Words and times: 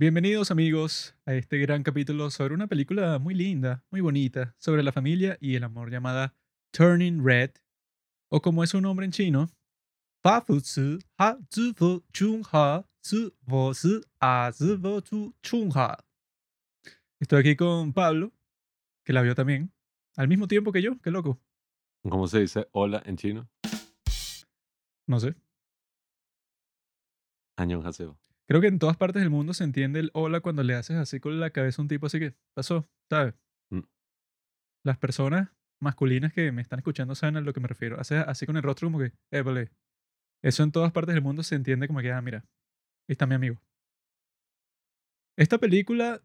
Bienvenidos 0.00 0.50
amigos 0.50 1.14
a 1.26 1.34
este 1.34 1.58
gran 1.58 1.82
capítulo 1.82 2.30
sobre 2.30 2.54
una 2.54 2.66
película 2.66 3.18
muy 3.18 3.34
linda, 3.34 3.84
muy 3.90 4.00
bonita, 4.00 4.54
sobre 4.56 4.82
la 4.82 4.92
familia 4.92 5.36
y 5.42 5.56
el 5.56 5.62
amor 5.62 5.90
llamada 5.90 6.34
Turning 6.70 7.22
Red, 7.22 7.50
o 8.30 8.40
como 8.40 8.64
es 8.64 8.70
su 8.70 8.80
nombre 8.80 9.04
en 9.04 9.12
chino, 9.12 9.50
Fa 10.22 10.40
Fu 10.40 10.58
Zi 10.60 11.00
Ha 11.18 11.36
Chung 12.14 12.46
Ha 12.50 12.86
A 14.20 14.52
Chung 15.42 15.72
Ha. 15.74 15.98
Estoy 17.18 17.40
aquí 17.40 17.56
con 17.56 17.92
Pablo, 17.92 18.32
que 19.04 19.12
la 19.12 19.20
vio 19.20 19.34
también, 19.34 19.70
al 20.16 20.28
mismo 20.28 20.48
tiempo 20.48 20.72
que 20.72 20.80
yo, 20.80 20.98
qué 21.02 21.10
loco. 21.10 21.38
¿Cómo 22.08 22.26
se 22.26 22.40
dice 22.40 22.66
hola 22.72 23.02
en 23.04 23.18
chino? 23.18 23.50
No 25.06 25.20
sé. 25.20 25.34
Annyeonghaseyo. 27.58 28.18
Creo 28.50 28.60
que 28.60 28.66
en 28.66 28.80
todas 28.80 28.96
partes 28.96 29.22
del 29.22 29.30
mundo 29.30 29.54
se 29.54 29.62
entiende 29.62 30.00
el 30.00 30.10
hola 30.12 30.40
cuando 30.40 30.64
le 30.64 30.74
haces 30.74 30.96
así 30.96 31.20
con 31.20 31.38
la 31.38 31.50
cabeza 31.50 31.80
a 31.80 31.84
un 31.84 31.88
tipo 31.88 32.06
así 32.06 32.18
que 32.18 32.34
pasó, 32.52 32.90
¿sabes? 33.08 33.34
Mm. 33.70 33.82
Las 34.82 34.98
personas 34.98 35.50
masculinas 35.80 36.32
que 36.32 36.50
me 36.50 36.60
están 36.60 36.80
escuchando 36.80 37.14
saben 37.14 37.36
a 37.36 37.42
lo 37.42 37.52
que 37.52 37.60
me 37.60 37.68
refiero. 37.68 38.00
Haces 38.00 38.24
así 38.26 38.46
con 38.46 38.56
el 38.56 38.64
rostro 38.64 38.88
como 38.88 38.98
que, 38.98 39.12
épale. 39.30 39.70
Eso 40.42 40.64
en 40.64 40.72
todas 40.72 40.90
partes 40.90 41.14
del 41.14 41.22
mundo 41.22 41.44
se 41.44 41.54
entiende 41.54 41.86
como 41.86 42.00
que, 42.00 42.10
ah, 42.10 42.20
mira, 42.20 42.38
ahí 42.38 43.12
está 43.12 43.24
mi 43.24 43.36
amigo. 43.36 43.62
Esta 45.36 45.58
película 45.58 46.20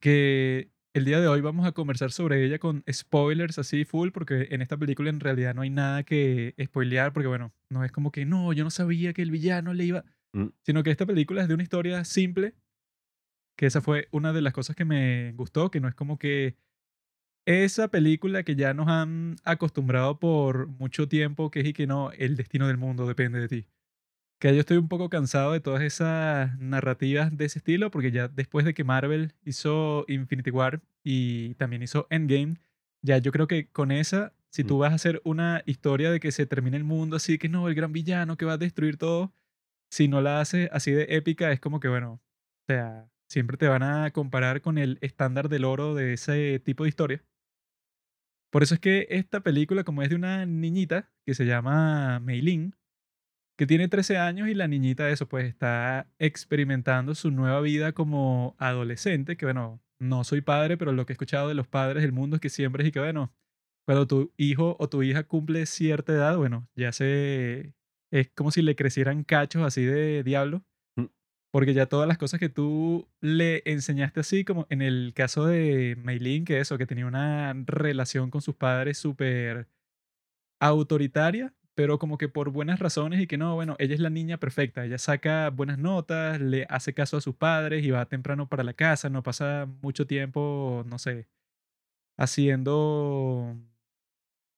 que 0.00 0.70
el 0.94 1.04
día 1.04 1.20
de 1.20 1.28
hoy 1.28 1.42
vamos 1.42 1.66
a 1.66 1.72
conversar 1.72 2.12
sobre 2.12 2.46
ella 2.46 2.58
con 2.60 2.82
spoilers 2.90 3.58
así 3.58 3.84
full, 3.84 4.08
porque 4.08 4.48
en 4.52 4.62
esta 4.62 4.78
película 4.78 5.10
en 5.10 5.20
realidad 5.20 5.54
no 5.54 5.60
hay 5.60 5.70
nada 5.70 6.02
que 6.02 6.54
spoilear, 6.64 7.12
porque 7.12 7.28
bueno, 7.28 7.52
no 7.68 7.84
es 7.84 7.92
como 7.92 8.10
que 8.10 8.24
no, 8.24 8.54
yo 8.54 8.64
no 8.64 8.70
sabía 8.70 9.12
que 9.12 9.20
el 9.20 9.30
villano 9.30 9.74
le 9.74 9.84
iba, 9.84 10.04
Mm. 10.34 10.48
sino 10.62 10.82
que 10.82 10.90
esta 10.90 11.06
película 11.06 11.42
es 11.42 11.48
de 11.48 11.54
una 11.54 11.62
historia 11.62 12.04
simple, 12.04 12.54
que 13.56 13.66
esa 13.66 13.80
fue 13.80 14.08
una 14.12 14.32
de 14.32 14.42
las 14.42 14.52
cosas 14.52 14.76
que 14.76 14.84
me 14.84 15.32
gustó, 15.32 15.70
que 15.70 15.80
no 15.80 15.88
es 15.88 15.94
como 15.94 16.18
que 16.18 16.56
esa 17.46 17.88
película 17.88 18.44
que 18.44 18.56
ya 18.56 18.74
nos 18.74 18.88
han 18.88 19.36
acostumbrado 19.44 20.18
por 20.20 20.68
mucho 20.68 21.08
tiempo, 21.08 21.50
que 21.50 21.60
es 21.60 21.66
y 21.68 21.72
que 21.74 21.86
no, 21.86 22.12
el 22.12 22.36
destino 22.36 22.68
del 22.68 22.78
mundo 22.78 23.06
depende 23.06 23.40
de 23.40 23.48
ti. 23.48 23.66
Que 24.40 24.54
yo 24.54 24.60
estoy 24.60 24.78
un 24.78 24.88
poco 24.88 25.10
cansado 25.10 25.52
de 25.52 25.60
todas 25.60 25.82
esas 25.82 26.58
narrativas 26.60 27.36
de 27.36 27.46
ese 27.46 27.60
estilo, 27.60 27.90
porque 27.90 28.12
ya 28.12 28.28
después 28.28 28.64
de 28.66 28.74
que 28.74 28.84
Marvel 28.84 29.34
hizo 29.44 30.04
Infinity 30.08 30.50
War 30.50 30.82
y 31.04 31.54
también 31.56 31.82
hizo 31.82 32.06
Endgame, 32.10 32.56
ya 33.02 33.18
yo 33.18 33.32
creo 33.32 33.46
que 33.48 33.68
con 33.70 33.92
esa, 33.92 34.34
si 34.50 34.64
tú 34.64 34.76
Mm. 34.76 34.80
vas 34.80 34.92
a 34.92 34.96
hacer 34.96 35.22
una 35.24 35.62
historia 35.66 36.10
de 36.12 36.20
que 36.20 36.32
se 36.32 36.46
termine 36.46 36.76
el 36.78 36.84
mundo 36.84 37.16
así, 37.16 37.38
que 37.38 37.48
no, 37.48 37.68
el 37.68 37.74
gran 37.74 37.92
villano 37.92 38.36
que 38.36 38.44
va 38.46 38.54
a 38.54 38.58
destruir 38.58 38.98
todo, 38.98 39.34
si 39.92 40.08
no 40.08 40.22
la 40.22 40.40
haces 40.40 40.70
así 40.72 40.90
de 40.90 41.06
épica, 41.10 41.52
es 41.52 41.60
como 41.60 41.78
que, 41.78 41.88
bueno, 41.88 42.14
o 42.14 42.20
sea, 42.66 43.10
siempre 43.28 43.58
te 43.58 43.68
van 43.68 43.82
a 43.82 44.10
comparar 44.12 44.62
con 44.62 44.78
el 44.78 44.98
estándar 45.02 45.50
del 45.50 45.66
oro 45.66 45.94
de 45.94 46.14
ese 46.14 46.58
tipo 46.60 46.84
de 46.84 46.88
historia. 46.88 47.24
Por 48.50 48.62
eso 48.62 48.74
es 48.74 48.80
que 48.80 49.06
esta 49.10 49.40
película, 49.42 49.84
como 49.84 50.02
es 50.02 50.08
de 50.08 50.16
una 50.16 50.46
niñita 50.46 51.12
que 51.26 51.34
se 51.34 51.44
llama 51.44 52.20
Meilin, 52.20 52.74
que 53.58 53.66
tiene 53.66 53.88
13 53.88 54.16
años 54.16 54.48
y 54.48 54.54
la 54.54 54.66
niñita, 54.66 55.10
eso, 55.10 55.28
pues 55.28 55.46
está 55.46 56.10
experimentando 56.18 57.14
su 57.14 57.30
nueva 57.30 57.60
vida 57.60 57.92
como 57.92 58.56
adolescente, 58.58 59.36
que 59.36 59.44
bueno, 59.44 59.82
no 60.00 60.24
soy 60.24 60.40
padre, 60.40 60.78
pero 60.78 60.92
lo 60.92 61.04
que 61.04 61.12
he 61.12 61.14
escuchado 61.14 61.48
de 61.48 61.54
los 61.54 61.68
padres 61.68 62.02
del 62.02 62.12
mundo 62.12 62.36
es 62.36 62.40
que 62.40 62.48
siempre 62.48 62.82
es 62.82 62.88
y 62.88 62.92
que, 62.92 63.00
bueno, 63.00 63.34
cuando 63.84 64.06
tu 64.06 64.32
hijo 64.38 64.76
o 64.78 64.88
tu 64.88 65.02
hija 65.02 65.24
cumple 65.24 65.66
cierta 65.66 66.12
edad, 66.14 66.36
bueno, 66.38 66.66
ya 66.74 66.92
se... 66.92 67.74
Es 68.12 68.30
como 68.34 68.50
si 68.50 68.62
le 68.62 68.76
crecieran 68.76 69.24
cachos 69.24 69.62
así 69.64 69.84
de 69.84 70.22
diablo, 70.22 70.64
Mm. 70.96 71.06
porque 71.52 71.74
ya 71.74 71.86
todas 71.86 72.06
las 72.08 72.18
cosas 72.18 72.40
que 72.40 72.48
tú 72.50 73.08
le 73.20 73.62
enseñaste 73.66 74.20
así, 74.20 74.44
como 74.44 74.66
en 74.70 74.82
el 74.82 75.12
caso 75.14 75.46
de 75.46 75.96
Meilin, 76.02 76.44
que 76.44 76.60
eso, 76.60 76.78
que 76.78 76.86
tenía 76.86 77.06
una 77.06 77.54
relación 77.66 78.30
con 78.30 78.42
sus 78.42 78.54
padres 78.56 78.98
súper 78.98 79.68
autoritaria, 80.60 81.54
pero 81.74 81.98
como 81.98 82.18
que 82.18 82.28
por 82.28 82.50
buenas 82.50 82.78
razones 82.80 83.20
y 83.20 83.26
que 83.26 83.38
no, 83.38 83.54
bueno, 83.54 83.76
ella 83.78 83.94
es 83.94 84.00
la 84.00 84.10
niña 84.10 84.38
perfecta, 84.38 84.84
ella 84.84 84.98
saca 84.98 85.50
buenas 85.50 85.78
notas, 85.78 86.40
le 86.40 86.66
hace 86.68 86.94
caso 86.94 87.16
a 87.16 87.20
sus 87.22 87.34
padres 87.36 87.84
y 87.84 87.90
va 87.90 88.06
temprano 88.06 88.48
para 88.48 88.64
la 88.64 88.74
casa, 88.74 89.08
no 89.10 89.22
pasa 89.22 89.66
mucho 89.82 90.06
tiempo, 90.06 90.84
no 90.86 90.98
sé, 90.98 91.28
haciendo 92.18 93.56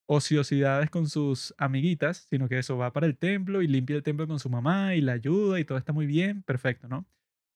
ociosidades 0.07 0.91
con 0.91 1.09
sus 1.09 1.55
amiguitas, 1.59 2.27
sino 2.31 2.49
que 2.49 2.59
eso 2.59 2.77
va 2.77 2.93
para 2.93 3.07
el 3.07 3.17
templo 3.17 3.63
y 3.63 3.67
limpia 3.67 3.97
el 3.97 4.03
templo 4.03 4.27
con 4.27 4.39
su 4.39 4.51
mamá 4.51 4.95
y 4.95 5.01
la 5.01 5.13
ayuda 5.13 5.59
y 5.59 5.65
todo 5.65 5.79
está 5.79 5.93
muy 5.93 6.07
bien, 6.07 6.43
perfecto, 6.43 6.89
¿no? 6.89 7.07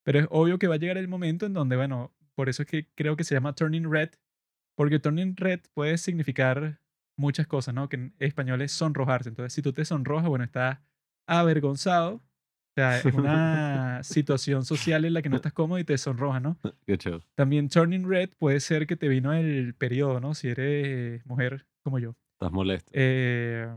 Pero 0.05 0.21
es 0.21 0.27
obvio 0.31 0.59
que 0.59 0.69
va 0.69 0.77
a 0.77 0.79
llegar 0.79 0.97
el 0.97 1.09
momento 1.09 1.47
en 1.47 1.53
donde, 1.53 1.77
bueno, 1.77 2.15
por 2.35 2.49
eso 2.49 2.63
es 2.63 2.69
que 2.69 2.89
creo 2.95 3.17
que 3.17 3.25
se 3.25 3.35
llama 3.35 3.55
Turning 3.55 3.91
Red, 3.91 4.11
porque 4.77 4.99
Turning 4.99 5.37
Red 5.37 5.61
puede 5.75 5.99
significar 5.99 6.81
muchas 7.17 7.47
cosas, 7.47 7.75
¿no? 7.75 7.89
Que 7.89 7.97
en 7.97 8.15
español 8.19 8.63
es 8.63 8.73
sonrojarse. 8.73 9.29
Entonces, 9.29 9.53
si 9.53 9.61
tú 9.61 9.73
te 9.73 9.85
sonrojas, 9.85 10.29
bueno, 10.29 10.45
estás 10.45 10.79
avergonzado. 11.27 12.15
O 12.15 12.23
sea, 12.77 12.99
es 12.99 13.05
una 13.07 14.01
situación 14.05 14.65
social 14.65 15.05
en 15.05 15.15
la 15.15 15.21
que 15.21 15.29
no 15.29 15.37
estás 15.37 15.53
cómodo 15.53 15.81
y 15.81 15.85
te 15.85 15.99
sonrojas, 15.99 16.41
¿no? 16.41 16.59
Qué 16.87 16.97
chévere. 16.97 17.25
También 17.35 17.69
Turning 17.69 18.09
Red 18.09 18.31
puede 18.39 18.61
ser 18.61 18.87
que 18.87 18.97
te 18.97 19.09
vino 19.09 19.33
el 19.33 19.75
periodo, 19.75 20.21
¿no? 20.21 20.35
Si 20.35 20.49
eres 20.49 21.27
mujer 21.27 21.67
como 21.83 21.99
yo. 21.99 22.15
Estás 22.39 22.53
molesto. 22.53 22.93
Eh, 22.95 23.69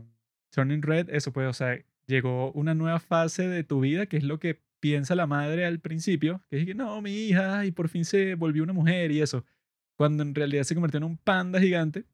Turning 0.50 0.82
Red, 0.82 1.10
eso 1.10 1.32
pues, 1.32 1.48
o 1.48 1.52
sea, 1.52 1.84
llegó 2.06 2.52
una 2.52 2.74
nueva 2.74 3.00
fase 3.00 3.48
de 3.48 3.64
tu 3.64 3.80
vida, 3.80 4.06
que 4.06 4.16
es 4.16 4.22
lo 4.22 4.38
que 4.38 4.62
piensa 4.78 5.16
la 5.16 5.26
madre 5.26 5.66
al 5.66 5.80
principio, 5.80 6.44
que 6.48 6.60
es 6.60 6.66
que 6.66 6.72
no, 6.72 7.02
mi 7.02 7.10
hija, 7.10 7.66
y 7.66 7.72
por 7.72 7.88
fin 7.88 8.04
se 8.04 8.36
volvió 8.36 8.62
una 8.62 8.72
mujer 8.72 9.10
y 9.10 9.20
eso, 9.20 9.44
cuando 9.96 10.22
en 10.22 10.32
realidad 10.32 10.62
se 10.62 10.76
convirtió 10.76 10.98
en 10.98 11.04
un 11.04 11.16
panda 11.16 11.58
gigante. 11.58 12.04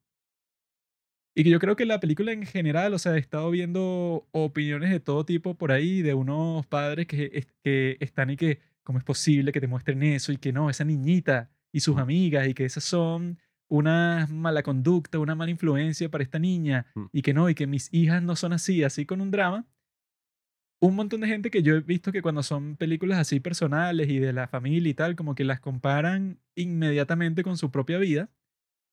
Y 1.35 1.43
que 1.43 1.51
yo 1.51 1.59
creo 1.59 1.75
que 1.75 1.85
la 1.85 1.99
película 1.99 2.31
en 2.31 2.43
general, 2.47 2.95
o 2.95 2.97
sea, 2.97 3.15
he 3.15 3.19
estado 3.19 3.51
viendo 3.51 4.27
opiniones 4.31 4.89
de 4.89 4.99
todo 4.99 5.25
tipo 5.25 5.53
por 5.55 5.71
ahí, 5.71 6.01
de 6.01 6.15
unos 6.15 6.65
padres 6.65 7.05
que, 7.05 7.45
que 7.63 7.97
están 7.99 8.31
y 8.31 8.37
que, 8.37 8.59
¿cómo 8.81 8.97
es 8.97 9.05
posible 9.05 9.51
que 9.51 9.61
te 9.61 9.67
muestren 9.67 10.01
eso? 10.01 10.31
Y 10.31 10.37
que 10.37 10.51
no, 10.51 10.71
esa 10.71 10.83
niñita 10.83 11.51
y 11.71 11.81
sus 11.81 11.99
amigas, 11.99 12.47
y 12.47 12.55
que 12.55 12.65
esas 12.65 12.83
son 12.83 13.37
una 13.69 14.27
mala 14.29 14.63
conducta, 14.63 15.19
una 15.19 15.35
mala 15.35 15.51
influencia 15.51 16.09
para 16.09 16.23
esta 16.23 16.39
niña, 16.39 16.87
Mm. 16.95 17.05
y 17.13 17.21
que 17.21 17.33
no, 17.33 17.49
y 17.49 17.55
que 17.55 17.67
mis 17.67 17.93
hijas 17.93 18.21
no 18.23 18.35
son 18.35 18.53
así, 18.53 18.83
así 18.83 19.05
con 19.05 19.21
un 19.21 19.31
drama. 19.31 19.65
Un 20.81 20.95
montón 20.95 21.19
de 21.21 21.27
gente 21.27 21.51
que 21.51 21.61
yo 21.61 21.75
he 21.75 21.81
visto 21.81 22.11
que 22.13 22.21
cuando 22.21 22.41
son 22.41 22.77
películas 22.77 23.19
así 23.19 23.41
personales 23.41 24.07
y 24.09 24.19
de 24.19 24.31
la 24.31 24.47
familia 24.47 24.89
y 24.89 24.93
tal, 24.93 25.15
como 25.17 25.35
que 25.35 25.43
las 25.43 25.59
comparan 25.59 26.39
inmediatamente 26.55 27.43
con 27.43 27.57
su 27.57 27.69
propia 27.69 27.97
vida. 27.97 28.29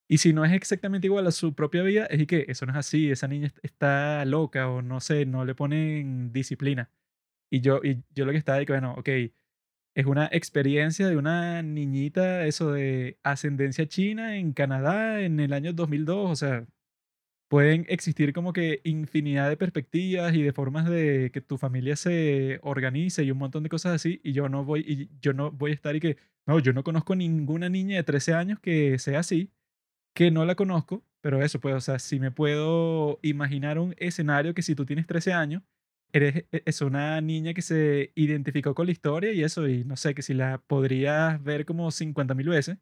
Y 0.09 0.19
si 0.19 0.32
no 0.32 0.44
es 0.44 0.53
exactamente 0.53 1.06
igual 1.09 1.26
a 1.28 1.32
su 1.32 1.54
propia 1.54 1.82
vida, 1.82 2.06
es 2.06 2.20
y 2.22 2.26
que 2.26 2.47
eso 2.48 2.66
no 2.66 2.72
es 2.72 2.78
así, 2.78 3.10
esa 3.10 3.28
niña 3.28 3.48
est- 3.48 3.59
está 3.65 4.25
loca 4.25 4.69
o 4.70 4.82
no 4.82 5.00
sé, 5.00 5.26
no 5.26 5.44
le 5.44 5.54
ponen 5.54 6.32
disciplina. 6.32 6.91
Y 7.50 7.60
yo, 7.60 7.81
y 7.84 8.03
yo 8.15 8.25
lo 8.26 8.32
que 8.32 8.38
estaba 8.38 8.59
de 8.59 8.66
que, 8.66 8.72
bueno, 8.72 8.94
ok, 8.98 9.09
es 9.97 10.05
una 10.07 10.29
experiencia 10.31 11.09
de 11.09 11.17
una 11.17 11.62
niñita, 11.62 12.47
eso 12.47 12.73
de 12.73 13.19
ascendencia 13.23 13.89
china 13.89 14.37
en 14.37 14.53
Canadá 14.53 15.23
en 15.23 15.41
el 15.41 15.55
año 15.55 15.73
2002, 15.73 16.31
o 16.31 16.37
sea, 16.37 16.67
pueden 17.49 17.87
existir 17.89 18.33
como 18.34 18.53
que 18.53 18.83
infinidad 18.84 19.49
de 19.49 19.57
perspectivas 19.57 20.34
y 20.34 20.43
de 20.43 20.53
formas 20.53 20.89
de 20.91 21.31
que 21.33 21.41
tu 21.41 21.59
familia 21.59 21.97
se 21.97 22.61
organice 22.62 23.25
y 23.25 23.31
un 23.31 23.39
montón 23.39 23.62
de 23.62 23.71
cosas 23.71 23.95
así, 23.95 24.21
y 24.25 24.33
yo 24.33 24.49
no 24.51 24.65
voy, 24.65 24.81
y 24.87 25.11
yo 25.21 25.33
no 25.33 25.51
voy 25.53 25.73
a 25.73 25.75
estar 25.75 25.97
y 25.97 26.01
que, 26.01 26.19
no, 26.47 26.59
yo 26.61 26.75
no 26.75 26.84
conozco 26.84 27.17
ninguna 27.17 27.71
niña 27.71 27.97
de 27.97 28.05
13 28.05 28.34
años 28.34 28.61
que 28.61 28.99
sea 28.99 29.21
así, 29.21 29.51
que 30.15 30.31
no 30.31 30.45
la 30.45 30.57
conozco, 30.57 31.05
pero 31.23 31.43
eso, 31.43 31.61
pues, 31.61 31.75
o 31.75 31.81
sea, 31.81 31.99
si 31.99 32.21
me 32.21 32.31
puedo 32.33 33.19
imaginar 33.23 33.78
un 33.78 33.95
escenario 33.99 34.55
que 34.55 34.63
si 34.63 34.75
tú 34.75 34.87
tienes 34.87 35.07
13 35.07 35.33
años, 35.33 35.63
eres 36.12 36.44
e- 36.53 36.62
es 36.65 36.81
una 36.83 37.21
niña 37.21 37.55
que 37.55 37.62
se 37.62 38.12
identificó 38.15 38.75
con 38.75 38.87
la 38.87 38.93
historia 38.93 39.33
y 39.33 39.43
eso, 39.43 39.69
y 39.69 39.84
no 39.84 39.97
sé, 39.97 40.15
que 40.15 40.22
si 40.22 40.34
la 40.34 40.59
podrías 40.66 41.42
ver 41.42 41.65
como 41.66 41.91
50 41.91 42.34
mil 42.34 42.48
veces, 42.48 42.78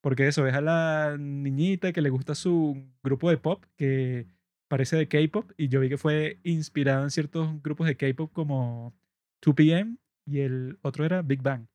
porque 0.00 0.28
eso, 0.28 0.46
es 0.46 0.54
a 0.54 0.60
la 0.60 1.16
niñita 1.18 1.92
que 1.92 2.02
le 2.02 2.10
gusta 2.10 2.34
su 2.34 2.86
grupo 3.02 3.30
de 3.30 3.38
pop, 3.38 3.64
que 3.76 4.26
parece 4.68 4.96
de 4.96 5.08
K-pop, 5.08 5.52
y 5.56 5.68
yo 5.68 5.80
vi 5.80 5.88
que 5.88 5.98
fue 5.98 6.40
inspirado 6.44 7.04
en 7.04 7.10
ciertos 7.10 7.62
grupos 7.62 7.86
de 7.86 7.96
K-pop 7.96 8.32
como 8.32 8.94
2PM 9.42 9.96
y 10.26 10.40
el 10.40 10.78
otro 10.82 11.04
era 11.04 11.22
Big 11.22 11.42
Bang. 11.42 11.66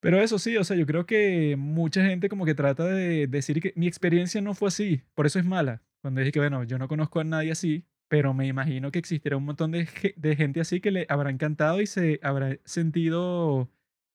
Pero 0.00 0.20
eso 0.20 0.38
sí, 0.38 0.56
o 0.58 0.64
sea, 0.64 0.76
yo 0.76 0.84
creo 0.86 1.06
que 1.06 1.56
mucha 1.58 2.04
gente 2.04 2.28
como 2.28 2.44
que 2.44 2.54
trata 2.54 2.84
de 2.84 3.26
decir 3.26 3.60
que 3.60 3.72
mi 3.76 3.86
experiencia 3.86 4.40
no 4.42 4.52
fue 4.54 4.68
así, 4.68 5.02
por 5.14 5.26
eso 5.26 5.38
es 5.38 5.46
mala. 5.46 5.82
Cuando 6.02 6.20
dije 6.20 6.32
que, 6.32 6.40
bueno, 6.40 6.62
yo 6.64 6.76
no 6.78 6.88
conozco 6.88 7.20
a 7.20 7.24
nadie 7.24 7.52
así, 7.52 7.86
pero 8.14 8.32
me 8.32 8.46
imagino 8.46 8.92
que 8.92 9.00
existirá 9.00 9.36
un 9.36 9.44
montón 9.44 9.72
de, 9.72 9.88
de 10.16 10.36
gente 10.36 10.60
así 10.60 10.80
que 10.80 10.92
le 10.92 11.04
habrá 11.08 11.30
encantado 11.30 11.80
y 11.80 11.86
se 11.88 12.20
habrá 12.22 12.56
sentido 12.64 13.68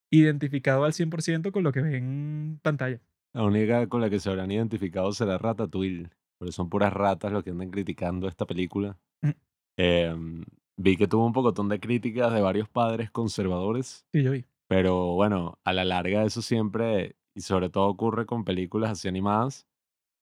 identificado 0.10 0.86
al 0.86 0.94
100% 0.94 1.52
con 1.52 1.64
lo 1.64 1.74
que 1.74 1.82
ve 1.82 1.98
en 1.98 2.62
pantalla. 2.64 3.02
La 3.34 3.44
única 3.44 3.88
con 3.88 4.00
la 4.00 4.10
que 4.10 4.22
se 4.22 4.30
habrán 4.30 4.52
identificado 4.52 5.12
será 5.12 5.38
Ratatouille. 5.38 6.08
Porque 6.38 6.54
son 6.54 6.70
puras 6.70 6.94
ratas 6.94 7.34
los 7.34 7.44
que 7.44 7.50
andan 7.50 7.72
criticando 7.72 8.30
esta 8.30 8.46
película. 8.46 8.98
Mm. 9.22 9.30
Em, 9.76 10.46
vi 10.78 10.96
que 10.96 11.10
tuvo 11.10 11.26
un 11.26 11.34
pocotón 11.34 11.68
de 11.68 11.82
críticas 11.82 12.34
de 12.34 12.40
varios 12.40 12.70
padres 12.70 13.12
conservadores. 13.12 14.08
Sí, 14.14 14.24
yo 14.24 14.32
vi. 14.32 14.46
Pero 14.70 15.16
bueno, 15.16 15.60
a 15.66 15.74
la 15.74 15.84
larga 15.84 16.24
eso 16.24 16.42
siempre, 16.42 17.18
y 17.36 17.42
sobre 17.42 17.70
todo 17.70 17.90
ocurre 17.90 18.26
con 18.26 18.46
películas 18.46 18.92
así 18.92 19.10
animadas, 19.10 19.68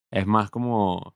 es 0.09 0.25
más 0.25 0.50
como 0.50 1.15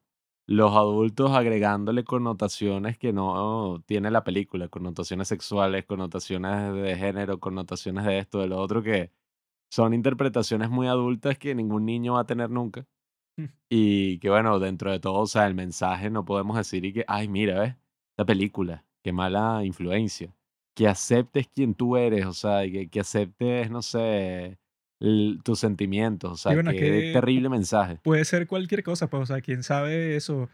los 0.52 0.74
adultos 0.76 1.32
agregándole 1.32 2.04
connotaciones 2.04 2.98
que 2.98 3.14
no 3.14 3.82
tiene 3.86 4.12
la 4.12 4.24
película, 4.26 4.68
connotaciones 4.68 5.30
sexuales, 5.30 5.86
connotaciones 5.86 6.74
de 6.74 6.96
género, 6.98 7.40
connotaciones 7.40 8.06
de 8.06 8.20
esto, 8.20 8.40
de 8.40 8.48
lo 8.48 8.60
otro, 8.60 8.84
que 8.84 9.12
son 9.72 9.94
interpretaciones 9.94 10.70
muy 10.70 10.88
adultas 10.88 11.38
que 11.38 11.56
ningún 11.56 11.86
niño 11.86 12.16
va 12.16 12.22
a 12.22 12.26
tener 12.26 12.50
nunca. 12.50 12.86
Mm. 13.38 13.46
Y 13.70 14.20
que 14.20 14.30
bueno, 14.30 14.60
dentro 14.60 14.92
de 14.92 15.00
todo, 15.00 15.20
o 15.22 15.28
sea, 15.28 15.48
el 15.48 15.56
mensaje 15.56 16.10
no 16.10 16.26
podemos 16.26 16.58
decir 16.58 16.84
y 16.86 16.94
que, 16.94 17.06
ay, 17.08 17.30
mira, 17.30 17.60
¿ves? 17.60 17.76
Esta 18.12 18.26
película, 18.26 18.86
qué 19.04 19.14
mala 19.14 19.64
influencia. 19.64 20.36
Que 20.76 20.88
aceptes 20.88 21.48
quien 21.48 21.76
tú 21.76 21.96
eres, 21.98 22.26
o 22.26 22.34
sea, 22.34 22.64
que, 22.70 22.90
que 22.90 23.00
aceptes, 23.00 23.72
no 23.72 23.82
sé, 23.82 24.60
tus 25.44 25.60
sentimientos, 25.60 26.32
o 26.32 26.38
sea, 26.38 26.54
bueno, 26.54 26.72
qué 26.72 26.80
que 26.80 27.12
terrible 27.14 27.50
mensaje. 27.50 28.00
puede 28.04 28.24
ser 28.26 28.48
cualquier 28.48 28.84
cosa, 28.84 29.10
pues, 29.10 29.24
o 29.24 29.26
sea, 29.26 29.42
quién 29.42 29.64
sabe 29.64 30.16
eso. 30.16 30.50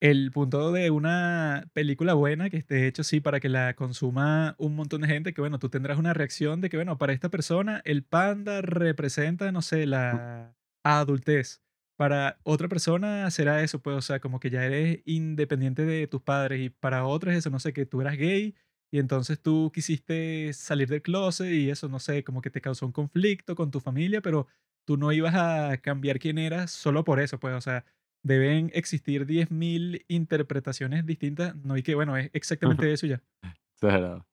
El 0.00 0.30
punto 0.30 0.70
de 0.70 0.90
una 0.90 1.68
película 1.72 2.14
buena 2.14 2.50
que 2.50 2.56
esté 2.56 2.86
hecho 2.86 3.02
sí 3.02 3.20
para 3.20 3.40
que 3.40 3.48
la 3.48 3.74
consuma 3.74 4.54
un 4.58 4.76
montón 4.76 5.00
de 5.00 5.08
gente, 5.08 5.34
que 5.34 5.40
bueno, 5.40 5.58
tú 5.58 5.68
tendrás 5.68 5.98
una 5.98 6.14
reacción 6.14 6.60
de 6.60 6.70
que, 6.70 6.76
bueno, 6.76 6.98
para 6.98 7.12
esta 7.12 7.28
persona 7.28 7.82
el 7.84 8.04
panda 8.04 8.62
representa, 8.62 9.50
no 9.50 9.60
sé, 9.60 9.86
la 9.86 10.54
adultez. 10.84 11.60
Para 11.96 12.38
otra 12.44 12.68
persona 12.68 13.28
será 13.32 13.62
eso, 13.62 13.82
pues, 13.82 13.96
o 13.96 14.02
sea, 14.02 14.20
como 14.20 14.38
que 14.38 14.50
ya 14.50 14.64
eres 14.64 15.00
independiente 15.04 15.84
de 15.84 16.06
tus 16.06 16.22
padres 16.22 16.60
y 16.60 16.70
para 16.70 17.04
otros 17.04 17.34
eso, 17.34 17.50
no 17.50 17.58
sé, 17.58 17.72
que 17.72 17.84
tú 17.84 18.00
eras 18.00 18.16
gay 18.16 18.54
y 18.90 18.98
entonces 18.98 19.40
tú 19.40 19.70
quisiste 19.72 20.52
salir 20.52 20.88
del 20.88 21.02
closet 21.02 21.52
y 21.52 21.70
eso, 21.70 21.88
no 21.88 21.98
sé, 21.98 22.24
como 22.24 22.40
que 22.40 22.50
te 22.50 22.60
causó 22.60 22.86
un 22.86 22.92
conflicto 22.92 23.54
con 23.54 23.70
tu 23.70 23.80
familia, 23.80 24.20
pero 24.22 24.46
tú 24.86 24.96
no 24.96 25.12
ibas 25.12 25.34
a 25.34 25.76
cambiar 25.78 26.18
quién 26.18 26.38
eras 26.38 26.70
solo 26.70 27.04
por 27.04 27.20
eso, 27.20 27.38
pues, 27.38 27.54
o 27.54 27.60
sea, 27.60 27.84
deben 28.22 28.70
existir 28.74 29.26
10.000 29.26 30.04
interpretaciones 30.08 31.04
distintas, 31.04 31.54
no 31.56 31.74
hay 31.74 31.82
que, 31.82 31.94
bueno, 31.94 32.16
es 32.16 32.30
exactamente 32.32 32.92
eso 32.92 33.06
ya. 33.06 33.22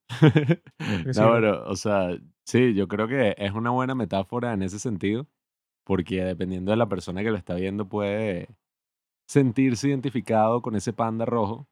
Sí, 0.88 1.20
No, 1.20 1.32
pero, 1.32 1.68
o 1.68 1.76
sea, 1.76 2.18
sí, 2.44 2.74
yo 2.74 2.88
creo 2.88 3.06
que 3.06 3.34
es 3.38 3.52
una 3.52 3.70
buena 3.70 3.94
metáfora 3.94 4.52
en 4.52 4.62
ese 4.62 4.78
sentido, 4.78 5.28
porque 5.84 6.24
dependiendo 6.24 6.72
de 6.72 6.76
la 6.76 6.88
persona 6.88 7.22
que 7.22 7.30
lo 7.30 7.36
está 7.36 7.54
viendo 7.54 7.88
puede 7.88 8.48
sentirse 9.28 9.88
identificado 9.88 10.62
con 10.62 10.74
ese 10.74 10.92
panda 10.92 11.26
rojo, 11.26 11.68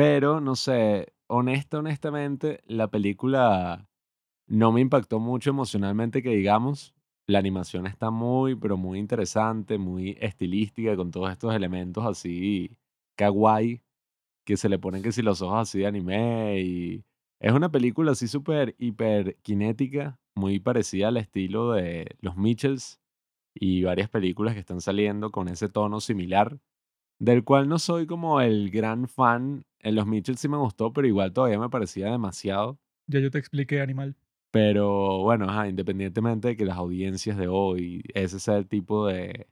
pero 0.00 0.40
no 0.40 0.56
sé, 0.56 1.12
honesta, 1.26 1.78
honestamente, 1.78 2.62
la 2.66 2.88
película 2.88 3.86
no 4.46 4.72
me 4.72 4.80
impactó 4.80 5.20
mucho 5.20 5.50
emocionalmente 5.50 6.22
que 6.22 6.30
digamos. 6.30 6.94
La 7.26 7.38
animación 7.38 7.86
está 7.86 8.10
muy, 8.10 8.54
pero 8.54 8.78
muy 8.78 8.98
interesante, 8.98 9.76
muy 9.76 10.16
estilística, 10.18 10.96
con 10.96 11.10
todos 11.10 11.30
estos 11.30 11.54
elementos 11.54 12.06
así 12.06 12.78
kawaii 13.16 13.82
que 14.46 14.56
se 14.56 14.70
le 14.70 14.78
ponen 14.78 15.02
que 15.02 15.12
si 15.12 15.20
los 15.20 15.42
ojos 15.42 15.68
así 15.68 15.80
de 15.80 15.86
anime 15.88 16.62
y 16.62 17.04
es 17.38 17.52
una 17.52 17.70
película 17.70 18.12
así 18.12 18.26
súper 18.26 18.74
hiper 18.78 19.36
cinética, 19.44 20.18
muy 20.34 20.60
parecida 20.60 21.08
al 21.08 21.18
estilo 21.18 21.72
de 21.72 22.06
Los 22.20 22.38
Mitchells 22.38 22.98
y 23.54 23.82
varias 23.84 24.08
películas 24.08 24.54
que 24.54 24.60
están 24.60 24.80
saliendo 24.80 25.30
con 25.30 25.48
ese 25.48 25.68
tono 25.68 26.00
similar, 26.00 26.58
del 27.18 27.44
cual 27.44 27.68
no 27.68 27.78
soy 27.78 28.06
como 28.06 28.40
el 28.40 28.70
gran 28.70 29.06
fan. 29.06 29.66
En 29.82 29.94
Los 29.94 30.06
Mitchells 30.06 30.40
sí 30.40 30.48
me 30.48 30.58
gustó, 30.58 30.92
pero 30.92 31.06
igual 31.06 31.32
todavía 31.32 31.58
me 31.58 31.70
parecía 31.70 32.10
demasiado. 32.10 32.78
Ya 33.06 33.20
yo 33.20 33.30
te 33.30 33.38
expliqué, 33.38 33.80
animal. 33.80 34.16
Pero 34.50 35.18
bueno, 35.22 35.46
ajá, 35.48 35.68
independientemente 35.68 36.48
de 36.48 36.56
que 36.56 36.64
las 36.64 36.76
audiencias 36.76 37.36
de 37.36 37.48
hoy, 37.48 38.02
ese 38.14 38.40
sea 38.40 38.56
el 38.56 38.68
tipo 38.68 39.06
de 39.06 39.48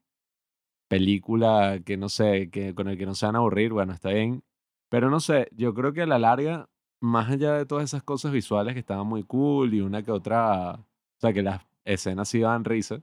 película 0.89 1.81
que 1.85 1.97
no 1.97 2.09
sé, 2.09 2.51
que 2.51 2.75
con 2.75 2.89
el 2.89 2.99
que 2.99 3.07
no 3.07 3.15
se 3.15 3.27
van 3.27 3.37
a 3.37 3.39
aburrir, 3.39 3.73
bueno, 3.73 3.93
está 3.93 4.11
bien. 4.11 4.43
Pero 4.89 5.11
no 5.11 5.21
sé, 5.21 5.49
yo 5.53 5.75
creo 5.75 5.93
que 5.93 6.03
a 6.03 6.07
la 6.07 6.19
larga, 6.19 6.69
más 7.01 7.31
allá 7.31 7.55
de 7.55 7.67
todas 7.67 7.85
esas 7.85 8.03
cosas 8.03 8.33
visuales 8.33 8.75
que 8.75 8.81
estaban 8.81 9.07
muy 9.07 9.23
cool 9.25 9.75
y 9.75 9.81
una 9.81 10.03
que 10.03 10.11
otra, 10.11 10.73
o 10.73 10.87
sea, 11.21 11.33
que 11.33 11.43
las 11.43 11.63
escenas 11.85 12.29
sí 12.29 12.41
daban 12.41 12.65
risa, 12.65 13.03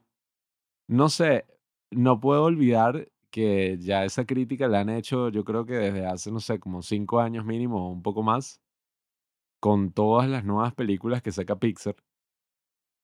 no 0.88 1.10
sé, 1.10 1.46
no 1.92 2.20
puedo 2.20 2.44
olvidar 2.44 3.10
que 3.36 3.78
ya 3.82 4.06
esa 4.06 4.26
crítica 4.26 4.70
la 4.70 4.80
han 4.80 4.90
hecho, 4.90 5.28
yo 5.28 5.44
creo 5.44 5.66
que 5.66 5.74
desde 5.74 6.06
hace, 6.06 6.32
no 6.32 6.40
sé, 6.40 6.58
como 6.58 6.82
cinco 6.82 7.20
años 7.20 7.44
mínimo 7.44 7.90
o 7.90 7.92
un 7.92 8.02
poco 8.02 8.24
más, 8.24 8.62
con 9.60 9.92
todas 9.92 10.30
las 10.30 10.46
nuevas 10.46 10.74
películas 10.74 11.22
que 11.22 11.34
saca 11.34 11.60
Pixar. 11.60 11.98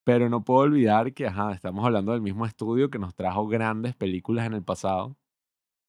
Pero 0.06 0.30
no 0.30 0.45
puedo 0.45 0.62
olvidar 0.62 1.13
que, 1.13 1.28
ajá, 1.28 1.51
estamos 1.51 1.83
hablando 1.86 2.13
del 2.13 2.22
mismo 2.22 2.45
estudio 2.45 2.89
que 2.89 2.98
nos 2.98 3.13
trajo 3.13 3.45
grandes 3.45 3.94
películas 3.94 4.45
en 4.45 4.54
el 4.54 4.63
pasado. 4.63 5.18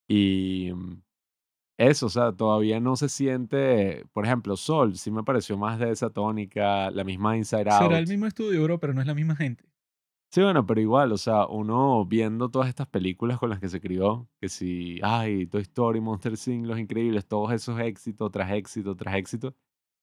Y 0.09 0.73
mm, 0.75 1.03
eso, 1.79 2.07
o 2.07 2.09
sea, 2.11 2.33
todavía 2.33 2.81
no 2.81 2.97
se 2.97 3.09
siente, 3.09 4.05
por 4.13 4.27
ejemplo, 4.27 4.57
Sol, 4.57 4.97
sí 4.97 5.13
me 5.13 5.23
pareció 5.23 5.57
más 5.57 5.79
de 5.79 5.93
esa 5.93 6.11
tónica, 6.11 6.91
la 6.91 7.05
misma 7.05 7.37
Inside 7.37 7.71
Será 7.71 7.87
el 7.87 7.95
Out. 7.95 8.09
mismo 8.09 8.27
estudio, 8.27 8.65
bro, 8.65 8.81
pero 8.81 8.93
no 8.93 9.03
es 9.03 9.07
la 9.07 9.15
misma 9.15 9.37
gente. 9.37 9.72
Sí, 10.35 10.41
bueno, 10.43 10.65
pero 10.65 10.81
igual, 10.81 11.13
o 11.13 11.19
sea, 11.19 11.47
uno 11.47 12.07
viendo 12.07 12.51
todas 12.51 12.69
estas 12.71 12.87
películas 12.89 13.39
con 13.39 13.51
las 13.51 13.61
que 13.61 13.69
se 13.69 13.83
crió, 13.83 14.27
que 14.41 14.49
si, 14.49 14.99
ay, 15.03 15.47
Toy 15.47 15.61
Story, 15.61 16.01
Monster 16.01 16.33
Inc., 16.47 16.65
Los 16.67 16.79
Increíbles, 16.79 17.27
todos 17.29 17.53
esos 17.53 17.79
éxitos 17.79 18.31
tras 18.31 18.51
éxito 18.51 18.97
tras 18.97 19.15
éxito, 19.17 19.55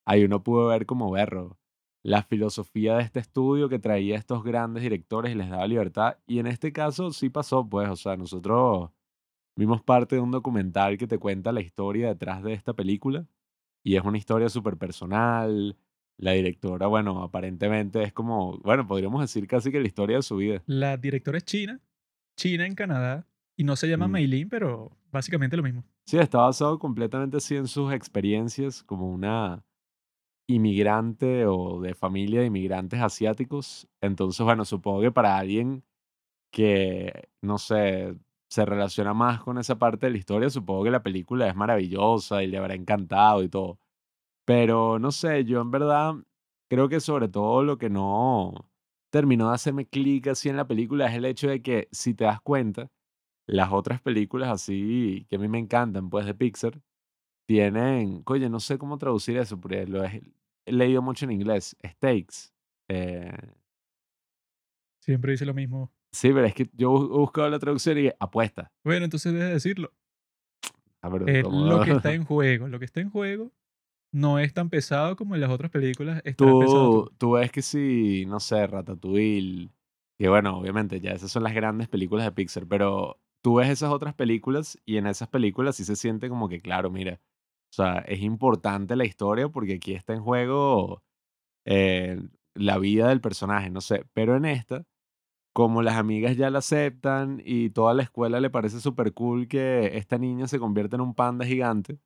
ahí 0.05 0.23
uno 0.25 0.43
pudo 0.43 0.67
ver 0.67 0.85
como 0.85 1.09
berro 1.11 1.57
la 2.03 2.21
filosofía 2.23 2.97
de 2.97 3.03
este 3.03 3.19
estudio 3.19 3.69
que 3.69 3.79
traía 3.79 4.15
a 4.15 4.19
estos 4.19 4.43
grandes 4.43 4.83
directores 4.83 5.31
y 5.33 5.35
les 5.35 5.49
daba 5.49 5.67
libertad. 5.67 6.17
Y 6.27 6.39
en 6.39 6.47
este 6.47 6.71
caso 6.73 7.11
sí 7.11 7.29
pasó, 7.29 7.67
pues, 7.67 7.89
o 7.89 7.95
sea, 7.95 8.15
nosotros 8.15 8.91
vimos 9.55 9.81
parte 9.83 10.15
de 10.15 10.21
un 10.21 10.31
documental 10.31 10.97
que 10.97 11.07
te 11.07 11.19
cuenta 11.19 11.51
la 11.51 11.61
historia 11.61 12.09
detrás 12.09 12.43
de 12.43 12.53
esta 12.53 12.73
película 12.73 13.27
y 13.83 13.95
es 13.97 14.03
una 14.05 14.17
historia 14.17 14.49
súper 14.49 14.77
personal. 14.77 15.77
La 16.19 16.33
directora, 16.33 16.87
bueno, 16.87 17.23
aparentemente 17.23 18.03
es 18.03 18.11
como, 18.11 18.57
bueno, 18.59 18.85
podríamos 18.85 19.21
decir 19.21 19.47
casi 19.47 19.71
que 19.71 19.79
la 19.79 19.87
historia 19.87 20.17
de 20.17 20.21
su 20.21 20.35
vida. 20.35 20.61
La 20.65 20.97
directora 20.97 21.37
es 21.37 21.45
china, 21.45 21.79
China 22.35 22.65
en 22.65 22.75
Canadá, 22.75 23.25
y 23.55 23.63
no 23.63 23.77
se 23.77 23.87
llama 23.87 24.07
Mm. 24.09 24.11
Meilin, 24.11 24.49
pero 24.49 24.91
básicamente 25.11 25.55
lo 25.55 25.63
mismo. 25.63 25.85
Sí, 26.05 26.17
está 26.17 26.39
basado 26.39 26.77
completamente 26.77 27.37
así 27.37 27.55
en 27.55 27.67
sus 27.67 27.93
experiencias 27.93 28.83
como 28.83 29.09
una 29.09 29.63
inmigrante 30.47 31.45
o 31.45 31.79
de 31.79 31.93
familia 31.93 32.41
de 32.41 32.47
inmigrantes 32.47 32.99
asiáticos. 32.99 33.87
Entonces, 34.01 34.43
bueno, 34.43 34.65
supongo 34.65 35.01
que 35.01 35.11
para 35.11 35.37
alguien 35.37 35.83
que, 36.51 37.29
no 37.41 37.57
sé, 37.59 38.15
se 38.49 38.65
relaciona 38.65 39.13
más 39.13 39.41
con 39.41 39.57
esa 39.57 39.77
parte 39.77 40.07
de 40.07 40.11
la 40.13 40.17
historia, 40.17 40.49
supongo 40.49 40.83
que 40.83 40.91
la 40.91 41.03
película 41.03 41.47
es 41.47 41.55
maravillosa 41.55 42.43
y 42.43 42.47
le 42.47 42.57
habrá 42.57 42.73
encantado 42.73 43.43
y 43.43 43.49
todo. 43.49 43.79
Pero 44.49 44.97
no 44.97 45.11
sé, 45.11 45.45
yo 45.45 45.61
en 45.61 45.69
verdad 45.69 46.15
creo 46.67 46.89
que 46.89 46.99
sobre 46.99 47.27
todo 47.27 47.63
lo 47.63 47.77
que 47.77 47.87
no 47.87 48.67
terminó 49.11 49.49
de 49.49 49.53
hacerme 49.53 49.85
clic 49.85 50.25
así 50.25 50.49
en 50.49 50.57
la 50.57 50.65
película 50.65 51.05
es 51.05 51.13
el 51.13 51.25
hecho 51.25 51.49
de 51.49 51.61
que 51.61 51.87
si 51.91 52.15
te 52.15 52.23
das 52.23 52.41
cuenta, 52.41 52.89
las 53.45 53.71
otras 53.71 54.01
películas 54.01 54.49
así 54.49 55.27
que 55.29 55.35
a 55.35 55.39
mí 55.39 55.47
me 55.47 55.59
encantan, 55.59 56.09
pues 56.09 56.25
de 56.25 56.33
Pixar, 56.33 56.81
tienen, 57.45 58.23
oye, 58.25 58.49
no 58.49 58.59
sé 58.59 58.79
cómo 58.79 58.97
traducir 58.97 59.37
eso, 59.37 59.59
porque 59.59 59.85
lo 59.85 60.03
he, 60.03 60.23
he 60.65 60.71
leído 60.71 61.03
mucho 61.03 61.25
en 61.25 61.31
inglés, 61.33 61.77
stakes. 61.85 62.51
Eh, 62.87 63.53
Siempre 64.99 65.33
dice 65.33 65.45
lo 65.45 65.53
mismo. 65.53 65.91
sí, 66.11 66.29
pero 66.33 66.47
es 66.47 66.55
que 66.55 66.67
yo 66.73 66.95
he 66.95 67.19
buscado 67.19 67.51
la 67.51 67.59
traducción 67.59 67.99
y 67.99 68.09
apuesta. 68.19 68.71
Bueno, 68.83 69.05
entonces 69.05 69.31
deja 69.31 69.45
de 69.45 69.53
decirlo. 69.53 69.93
Ah, 71.03 71.11
pero 71.11 71.27
¿cómo? 71.43 71.67
lo 71.67 71.81
que 71.83 71.91
está 71.91 72.13
en 72.15 72.25
juego. 72.25 72.67
Lo 72.67 72.79
que 72.79 72.85
está 72.85 72.99
en 72.99 73.11
juego 73.11 73.51
no 74.11 74.39
es 74.39 74.53
tan 74.53 74.69
pesado 74.69 75.15
como 75.15 75.35
en 75.35 75.41
las 75.41 75.49
otras 75.49 75.71
películas. 75.71 76.21
Tú, 76.37 77.11
tú 77.17 77.31
ves 77.31 77.51
que 77.51 77.61
si, 77.61 78.25
no 78.25 78.39
sé, 78.39 78.65
Ratatouille, 78.67 79.69
que 80.17 80.29
bueno, 80.29 80.57
obviamente 80.57 80.99
ya 80.99 81.11
esas 81.11 81.31
son 81.31 81.43
las 81.43 81.53
grandes 81.53 81.87
películas 81.87 82.25
de 82.25 82.31
Pixar, 82.31 82.67
pero 82.67 83.19
tú 83.41 83.55
ves 83.55 83.69
esas 83.69 83.91
otras 83.91 84.13
películas 84.13 84.77
y 84.85 84.97
en 84.97 85.07
esas 85.07 85.29
películas 85.29 85.75
sí 85.75 85.85
se 85.85 85.95
siente 85.95 86.29
como 86.29 86.49
que, 86.49 86.59
claro, 86.61 86.91
mira, 86.91 87.21
o 87.71 87.73
sea, 87.73 87.99
es 87.99 88.21
importante 88.21 88.95
la 88.95 89.05
historia 89.05 89.49
porque 89.49 89.75
aquí 89.75 89.93
está 89.93 90.13
en 90.13 90.21
juego 90.21 91.03
eh, 91.65 92.19
la 92.55 92.77
vida 92.79 93.09
del 93.09 93.21
personaje, 93.21 93.69
no 93.69 93.81
sé, 93.81 94.05
pero 94.13 94.35
en 94.35 94.45
esta, 94.45 94.85
como 95.53 95.81
las 95.81 95.95
amigas 95.95 96.35
ya 96.37 96.49
la 96.49 96.59
aceptan 96.59 97.41
y 97.45 97.69
toda 97.69 97.93
la 97.93 98.03
escuela 98.03 98.39
le 98.39 98.49
parece 98.49 98.81
súper 98.81 99.13
cool 99.13 99.47
que 99.47 99.97
esta 99.97 100.17
niña 100.17 100.47
se 100.47 100.59
convierta 100.59 100.95
en 100.95 101.01
un 101.01 101.15
panda 101.15 101.45
gigante, 101.45 101.99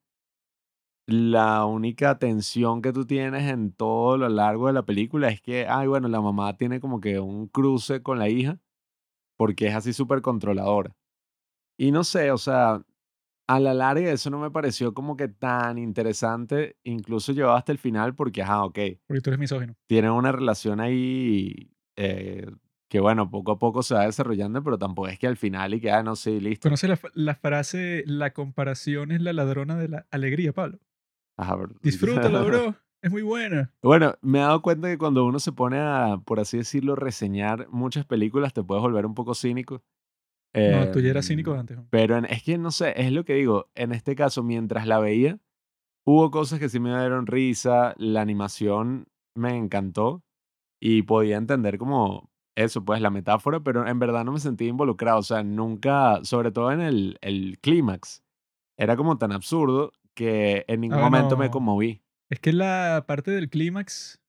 la 1.06 1.66
única 1.66 2.18
tensión 2.18 2.82
que 2.82 2.94
tú 2.94 3.06
tienes 3.06 3.50
en 3.52 3.72
todo 3.74 4.18
lo 4.18 4.30
largo 4.30 4.68
de 4.68 4.74
la 4.74 4.86
película 4.86 5.30
es 5.30 5.42
que, 5.42 5.68
ay, 5.68 5.88
bueno, 5.88 6.08
la 6.08 6.22
mamá 6.22 6.56
tiene 6.58 6.80
como 6.80 7.02
que 7.02 7.20
un 7.20 7.48
cruce 7.48 8.02
con 8.02 8.20
la 8.20 8.30
hija 8.30 8.60
porque 9.38 9.68
es 9.68 9.76
así 9.76 9.92
súper 9.94 10.22
controladora. 10.22 10.96
Y 11.78 11.92
no 11.92 12.04
sé, 12.04 12.32
o 12.32 12.38
sea, 12.38 12.84
a 13.48 13.60
la 13.60 13.74
larga 13.74 14.10
eso 14.12 14.30
no 14.30 14.40
me 14.40 14.52
pareció 14.52 14.94
como 14.94 15.18
que 15.18 15.28
tan 15.28 15.78
interesante, 15.78 16.78
incluso 16.84 17.34
llegó 17.34 17.52
hasta 17.52 17.72
el 17.74 17.78
final 17.80 18.16
porque, 18.16 18.42
ajá, 18.42 18.64
ok, 18.64 18.80
Porque 19.08 19.22
tú 19.22 19.30
eres 19.32 19.40
misógino. 19.40 19.76
tienen 19.88 20.12
una 20.12 20.32
relación 20.32 20.80
ahí 20.80 21.72
eh, 21.98 22.46
que, 22.90 23.00
bueno, 23.02 23.30
poco 23.30 23.52
a 23.54 23.60
poco 23.60 23.84
se 23.84 23.96
va 23.96 24.06
desarrollando, 24.06 24.64
pero 24.64 24.78
tampoco 24.78 25.08
es 25.10 25.20
que 25.20 25.28
al 25.28 25.36
final 25.36 25.74
y 25.74 25.82
que, 25.82 25.92
ah, 25.92 26.04
no, 26.04 26.16
sí, 26.16 26.40
listo. 26.40 26.70
¿Conoces 26.70 26.90
la, 26.90 27.00
la 27.16 27.36
frase, 27.36 28.04
la 28.06 28.32
comparación 28.34 29.12
es 29.12 29.20
la 29.22 29.34
ladrona 29.34 29.76
de 29.78 29.90
la 29.90 30.08
alegría, 30.12 30.54
Pablo? 30.54 30.80
Ajá, 31.44 31.58
pero- 31.58 31.76
Disfrútalo, 31.82 32.46
bro. 32.46 32.76
Es 33.04 33.12
muy 33.12 33.22
buena. 33.22 33.70
Bueno, 33.82 34.16
me 34.22 34.38
he 34.40 34.42
dado 34.42 34.62
cuenta 34.62 34.88
que 34.88 34.98
cuando 34.98 35.26
uno 35.26 35.38
se 35.38 35.52
pone 35.52 35.78
a, 35.78 36.22
por 36.24 36.40
así 36.40 36.56
decirlo, 36.58 36.96
reseñar 36.96 37.68
muchas 37.70 38.06
películas, 38.06 38.54
te 38.54 38.64
puedes 38.64 38.82
volver 38.82 39.06
un 39.06 39.14
poco 39.14 39.36
cínico. 39.36 39.84
No, 40.56 40.90
tú 40.92 41.02
ya 41.02 41.10
eras 41.10 41.26
Em, 41.26 41.34
cínico 41.34 41.54
antes. 41.54 41.78
Pero 41.90 42.16
en- 42.18 42.24
es 42.26 42.44
que 42.44 42.58
no 42.58 42.72
sé, 42.72 42.94
es 42.96 43.12
lo 43.12 43.26
que 43.26 43.34
digo. 43.34 43.70
En 43.76 43.92
este 43.92 44.16
caso, 44.16 44.42
mientras 44.42 44.88
la 44.88 45.00
veía, 45.00 45.38
hubo 46.06 46.32
cosas 46.32 46.60
que 46.60 46.70
sí 46.70 46.80
me 46.80 46.98
dieron 46.98 47.28
risa, 47.28 47.94
la 47.98 48.22
animación 48.22 49.08
me 49.36 49.58
encantó 49.58 50.24
y 50.82 51.02
podía 51.02 51.36
entender 51.36 51.78
como 51.78 52.30
eso, 52.56 52.86
pues 52.86 53.02
la 53.02 53.10
metáfora, 53.10 53.60
pero 53.60 53.86
en 53.86 54.00
verdad 54.00 54.24
no 54.24 54.32
me 54.32 54.40
sentí 54.40 54.68
involucrado. 54.68 55.20
O 55.20 55.24
sea, 55.24 55.44
nunca, 55.44 56.20
sobre 56.24 56.52
todo 56.54 56.72
en 56.72 56.80
el, 56.80 57.18
el 57.22 57.58
clímax, 57.60 58.24
era 58.78 58.96
como 58.96 59.18
tan 59.18 59.34
absurdo 59.34 59.92
que 60.14 60.66
en 60.68 60.82
ningún 60.82 61.00
Ah, 61.00 61.04
momento 61.04 61.38
me 61.38 61.50
conmoví. 61.50 62.02
Es 62.30 62.40
que 62.40 62.54
la 62.54 63.04
parte 63.08 63.32
del 63.32 63.50
clímax, 63.50 64.20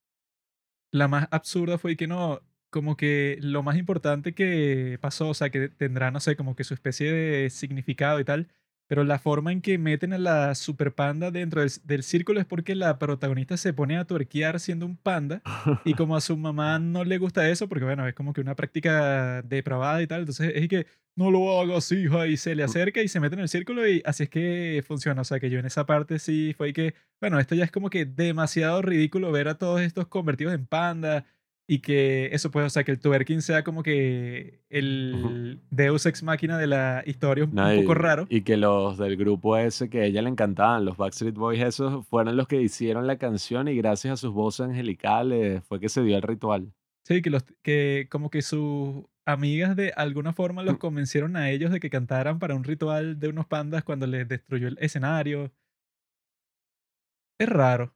la 0.90 1.08
más 1.08 1.28
absurda 1.30 1.78
fue 1.78 1.96
que 1.96 2.06
no, 2.06 2.40
como 2.70 2.96
que 2.96 3.38
lo 3.40 3.62
más 3.62 3.76
importante 3.76 4.34
que 4.34 4.98
pasó, 5.00 5.28
o 5.30 5.34
sea, 5.34 5.50
que 5.50 5.68
tendrá, 5.68 6.10
no 6.10 6.20
sé, 6.20 6.36
como 6.36 6.54
que 6.56 6.64
su 6.64 6.74
especie 6.74 7.12
de 7.12 7.50
significado 7.50 8.20
y 8.20 8.24
tal, 8.24 8.48
pero 8.86 9.04
la 9.04 9.18
forma 9.18 9.52
en 9.52 9.60
que 9.60 9.78
meten 9.78 10.12
a 10.12 10.18
la 10.18 10.54
super 10.54 10.94
panda 10.94 11.30
dentro 11.30 11.60
del, 11.60 11.70
del 11.84 12.02
círculo 12.02 12.40
es 12.40 12.46
porque 12.46 12.74
la 12.74 12.98
protagonista 12.98 13.56
se 13.56 13.72
pone 13.72 13.96
a 13.96 14.06
tuerquear 14.06 14.60
siendo 14.60 14.86
un 14.86 14.96
panda 14.96 15.42
y 15.84 15.94
como 15.94 16.16
a 16.16 16.20
su 16.20 16.36
mamá 16.36 16.78
no 16.78 17.04
le 17.04 17.18
gusta 17.18 17.48
eso, 17.48 17.68
porque 17.68 17.84
bueno, 17.84 18.06
es 18.06 18.14
como 18.14 18.32
que 18.32 18.40
una 18.40 18.54
práctica 18.54 19.42
depravada 19.42 20.02
y 20.02 20.06
tal, 20.06 20.20
entonces 20.20 20.52
es 20.54 20.68
que 20.68 20.86
no 21.16 21.30
lo 21.30 21.60
hagas, 21.60 21.92
hija, 21.92 22.26
y 22.26 22.36
se 22.36 22.54
le 22.56 22.64
acerca 22.64 23.00
y 23.00 23.08
se 23.08 23.20
mete 23.20 23.34
en 23.34 23.42
el 23.42 23.48
círculo 23.48 23.88
y 23.88 24.02
así 24.04 24.24
es 24.24 24.28
que 24.28 24.82
funciona, 24.86 25.22
o 25.22 25.24
sea, 25.24 25.38
que 25.38 25.48
yo 25.48 25.58
en 25.60 25.66
esa 25.66 25.86
parte 25.86 26.18
sí 26.18 26.54
fue 26.56 26.72
que 26.72 26.94
bueno, 27.20 27.40
esto 27.40 27.54
ya 27.54 27.64
es 27.64 27.70
como 27.70 27.88
que 27.88 28.04
demasiado 28.04 28.82
ridículo 28.82 29.32
ver 29.32 29.48
a 29.48 29.56
todos 29.56 29.80
estos 29.80 30.08
convertidos 30.08 30.52
en 30.52 30.66
panda 30.66 31.24
y 31.66 31.78
que 31.78 32.28
eso 32.32 32.50
pues, 32.50 32.66
o 32.66 32.70
sea, 32.70 32.84
que 32.84 32.92
el 32.92 32.98
twerking 33.00 33.40
sea 33.40 33.64
como 33.64 33.82
que 33.82 34.60
el 34.68 35.60
deus 35.70 36.04
ex 36.06 36.22
máquina 36.22 36.58
de 36.58 36.66
la 36.66 37.02
historia 37.06 37.44
un, 37.44 37.54
No, 37.54 37.68
un 37.68 37.80
poco 37.80 37.92
y- 37.92 37.94
raro. 37.94 38.26
Y 38.28 38.42
que 38.42 38.56
los 38.56 38.98
del 38.98 39.16
grupo 39.16 39.56
ese 39.56 39.88
que 39.88 40.00
a 40.00 40.04
ella 40.04 40.22
le 40.22 40.28
encantaban, 40.28 40.84
los 40.84 40.96
Backstreet 40.96 41.34
Boys, 41.34 41.62
esos 41.62 42.06
fueron 42.06 42.36
los 42.36 42.48
que 42.48 42.60
hicieron 42.60 43.06
la 43.06 43.16
canción 43.16 43.68
y 43.68 43.76
gracias 43.76 44.12
a 44.12 44.16
sus 44.16 44.32
voces 44.32 44.66
angelicales 44.66 45.62
fue 45.64 45.80
que 45.80 45.88
se 45.88 46.02
dio 46.02 46.16
el 46.16 46.22
ritual. 46.22 46.72
Sí, 47.06 47.20
que, 47.22 47.30
los, 47.30 47.44
que 47.62 48.08
como 48.10 48.30
que 48.30 48.40
sus 48.42 49.04
amigas 49.26 49.74
de 49.76 49.92
alguna 49.96 50.32
forma 50.32 50.62
los 50.62 50.78
convencieron 50.78 51.36
a 51.36 51.50
ellos 51.50 51.70
de 51.70 51.80
que 51.80 51.88
cantaran 51.90 52.38
para 52.38 52.54
un 52.54 52.64
ritual 52.64 53.18
de 53.18 53.28
unos 53.28 53.46
pandas 53.46 53.84
cuando 53.84 54.06
les 54.06 54.28
destruyó 54.28 54.68
el 54.68 54.78
escenario. 54.80 55.50
Es 57.44 57.48
raro. 57.48 57.94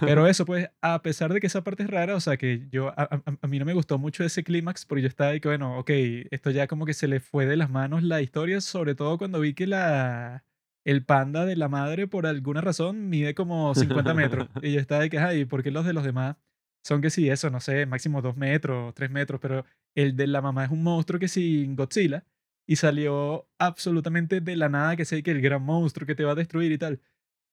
Pero 0.00 0.26
eso, 0.26 0.44
pues, 0.44 0.70
a 0.80 1.02
pesar 1.02 1.32
de 1.32 1.40
que 1.40 1.46
esa 1.46 1.62
parte 1.64 1.82
es 1.82 1.90
rara, 1.90 2.14
o 2.16 2.20
sea, 2.20 2.36
que 2.36 2.68
yo, 2.70 2.88
a, 2.88 3.02
a- 3.02 3.22
a 3.42 3.46
mí 3.46 3.58
no 3.58 3.64
me 3.64 3.72
gustó 3.74 3.98
mucho 3.98 4.24
ese 4.24 4.42
clímax, 4.44 4.86
porque 4.86 5.02
yo 5.02 5.08
estaba 5.08 5.30
ahí 5.30 5.40
que, 5.40 5.48
bueno, 5.48 5.78
ok, 5.78 5.90
esto 6.30 6.50
ya 6.50 6.66
como 6.66 6.86
que 6.86 6.94
se 6.94 7.08
le 7.08 7.20
fue 7.20 7.46
de 7.46 7.56
las 7.56 7.70
manos 7.70 8.02
la 8.02 8.20
historia, 8.22 8.60
sobre 8.60 8.94
todo 8.94 9.18
cuando 9.18 9.40
vi 9.40 9.54
que 9.54 9.66
la, 9.66 10.44
el 10.84 11.04
panda 11.04 11.44
de 11.46 11.56
la 11.56 11.68
madre, 11.68 12.06
por 12.06 12.26
alguna 12.26 12.60
razón, 12.60 13.08
mide 13.10 13.34
como 13.34 13.74
50 13.74 14.14
metros. 14.14 14.48
Y 14.62 14.72
yo 14.72 14.80
estaba 14.80 15.02
ahí 15.02 15.10
que, 15.10 15.18
ay, 15.18 15.44
¿por 15.44 15.62
qué 15.62 15.70
los 15.70 15.84
de 15.86 15.92
los 15.92 16.04
demás 16.04 16.36
son 16.82 17.02
que 17.02 17.10
sí, 17.10 17.28
eso, 17.28 17.50
no 17.50 17.60
sé, 17.60 17.84
máximo 17.86 18.22
2 18.22 18.36
metros, 18.36 18.94
3 18.94 19.10
metros, 19.10 19.38
pero 19.40 19.64
el 19.94 20.16
de 20.16 20.26
la 20.26 20.40
mamá 20.40 20.64
es 20.64 20.70
un 20.70 20.82
monstruo 20.82 21.20
que 21.20 21.28
sí, 21.28 21.66
Godzilla, 21.74 22.24
y 22.66 22.76
salió 22.76 23.48
absolutamente 23.58 24.40
de 24.40 24.56
la 24.56 24.68
nada, 24.68 24.96
que 24.96 25.04
sé 25.04 25.22
que 25.22 25.30
el 25.32 25.40
gran 25.42 25.62
monstruo 25.62 26.06
que 26.06 26.14
te 26.14 26.24
va 26.24 26.32
a 26.32 26.34
destruir 26.36 26.72
y 26.72 26.78
tal. 26.78 27.00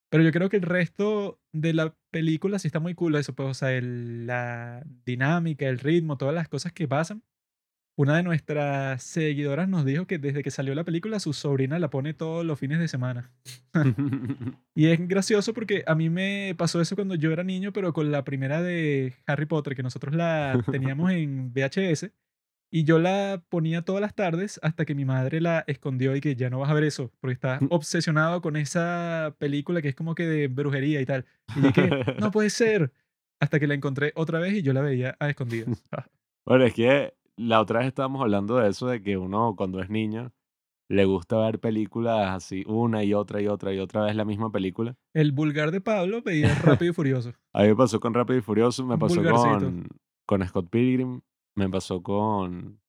Pero 0.09 0.23
yo 0.23 0.31
creo 0.31 0.49
que 0.49 0.57
el 0.57 0.63
resto 0.63 1.39
de 1.51 1.73
la 1.73 1.95
película 2.11 2.59
sí 2.59 2.67
está 2.67 2.79
muy 2.79 2.95
cool 2.95 3.15
eso, 3.15 3.33
pues, 3.35 3.49
o 3.49 3.53
sea, 3.53 3.73
el- 3.73 4.25
la 4.27 4.83
dinámica, 5.05 5.67
el 5.67 5.79
ritmo, 5.79 6.17
todas 6.17 6.33
las 6.35 6.47
cosas 6.47 6.71
que 6.73 6.87
pasan. 6.87 7.23
Una 7.99 8.17
de 8.17 8.23
nuestras 8.23 9.01
seguidoras 9.01 9.67
nos 9.67 9.83
dijo 9.83 10.05
que 10.05 10.19
desde 10.19 10.43
que 10.43 10.51
salió 10.51 10.75
la 10.75 10.83
película 10.83 11.19
su 11.19 11.33
sobrina 11.33 11.79
la 11.79 11.89
pone 11.89 12.13
todos 12.13 12.45
los 12.45 12.59
fines 12.59 12.79
de 12.79 12.87
semana. 12.87 13.31
Y 14.75 14.87
es 14.87 15.07
gracioso 15.07 15.53
porque 15.55 15.83
a 15.87 15.95
mí 15.95 16.09
me 16.09 16.53
pasó 16.57 16.79
eso 16.79 16.95
cuando 16.95 17.15
yo 17.15 17.31
era 17.31 17.43
niño, 17.43 17.73
pero 17.73 17.93
con 17.93 18.11
la 18.11 18.23
primera 18.23 18.61
de 18.61 19.15
Harry 19.25 19.47
Potter, 19.47 19.75
que 19.75 19.81
nosotros 19.83 20.13
la 20.15 20.53
teníamos 20.95 21.11
en 21.11 21.51
VHS. 21.53 22.11
Y 22.77 22.83
yo 22.83 22.99
la 22.99 23.41
ponía 23.49 23.81
todas 23.81 24.01
las 24.01 24.13
tardes 24.13 24.59
hasta 24.61 24.85
que 24.85 24.93
mi 24.93 25.03
madre 25.03 25.41
la 25.41 25.63
escondió 25.65 26.15
y 26.15 26.21
que 26.21 26.35
ya 26.35 26.51
no 26.51 26.59
vas 26.59 26.69
a 26.69 26.75
ver 26.75 26.83
eso, 26.83 27.11
porque 27.19 27.33
estás 27.33 27.59
obsesionado 27.71 28.39
con 28.39 28.55
esa 28.55 29.35
película 29.39 29.81
que 29.81 29.89
es 29.89 29.95
como 29.95 30.13
que 30.13 30.27
de 30.27 30.47
brujería 30.47 31.01
y 31.01 31.05
tal. 31.07 31.25
Y 31.55 31.73
que, 31.73 31.89
no 32.21 32.29
puede 32.29 32.51
ser. 32.51 32.93
Hasta 33.39 33.59
que 33.59 33.65
la 33.65 33.73
encontré 33.73 34.13
otra 34.13 34.37
vez 34.37 34.53
y 34.53 34.61
yo 34.61 34.73
la 34.73 34.81
veía 34.81 35.17
a 35.19 35.27
escondidas. 35.27 35.83
Bueno, 36.45 36.65
es 36.65 36.75
que 36.75 37.15
la 37.35 37.59
otra 37.59 37.79
vez 37.79 37.87
estábamos 37.87 38.21
hablando 38.21 38.57
de 38.57 38.69
eso, 38.69 38.87
de 38.87 39.01
que 39.01 39.17
uno 39.17 39.55
cuando 39.57 39.81
es 39.81 39.89
niño 39.89 40.31
le 40.87 41.03
gusta 41.03 41.37
ver 41.37 41.59
películas 41.59 42.29
así 42.29 42.63
una 42.67 43.03
y 43.03 43.13
otra 43.13 43.41
y 43.41 43.47
otra 43.47 43.73
y 43.73 43.79
otra 43.79 44.03
vez 44.03 44.15
la 44.15 44.23
misma 44.23 44.51
película. 44.51 44.95
El 45.15 45.31
vulgar 45.31 45.71
de 45.71 45.81
Pablo 45.81 46.21
veía 46.21 46.53
Rápido 46.63 46.91
y 46.91 46.93
Furioso. 46.93 47.33
A 47.53 47.63
mí 47.63 47.69
me 47.69 47.75
pasó 47.75 47.99
con 47.99 48.13
Rápido 48.13 48.37
y 48.37 48.43
Furioso, 48.43 48.85
me 48.85 48.99
pasó 48.99 49.21
con, 49.23 49.87
con 50.25 50.47
Scott 50.47 50.69
Pilgrim, 50.69 51.21
me 51.57 51.69
pasó 51.69 52.01
con... 52.01 52.79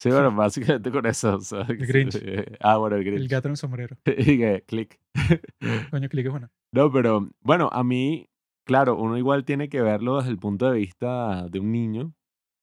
Sí, 0.00 0.08
bueno, 0.10 0.34
básicamente 0.34 0.90
con 0.90 1.06
eso. 1.06 1.38
El 1.68 1.86
Grinch. 1.86 2.20
Ah, 2.60 2.76
bueno, 2.78 2.96
el 2.96 3.06
El 3.06 3.14
Grinch. 3.14 3.30
gato 3.30 3.48
en 3.48 3.52
el 3.52 3.56
sombrero. 3.56 3.96
Y 4.06 4.38
que, 4.38 4.64
click. 4.66 4.98
Coño, 5.90 6.08
click 6.08 6.26
es 6.26 6.32
bueno. 6.32 6.50
No, 6.72 6.90
pero 6.90 7.28
bueno, 7.42 7.68
a 7.72 7.84
mí, 7.84 8.28
claro, 8.64 8.96
uno 8.96 9.16
igual 9.18 9.44
tiene 9.44 9.68
que 9.68 9.82
verlo 9.82 10.16
desde 10.18 10.30
el 10.30 10.38
punto 10.38 10.70
de 10.70 10.78
vista 10.78 11.46
de 11.48 11.60
un 11.60 11.70
niño, 11.70 12.14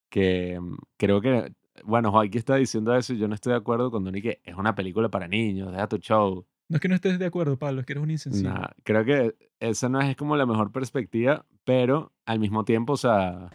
que 0.09 0.59
mm, 0.59 0.75
creo 0.97 1.21
que, 1.21 1.53
bueno, 1.83 2.11
Joaquín 2.11 2.39
está 2.39 2.55
diciendo 2.55 2.95
eso 2.95 3.13
y 3.13 3.19
yo 3.19 3.27
no 3.27 3.35
estoy 3.35 3.51
de 3.51 3.57
acuerdo 3.59 3.91
con 3.91 4.03
Donny 4.03 4.21
que 4.21 4.41
es 4.43 4.55
una 4.55 4.75
película 4.75 5.09
para 5.09 5.27
niños, 5.27 5.71
deja 5.71 5.87
tu 5.87 5.97
show. 5.97 6.45
No 6.67 6.75
es 6.75 6.81
que 6.81 6.87
no 6.89 6.95
estés 6.95 7.17
de 7.17 7.25
acuerdo, 7.25 7.57
Pablo, 7.57 7.79
es 7.79 7.85
que 7.87 7.93
eres 7.93 8.03
un 8.03 8.11
insensible. 8.11 8.49
Nah, 8.49 8.67
creo 8.83 9.03
que 9.05 9.35
esa 9.59 9.89
no 9.89 10.01
es 10.01 10.15
como 10.15 10.35
la 10.35 10.45
mejor 10.45 10.71
perspectiva, 10.71 11.45
pero 11.63 12.11
al 12.25 12.39
mismo 12.39 12.63
tiempo, 12.65 12.93
o 12.93 12.97
sea, 12.97 13.49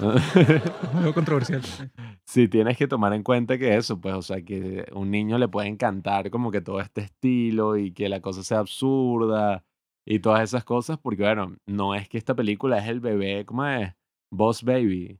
algo 0.00 1.14
controversial. 1.14 1.62
sí. 1.62 1.84
sí 2.24 2.48
tienes 2.48 2.76
que 2.76 2.86
tomar 2.88 3.12
en 3.14 3.22
cuenta 3.22 3.58
que 3.58 3.76
eso, 3.76 4.00
pues, 4.00 4.14
o 4.14 4.22
sea, 4.22 4.42
que 4.42 4.86
un 4.92 5.10
niño 5.10 5.38
le 5.38 5.48
puede 5.48 5.68
encantar 5.68 6.30
como 6.30 6.50
que 6.50 6.60
todo 6.60 6.80
este 6.80 7.02
estilo 7.02 7.76
y 7.76 7.92
que 7.92 8.08
la 8.08 8.20
cosa 8.20 8.42
sea 8.42 8.58
absurda 8.60 9.64
y 10.06 10.20
todas 10.20 10.42
esas 10.42 10.64
cosas, 10.64 10.98
porque 10.98 11.22
bueno, 11.22 11.56
no 11.66 11.94
es 11.94 12.08
que 12.08 12.18
esta 12.18 12.34
película 12.34 12.78
es 12.78 12.88
el 12.88 13.00
bebé, 13.00 13.44
¿cómo 13.44 13.66
es? 13.66 13.92
Boss 14.30 14.62
Baby, 14.62 15.16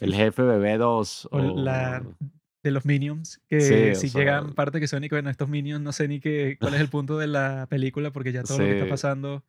el 0.00 0.14
jefe 0.14 0.42
bebé 0.42 0.78
2 0.78 1.28
O 1.32 1.38
la 1.38 2.02
de 2.64 2.70
los 2.70 2.86
Minions, 2.86 3.40
que 3.48 3.60
Sí, 3.60 3.90
o 3.90 3.94
si 3.94 4.08
sea- 4.08 4.20
llegan 4.20 4.52
parte 4.54 4.80
que 4.80 4.86
son 4.86 5.02
y 5.04 5.08
que, 5.08 5.16
bueno, 5.16 5.28
estos 5.30 5.48
Minions 5.48 5.82
no 5.82 5.92
sé 5.92 6.06
ni 6.08 6.20
qué, 6.20 6.56
cuál 6.60 6.74
es 6.74 6.80
el 6.80 6.88
punto 6.88 7.18
de 7.18 7.26
la 7.26 7.66
película 7.68 8.10
porque 8.12 8.32
ya 8.32 8.42
todo 8.44 8.58
lo 8.58 8.64
que 8.64 8.72
está 8.72 8.84
Sí. 8.84 8.90
pasando 8.90 9.42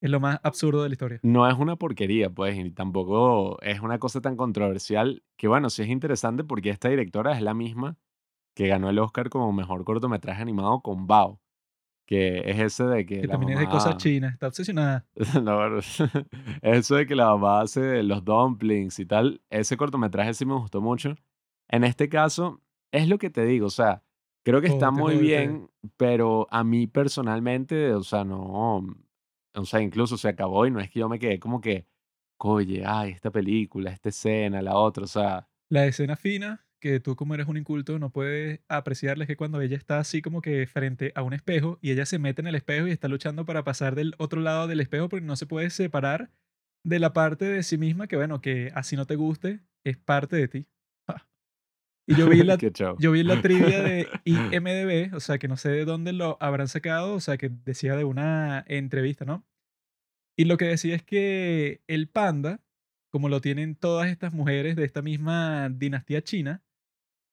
es 0.00 0.10
lo 0.10 0.20
más 0.20 0.40
absurdo 0.42 0.82
de 0.82 0.88
la 0.88 0.92
historia. 0.94 1.20
no 1.22 1.46
es 1.48 1.54
una 1.58 1.76
porquería, 1.76 2.30
pues, 2.30 2.56
y 2.58 2.70
tampoco 2.70 3.60
es 3.62 3.80
una 3.80 3.98
cosa 3.98 4.20
tan 4.20 4.36
controversial, 4.36 5.22
que 5.36 5.48
bueno, 5.48 5.70
sí 5.70 5.82
es 5.82 5.88
interesante 5.88 6.44
porque 6.44 6.70
esta 6.70 6.88
directora 6.88 7.32
es 7.36 7.42
la 7.42 7.54
misma 7.54 7.96
que 8.54 8.66
ganó 8.68 8.90
el 8.90 8.98
Oscar 8.98 9.30
como 9.30 9.52
mejor 9.52 9.84
cortometraje 9.84 10.42
animado 10.42 10.80
con 10.80 11.06
Bao, 11.06 11.40
que 12.06 12.38
es 12.50 12.58
ese 12.58 12.84
de 12.84 13.06
que, 13.06 13.20
Que 13.20 13.26
la 13.26 13.34
también 13.34 13.52
es 13.52 13.58
de 13.60 13.66
cosas 13.68 13.90
mamá- 13.90 13.98
chinas, 13.98 14.32
está 14.32 14.48
obsesionada. 14.48 15.06
No, 15.42 15.60
eso 16.62 16.96
de 16.96 17.06
que 17.06 17.14
la 17.14 17.26
mamá 17.26 17.60
hace 17.60 18.02
los 18.02 18.24
dumplings 18.24 18.98
y 18.98 19.06
tal, 19.06 19.40
ese 19.50 19.76
cortometraje 19.76 20.34
sí 20.34 20.44
me 20.44 20.54
gustó 20.54 20.80
mucho. 20.80 21.14
En 21.68 21.84
este 21.84 22.08
caso, 22.08 22.60
es 22.92 23.08
lo 23.08 23.18
que 23.18 23.30
te 23.30 23.44
digo, 23.44 23.66
o 23.66 23.70
sea, 23.70 24.02
creo 24.44 24.60
que 24.60 24.66
está 24.66 24.86
Jódete, 24.86 25.00
muy 25.02 25.14
jódete. 25.14 25.22
bien, 25.30 25.70
pero 25.96 26.48
a 26.50 26.64
mí 26.64 26.86
personalmente, 26.88 27.94
o 27.94 28.02
sea, 28.02 28.24
no, 28.24 28.82
o 29.54 29.64
sea, 29.64 29.80
incluso 29.82 30.16
se 30.18 30.28
acabó 30.28 30.66
y 30.66 30.70
no 30.70 30.80
es 30.80 30.90
que 30.90 31.00
yo 31.00 31.08
me 31.08 31.18
quedé 31.18 31.38
como 31.40 31.60
que, 31.60 31.86
oye, 32.38 32.84
ay, 32.86 33.12
esta 33.12 33.30
película, 33.30 33.90
esta 33.92 34.08
escena, 34.10 34.62
la 34.62 34.76
otra, 34.76 35.04
o 35.04 35.06
sea, 35.06 35.48
La 35.68 35.86
escena 35.86 36.16
fina, 36.16 36.66
que 36.80 36.98
tú 37.00 37.14
como 37.16 37.34
eres 37.34 37.46
un 37.46 37.56
inculto 37.56 37.98
no 37.98 38.10
puedes 38.10 38.60
apreciarla, 38.68 39.24
es 39.24 39.28
que 39.28 39.36
cuando 39.36 39.60
ella 39.60 39.76
está 39.76 39.98
así 39.98 40.20
como 40.22 40.42
que 40.42 40.66
frente 40.66 41.12
a 41.14 41.22
un 41.22 41.32
espejo 41.32 41.78
y 41.80 41.90
ella 41.92 42.06
se 42.06 42.18
mete 42.18 42.40
en 42.42 42.48
el 42.48 42.54
espejo 42.56 42.86
y 42.88 42.90
está 42.90 43.08
luchando 43.08 43.44
para 43.44 43.62
pasar 43.64 43.94
del 43.94 44.14
otro 44.18 44.40
lado 44.40 44.66
del 44.66 44.80
espejo 44.80 45.08
porque 45.08 45.26
no 45.26 45.36
se 45.36 45.46
puede 45.46 45.70
separar 45.70 46.30
de 46.84 46.98
la 46.98 47.12
parte 47.12 47.44
de 47.44 47.62
sí 47.62 47.78
misma 47.78 48.08
que 48.08 48.16
bueno, 48.16 48.40
que 48.40 48.72
así 48.74 48.96
no 48.96 49.06
te 49.06 49.16
guste, 49.16 49.60
es 49.84 49.96
parte 49.96 50.36
de 50.36 50.48
ti. 50.48 50.66
Y 52.10 52.16
yo 52.16 52.28
vi 52.28 52.42
la, 52.42 52.58
yo 52.98 53.12
vi 53.12 53.22
la 53.22 53.40
trivia 53.42 53.82
de 53.82 54.08
IMDB, 54.24 55.14
o 55.14 55.20
sea, 55.20 55.38
que 55.38 55.46
no 55.46 55.56
sé 55.56 55.70
de 55.70 55.84
dónde 55.84 56.12
lo 56.12 56.36
habrán 56.40 56.66
sacado, 56.66 57.14
o 57.14 57.20
sea, 57.20 57.38
que 57.38 57.48
decía 57.48 57.94
de 57.94 58.04
una 58.04 58.64
entrevista, 58.66 59.24
¿no? 59.24 59.46
Y 60.36 60.46
lo 60.46 60.56
que 60.56 60.64
decía 60.64 60.96
es 60.96 61.04
que 61.04 61.82
el 61.86 62.08
panda, 62.08 62.60
como 63.10 63.28
lo 63.28 63.40
tienen 63.40 63.76
todas 63.76 64.08
estas 64.08 64.34
mujeres 64.34 64.74
de 64.74 64.84
esta 64.84 65.02
misma 65.02 65.68
dinastía 65.68 66.22
china, 66.22 66.64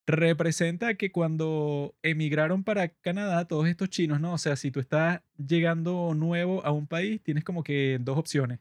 representa 0.05 0.93
que 0.93 1.12
cuando 1.12 1.96
emigraron 2.03 2.63
para 2.63 2.89
Canadá, 2.89 3.48
todos 3.48 3.67
estos 3.67 3.89
chinos, 3.89 4.22
¿no? 4.22 4.34
O 4.34 4.38
sea, 4.38 4.55
si 4.55 4.69
tú 4.69 4.79
estás 4.79 5.22
llegando 5.38 6.13
nuevo 6.13 6.63
a 6.65 6.72
un 6.72 6.86
país, 6.86 7.22
tienes 7.24 7.43
como 7.43 7.63
que 7.63 7.98
dos 8.00 8.17
opciones. 8.17 8.60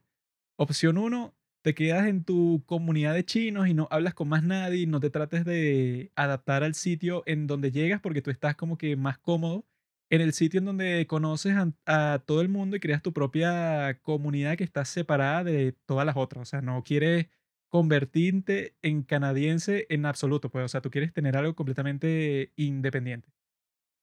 Opción 0.57 0.97
uno, 0.97 1.36
te 1.67 1.75
quedas 1.75 2.07
en 2.07 2.23
tu 2.23 2.63
comunidad 2.65 3.13
de 3.13 3.25
chinos 3.25 3.67
y 3.67 3.75
no 3.75 3.89
hablas 3.91 4.15
con 4.15 4.29
más 4.29 4.45
nadie 4.45 4.87
no 4.87 5.01
te 5.01 5.11
trates 5.11 5.45
de 5.45 6.13
adaptar 6.15 6.63
al 6.63 6.77
sitio 6.77 7.25
en 7.27 7.49
donde 7.49 7.73
llegas 7.73 8.01
porque 8.01 8.23
tú 8.23 8.31
estás 8.31 8.55
como 8.55 8.79
que 8.79 8.95
más 8.95 9.19
cómodo 9.19 9.67
en 10.09 10.21
el 10.21 10.33
sitio 10.33 10.59
en 10.59 10.67
donde 10.67 11.09
conoces 11.09 11.57
a, 11.57 11.73
a 11.87 12.21
todo 12.21 12.41
el 12.41 12.49
mundo 12.49 12.77
y 12.77 12.81
creas 12.81 13.03
tu 13.03 13.13
propia 13.13 13.99
comunidad 14.03 14.57
que 14.57 14.63
está 14.63 14.85
separada 14.85 15.43
de 15.43 15.73
todas 15.87 16.07
las 16.07 16.17
otras. 16.17 16.43
O 16.43 16.45
sea, 16.45 16.63
no 16.63 16.85
quieres 16.85 17.27
convertirte 17.69 18.77
en 18.83 19.03
canadiense 19.03 19.87
en 19.91 20.07
absoluto, 20.07 20.51
pues, 20.53 20.65
o 20.67 20.69
sea, 20.69 20.81
tú 20.83 20.93
quieres 20.93 21.13
tener 21.13 21.37
algo 21.37 21.57
completamente 21.57 22.53
independiente. 22.55 23.33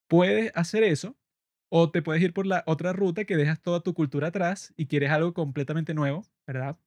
Puedes 0.10 0.51
hacer 0.55 0.84
eso 0.84 1.17
o 1.70 1.91
te 1.91 2.01
puedes 2.01 2.24
ir 2.24 2.34
por 2.34 2.46
la 2.48 2.63
otra 2.67 2.93
ruta 2.93 3.25
que 3.25 3.38
dejas 3.38 3.62
toda 3.62 3.82
tu 3.82 3.93
cultura 3.93 4.27
atrás 4.29 4.74
y 4.77 4.88
quieres 4.88 5.12
algo 5.12 5.34
completamente 5.34 5.93
nuevo, 5.93 6.24
¿verdad? 6.48 6.77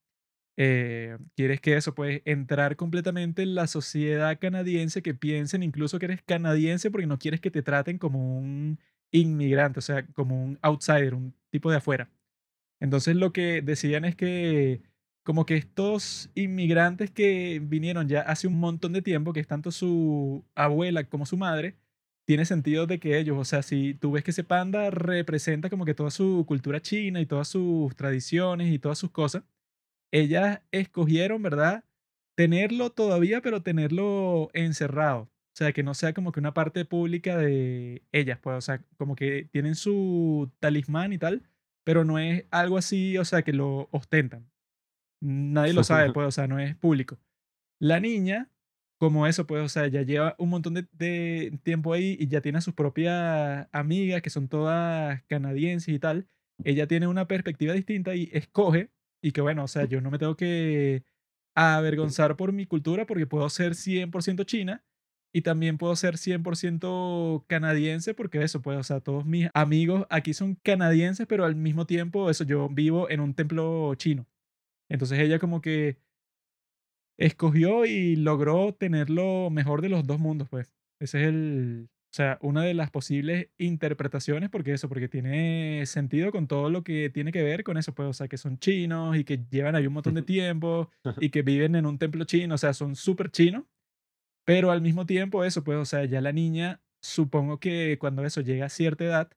Eh, 0.56 1.18
quieres 1.36 1.60
que 1.60 1.76
eso, 1.76 1.94
puedes 1.94 2.22
entrar 2.24 2.76
completamente 2.76 3.42
en 3.42 3.54
la 3.54 3.66
sociedad 3.66 4.38
canadiense, 4.38 5.02
que 5.02 5.14
piensen 5.14 5.62
incluso 5.62 5.98
que 5.98 6.06
eres 6.06 6.22
canadiense 6.22 6.90
porque 6.90 7.06
no 7.06 7.18
quieres 7.18 7.40
que 7.40 7.50
te 7.50 7.62
traten 7.62 7.98
como 7.98 8.38
un 8.38 8.78
inmigrante, 9.10 9.80
o 9.80 9.82
sea, 9.82 10.06
como 10.14 10.42
un 10.42 10.58
outsider, 10.62 11.14
un 11.14 11.34
tipo 11.50 11.70
de 11.70 11.76
afuera. 11.78 12.10
Entonces 12.80 13.16
lo 13.16 13.32
que 13.32 13.62
decían 13.62 14.04
es 14.04 14.16
que 14.16 14.82
como 15.22 15.46
que 15.46 15.56
estos 15.56 16.30
inmigrantes 16.34 17.10
que 17.10 17.60
vinieron 17.62 18.08
ya 18.08 18.20
hace 18.22 18.46
un 18.46 18.58
montón 18.60 18.92
de 18.92 19.02
tiempo, 19.02 19.32
que 19.32 19.40
es 19.40 19.46
tanto 19.48 19.72
su 19.72 20.44
abuela 20.54 21.04
como 21.04 21.26
su 21.26 21.36
madre, 21.36 21.76
tiene 22.26 22.44
sentido 22.44 22.86
de 22.86 22.98
que 23.00 23.18
ellos, 23.18 23.38
o 23.38 23.44
sea, 23.44 23.62
si 23.62 23.94
tú 23.94 24.12
ves 24.12 24.24
que 24.24 24.30
ese 24.32 24.44
panda 24.44 24.90
representa 24.90 25.70
como 25.70 25.84
que 25.84 25.94
toda 25.94 26.10
su 26.10 26.44
cultura 26.46 26.80
china 26.80 27.20
y 27.20 27.26
todas 27.26 27.48
sus 27.48 27.94
tradiciones 27.96 28.72
y 28.72 28.78
todas 28.78 28.98
sus 28.98 29.10
cosas, 29.10 29.44
ellas 30.12 30.62
escogieron, 30.70 31.42
¿verdad? 31.42 31.84
Tenerlo 32.36 32.90
todavía, 32.90 33.40
pero 33.40 33.62
tenerlo 33.62 34.50
encerrado. 34.52 35.22
O 35.22 35.58
sea, 35.58 35.72
que 35.72 35.82
no 35.82 35.94
sea 35.94 36.12
como 36.12 36.32
que 36.32 36.40
una 36.40 36.52
parte 36.52 36.84
pública 36.84 37.38
de 37.38 38.02
ellas, 38.12 38.38
pues, 38.42 38.58
o 38.58 38.60
sea, 38.60 38.84
como 38.98 39.16
que 39.16 39.48
tienen 39.50 39.74
su 39.74 40.52
talismán 40.60 41.14
y 41.14 41.18
tal, 41.18 41.48
pero 41.82 42.04
no 42.04 42.18
es 42.18 42.44
algo 42.50 42.76
así, 42.76 43.16
o 43.16 43.24
sea, 43.24 43.40
que 43.42 43.54
lo 43.54 43.88
ostentan. 43.90 44.50
Nadie 45.22 45.72
lo 45.72 45.82
sabe, 45.82 46.12
pues, 46.12 46.26
o 46.26 46.30
sea, 46.30 46.46
no 46.46 46.58
es 46.58 46.76
público. 46.76 47.18
La 47.80 48.00
niña, 48.00 48.50
como 48.98 49.26
eso, 49.26 49.46
pues, 49.46 49.64
o 49.64 49.68
sea, 49.70 49.86
ya 49.86 50.02
lleva 50.02 50.34
un 50.38 50.50
montón 50.50 50.74
de, 50.74 50.88
de 50.92 51.58
tiempo 51.62 51.94
ahí 51.94 52.18
y 52.20 52.28
ya 52.28 52.42
tiene 52.42 52.58
a 52.58 52.60
sus 52.60 52.74
propias 52.74 53.66
amigas, 53.72 54.20
que 54.20 54.30
son 54.30 54.48
todas 54.48 55.22
canadienses 55.24 55.94
y 55.94 55.98
tal. 55.98 56.28
Ella 56.64 56.86
tiene 56.86 57.06
una 57.06 57.28
perspectiva 57.28 57.72
distinta 57.72 58.14
y 58.14 58.28
escoge, 58.32 58.90
y 59.22 59.32
que 59.32 59.40
bueno, 59.40 59.64
o 59.64 59.68
sea, 59.68 59.84
yo 59.86 60.00
no 60.00 60.10
me 60.10 60.18
tengo 60.18 60.36
que 60.36 61.04
avergonzar 61.54 62.36
por 62.36 62.52
mi 62.52 62.66
cultura 62.66 63.06
porque 63.06 63.26
puedo 63.26 63.48
ser 63.48 63.74
100% 63.74 64.44
china 64.44 64.84
y 65.32 65.42
también 65.42 65.78
puedo 65.78 65.94
ser 65.96 66.16
100% 66.18 67.44
canadiense 67.46 68.14
porque 68.14 68.42
eso, 68.42 68.62
pues, 68.62 68.78
o 68.78 68.82
sea, 68.82 69.00
todos 69.00 69.26
mis 69.26 69.48
amigos 69.54 70.06
aquí 70.10 70.34
son 70.34 70.56
canadienses, 70.56 71.26
pero 71.26 71.44
al 71.44 71.56
mismo 71.56 71.86
tiempo, 71.86 72.30
eso, 72.30 72.44
yo 72.44 72.68
vivo 72.68 73.10
en 73.10 73.20
un 73.20 73.34
templo 73.34 73.94
chino. 73.96 74.26
Entonces 74.88 75.18
ella 75.18 75.38
como 75.38 75.60
que 75.60 75.98
escogió 77.18 77.84
y 77.86 78.16
logró 78.16 78.74
tener 78.74 79.10
lo 79.10 79.50
mejor 79.50 79.82
de 79.82 79.88
los 79.88 80.06
dos 80.06 80.18
mundos, 80.18 80.48
pues. 80.48 80.72
Ese 81.00 81.22
es 81.22 81.28
el, 81.28 81.90
o 82.12 82.16
sea, 82.16 82.38
una 82.40 82.62
de 82.64 82.72
las 82.74 82.90
posibles 82.90 83.48
interpretaciones, 83.58 84.48
porque 84.50 84.72
eso, 84.72 84.88
porque 84.88 85.08
tiene 85.08 85.84
sentido 85.86 86.32
con 86.32 86.46
todo 86.46 86.70
lo 86.70 86.82
que 86.82 87.10
tiene 87.10 87.30
que 87.32 87.42
ver 87.42 87.62
con 87.62 87.76
eso, 87.76 87.94
pues, 87.94 88.08
o 88.08 88.12
sea, 88.14 88.28
que 88.28 88.38
son 88.38 88.58
chinos 88.58 89.16
y 89.16 89.24
que 89.24 89.44
llevan 89.50 89.74
ahí 89.76 89.86
un 89.86 89.92
montón 89.94 90.14
de 90.14 90.22
tiempo 90.22 90.90
y 91.20 91.30
que 91.30 91.42
viven 91.42 91.74
en 91.76 91.84
un 91.86 91.98
templo 91.98 92.24
chino, 92.24 92.54
o 92.54 92.58
sea, 92.58 92.72
son 92.74 92.96
súper 92.96 93.30
chinos, 93.30 93.64
pero 94.44 94.70
al 94.70 94.82
mismo 94.82 95.06
tiempo 95.06 95.44
eso, 95.44 95.64
pues, 95.64 95.78
o 95.78 95.84
sea, 95.84 96.04
ya 96.06 96.20
la 96.20 96.32
niña, 96.32 96.82
supongo 97.02 97.60
que 97.60 97.98
cuando 98.00 98.24
eso 98.24 98.40
llega 98.42 98.66
a 98.66 98.68
cierta 98.70 99.04
edad, 99.04 99.30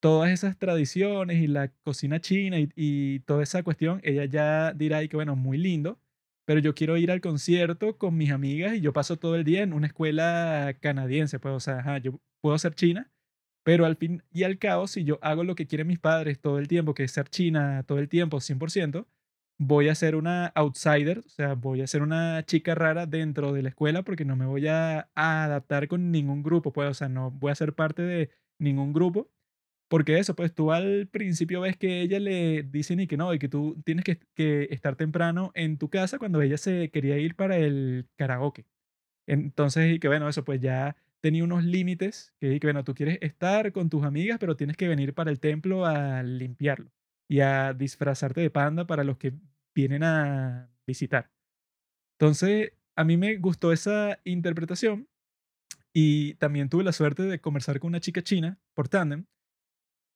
todas 0.00 0.30
esas 0.30 0.58
tradiciones 0.58 1.38
y 1.42 1.46
la 1.48 1.68
cocina 1.84 2.20
china 2.20 2.58
y, 2.60 2.70
y 2.76 3.20
toda 3.20 3.42
esa 3.42 3.62
cuestión, 3.62 4.00
ella 4.04 4.24
ya 4.26 4.72
dirá 4.74 5.02
y 5.02 5.08
que 5.08 5.16
bueno, 5.16 5.36
muy 5.36 5.58
lindo, 5.58 6.00
pero 6.46 6.60
yo 6.60 6.74
quiero 6.74 6.96
ir 6.96 7.10
al 7.10 7.20
concierto 7.20 7.98
con 7.98 8.16
mis 8.16 8.30
amigas 8.30 8.74
y 8.74 8.80
yo 8.80 8.92
paso 8.92 9.18
todo 9.18 9.34
el 9.36 9.44
día 9.44 9.62
en 9.62 9.72
una 9.72 9.88
escuela 9.88 10.76
canadiense, 10.80 11.38
pues, 11.40 11.54
o 11.54 11.60
sea, 11.60 11.98
yo 11.98 12.20
puedo 12.40 12.56
ser 12.58 12.74
china, 12.74 13.10
pero 13.64 13.84
al 13.84 13.96
fin 13.96 14.22
y 14.32 14.44
al 14.44 14.58
cabo, 14.58 14.86
si 14.86 15.04
yo 15.04 15.18
hago 15.22 15.44
lo 15.44 15.56
que 15.56 15.66
quieren 15.66 15.88
mis 15.88 15.98
padres 15.98 16.40
todo 16.40 16.58
el 16.58 16.68
tiempo, 16.68 16.94
que 16.94 17.04
es 17.04 17.12
ser 17.12 17.28
china 17.28 17.84
todo 17.86 17.98
el 17.98 18.08
tiempo, 18.08 18.40
100%, 18.40 19.06
voy 19.58 19.88
a 19.88 19.94
ser 19.94 20.16
una 20.16 20.46
outsider, 20.54 21.18
o 21.20 21.28
sea, 21.28 21.54
voy 21.54 21.82
a 21.82 21.86
ser 21.86 22.02
una 22.02 22.44
chica 22.44 22.74
rara 22.74 23.06
dentro 23.06 23.52
de 23.52 23.62
la 23.62 23.70
escuela 23.70 24.02
porque 24.02 24.24
no 24.24 24.36
me 24.36 24.46
voy 24.46 24.68
a, 24.68 25.10
a 25.14 25.44
adaptar 25.44 25.88
con 25.88 26.12
ningún 26.12 26.42
grupo, 26.42 26.72
pues, 26.72 26.88
o 26.90 26.94
sea, 26.94 27.08
no 27.08 27.30
voy 27.32 27.50
a 27.52 27.56
ser 27.56 27.74
parte 27.74 28.02
de 28.02 28.30
ningún 28.58 28.92
grupo 28.92 29.30
porque 29.88 30.18
eso, 30.18 30.34
pues 30.34 30.54
tú 30.54 30.72
al 30.72 31.08
principio 31.08 31.60
ves 31.60 31.76
que 31.76 32.00
ella 32.02 32.18
le 32.18 32.62
dicen 32.64 33.00
y 33.00 33.06
que 33.06 33.16
no, 33.16 33.32
y 33.34 33.38
que 33.38 33.48
tú 33.48 33.80
tienes 33.84 34.04
que, 34.04 34.18
que 34.34 34.68
estar 34.70 34.96
temprano 34.96 35.52
en 35.54 35.78
tu 35.78 35.88
casa 35.90 36.18
cuando 36.18 36.42
ella 36.42 36.58
se 36.58 36.90
quería 36.90 37.18
ir 37.18 37.36
para 37.36 37.56
el 37.56 38.08
karaoke. 38.16 38.66
Entonces, 39.26 39.94
y 39.94 39.98
que 40.00 40.08
bueno, 40.08 40.28
eso 40.28 40.44
pues 40.44 40.60
ya 40.60 40.96
tenía 41.20 41.44
unos 41.44 41.64
límites, 41.64 42.34
que, 42.40 42.60
que 42.60 42.66
bueno, 42.66 42.84
tú 42.84 42.94
quieres 42.94 43.18
estar 43.20 43.72
con 43.72 43.90
tus 43.90 44.04
amigas, 44.04 44.38
pero 44.38 44.56
tienes 44.56 44.76
que 44.76 44.88
venir 44.88 45.14
para 45.14 45.30
el 45.30 45.40
templo 45.40 45.86
a 45.86 46.22
limpiarlo 46.22 46.90
y 47.28 47.40
a 47.40 47.74
disfrazarte 47.74 48.40
de 48.40 48.50
panda 48.50 48.86
para 48.86 49.04
los 49.04 49.18
que 49.18 49.32
vienen 49.74 50.04
a 50.04 50.70
visitar. 50.86 51.30
Entonces, 52.18 52.72
a 52.96 53.04
mí 53.04 53.16
me 53.16 53.36
gustó 53.36 53.72
esa 53.72 54.20
interpretación 54.24 55.08
y 55.92 56.34
también 56.34 56.68
tuve 56.68 56.84
la 56.84 56.92
suerte 56.92 57.22
de 57.24 57.40
conversar 57.40 57.80
con 57.80 57.88
una 57.88 58.00
chica 58.00 58.22
china 58.22 58.58
por 58.74 58.88
tandem 58.88 59.26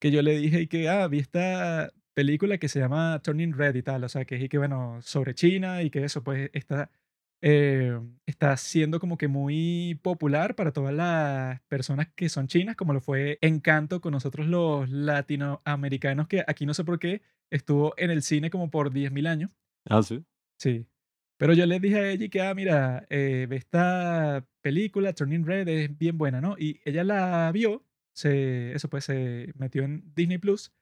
que 0.00 0.10
yo 0.10 0.22
le 0.22 0.38
dije 0.38 0.62
y 0.62 0.66
que, 0.66 0.88
ah, 0.88 1.06
vi 1.08 1.18
esta 1.20 1.92
película 2.14 2.58
que 2.58 2.68
se 2.68 2.80
llama 2.80 3.20
Turning 3.22 3.52
Red 3.52 3.76
y 3.76 3.82
tal, 3.82 4.04
o 4.04 4.08
sea, 4.08 4.24
que 4.24 4.36
es 4.36 4.42
y 4.42 4.48
que, 4.48 4.58
bueno, 4.58 5.00
sobre 5.02 5.34
China 5.34 5.82
y 5.82 5.90
que 5.90 6.04
eso, 6.04 6.24
pues, 6.24 6.50
está, 6.54 6.90
eh, 7.42 7.98
está 8.26 8.56
siendo 8.56 8.98
como 9.00 9.18
que 9.18 9.28
muy 9.28 9.98
popular 10.02 10.56
para 10.56 10.72
todas 10.72 10.94
las 10.94 11.60
personas 11.68 12.08
que 12.14 12.28
son 12.28 12.48
chinas, 12.48 12.76
como 12.76 12.92
lo 12.94 13.00
fue 13.00 13.38
Encanto 13.42 14.00
con 14.00 14.12
nosotros 14.12 14.46
los 14.46 14.90
latinoamericanos, 14.90 16.28
que 16.28 16.44
aquí 16.46 16.66
no 16.66 16.74
sé 16.74 16.84
por 16.84 16.98
qué 16.98 17.22
estuvo 17.50 17.94
en 17.96 18.10
el 18.10 18.22
cine 18.22 18.50
como 18.50 18.70
por 18.70 18.92
10.000 18.92 19.26
años. 19.26 19.50
Ah, 19.88 20.02
sí. 20.02 20.24
Sí. 20.58 20.86
Pero 21.38 21.54
yo 21.54 21.66
le 21.66 21.80
dije 21.80 21.96
a 21.96 22.10
ella 22.10 22.28
que, 22.28 22.42
ah, 22.42 22.54
mira, 22.54 23.06
eh, 23.10 23.46
ve 23.48 23.56
esta 23.56 24.46
película, 24.60 25.14
Turning 25.14 25.46
Red, 25.46 25.68
es 25.68 25.98
bien 25.98 26.18
buena, 26.18 26.40
¿no? 26.40 26.56
Y 26.58 26.80
ella 26.84 27.02
la 27.04 27.50
vio 27.52 27.84
se, 28.20 28.72
eso 28.74 28.88
pues 28.88 29.04
se 29.04 29.52
metió 29.56 29.82
en 29.84 30.12
Disney 30.14 30.38
Plus 30.38 30.72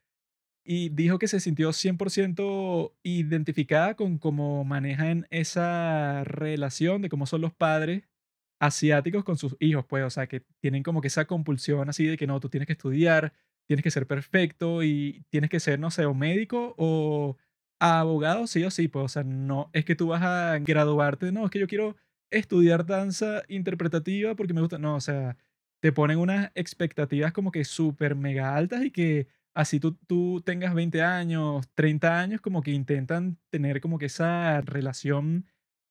y 0.64 0.90
dijo 0.90 1.18
que 1.18 1.29
se 1.29 1.40
sintió 1.40 1.70
100% 1.72 2.92
identificada 3.03 3.94
con 3.94 4.18
cómo 4.18 4.64
manejan 4.64 5.27
esa 5.31 6.24
relación 6.24 7.01
de 7.03 7.09
cómo 7.09 7.27
son 7.27 7.40
los 7.40 7.55
padres 7.55 8.05
asiáticos 8.61 9.24
con 9.24 9.38
sus 9.38 9.57
hijos, 9.61 9.87
pues, 9.87 10.05
o 10.05 10.11
sea, 10.11 10.27
que 10.27 10.40
tienen 10.61 10.83
como 10.83 11.01
que 11.01 11.09
esa 11.09 11.27
compulsión 11.27 11.88
así 11.88 12.07
de 12.07 12.16
que 12.18 12.27
no, 12.27 12.40
tú 12.40 12.48
tienes 12.51 12.66
que 12.66 12.74
estudiar, 12.74 13.33
tienes 13.66 13.83
que 13.83 13.90
ser 13.90 14.07
perfecto 14.07 14.83
y 14.83 15.24
tienes 15.31 15.51
que 15.51 15.61
ser, 15.61 15.79
no 15.81 15.90
sé, 15.90 16.05
o 16.07 16.14
médico 16.14 16.74
o 16.77 17.37
abogado, 17.81 18.46
sí 18.46 18.64
o 18.64 18.70
sí, 18.70 18.88
pues, 18.88 19.05
o 19.05 19.09
sea, 19.09 19.24
no 19.24 19.70
es 19.72 19.85
que 19.85 19.96
tú 19.96 20.09
vas 20.09 20.22
a 20.22 20.59
graduarte, 20.59 21.33
no, 21.33 21.44
es 21.46 21.51
que 21.51 21.61
yo 21.61 21.68
quiero 21.68 21.96
estudiar 22.31 22.85
danza 22.85 23.42
interpretativa 23.48 24.35
porque 24.35 24.53
me 24.55 24.61
gusta, 24.61 24.79
no, 24.79 24.96
o 24.96 25.01
sea, 25.01 25.37
te 25.81 25.93
ponen 25.93 26.19
unas 26.19 26.51
expectativas 26.55 27.33
como 27.33 27.53
que 27.53 27.64
súper 27.64 28.14
mega 28.17 28.57
altas 28.57 28.85
y 28.85 28.91
que 28.91 29.29
así 29.55 29.81
tú, 29.81 29.95
tú 30.07 30.43
tengas 30.45 30.75
20 30.75 31.03
años, 31.03 31.69
30 31.75 32.21
años, 32.21 32.41
como 32.41 32.62
que 32.62 32.73
intentan 32.73 33.38
tener 33.51 33.81
como 33.81 33.99
que 33.99 34.07
esa 34.07 34.61
relación 34.62 35.47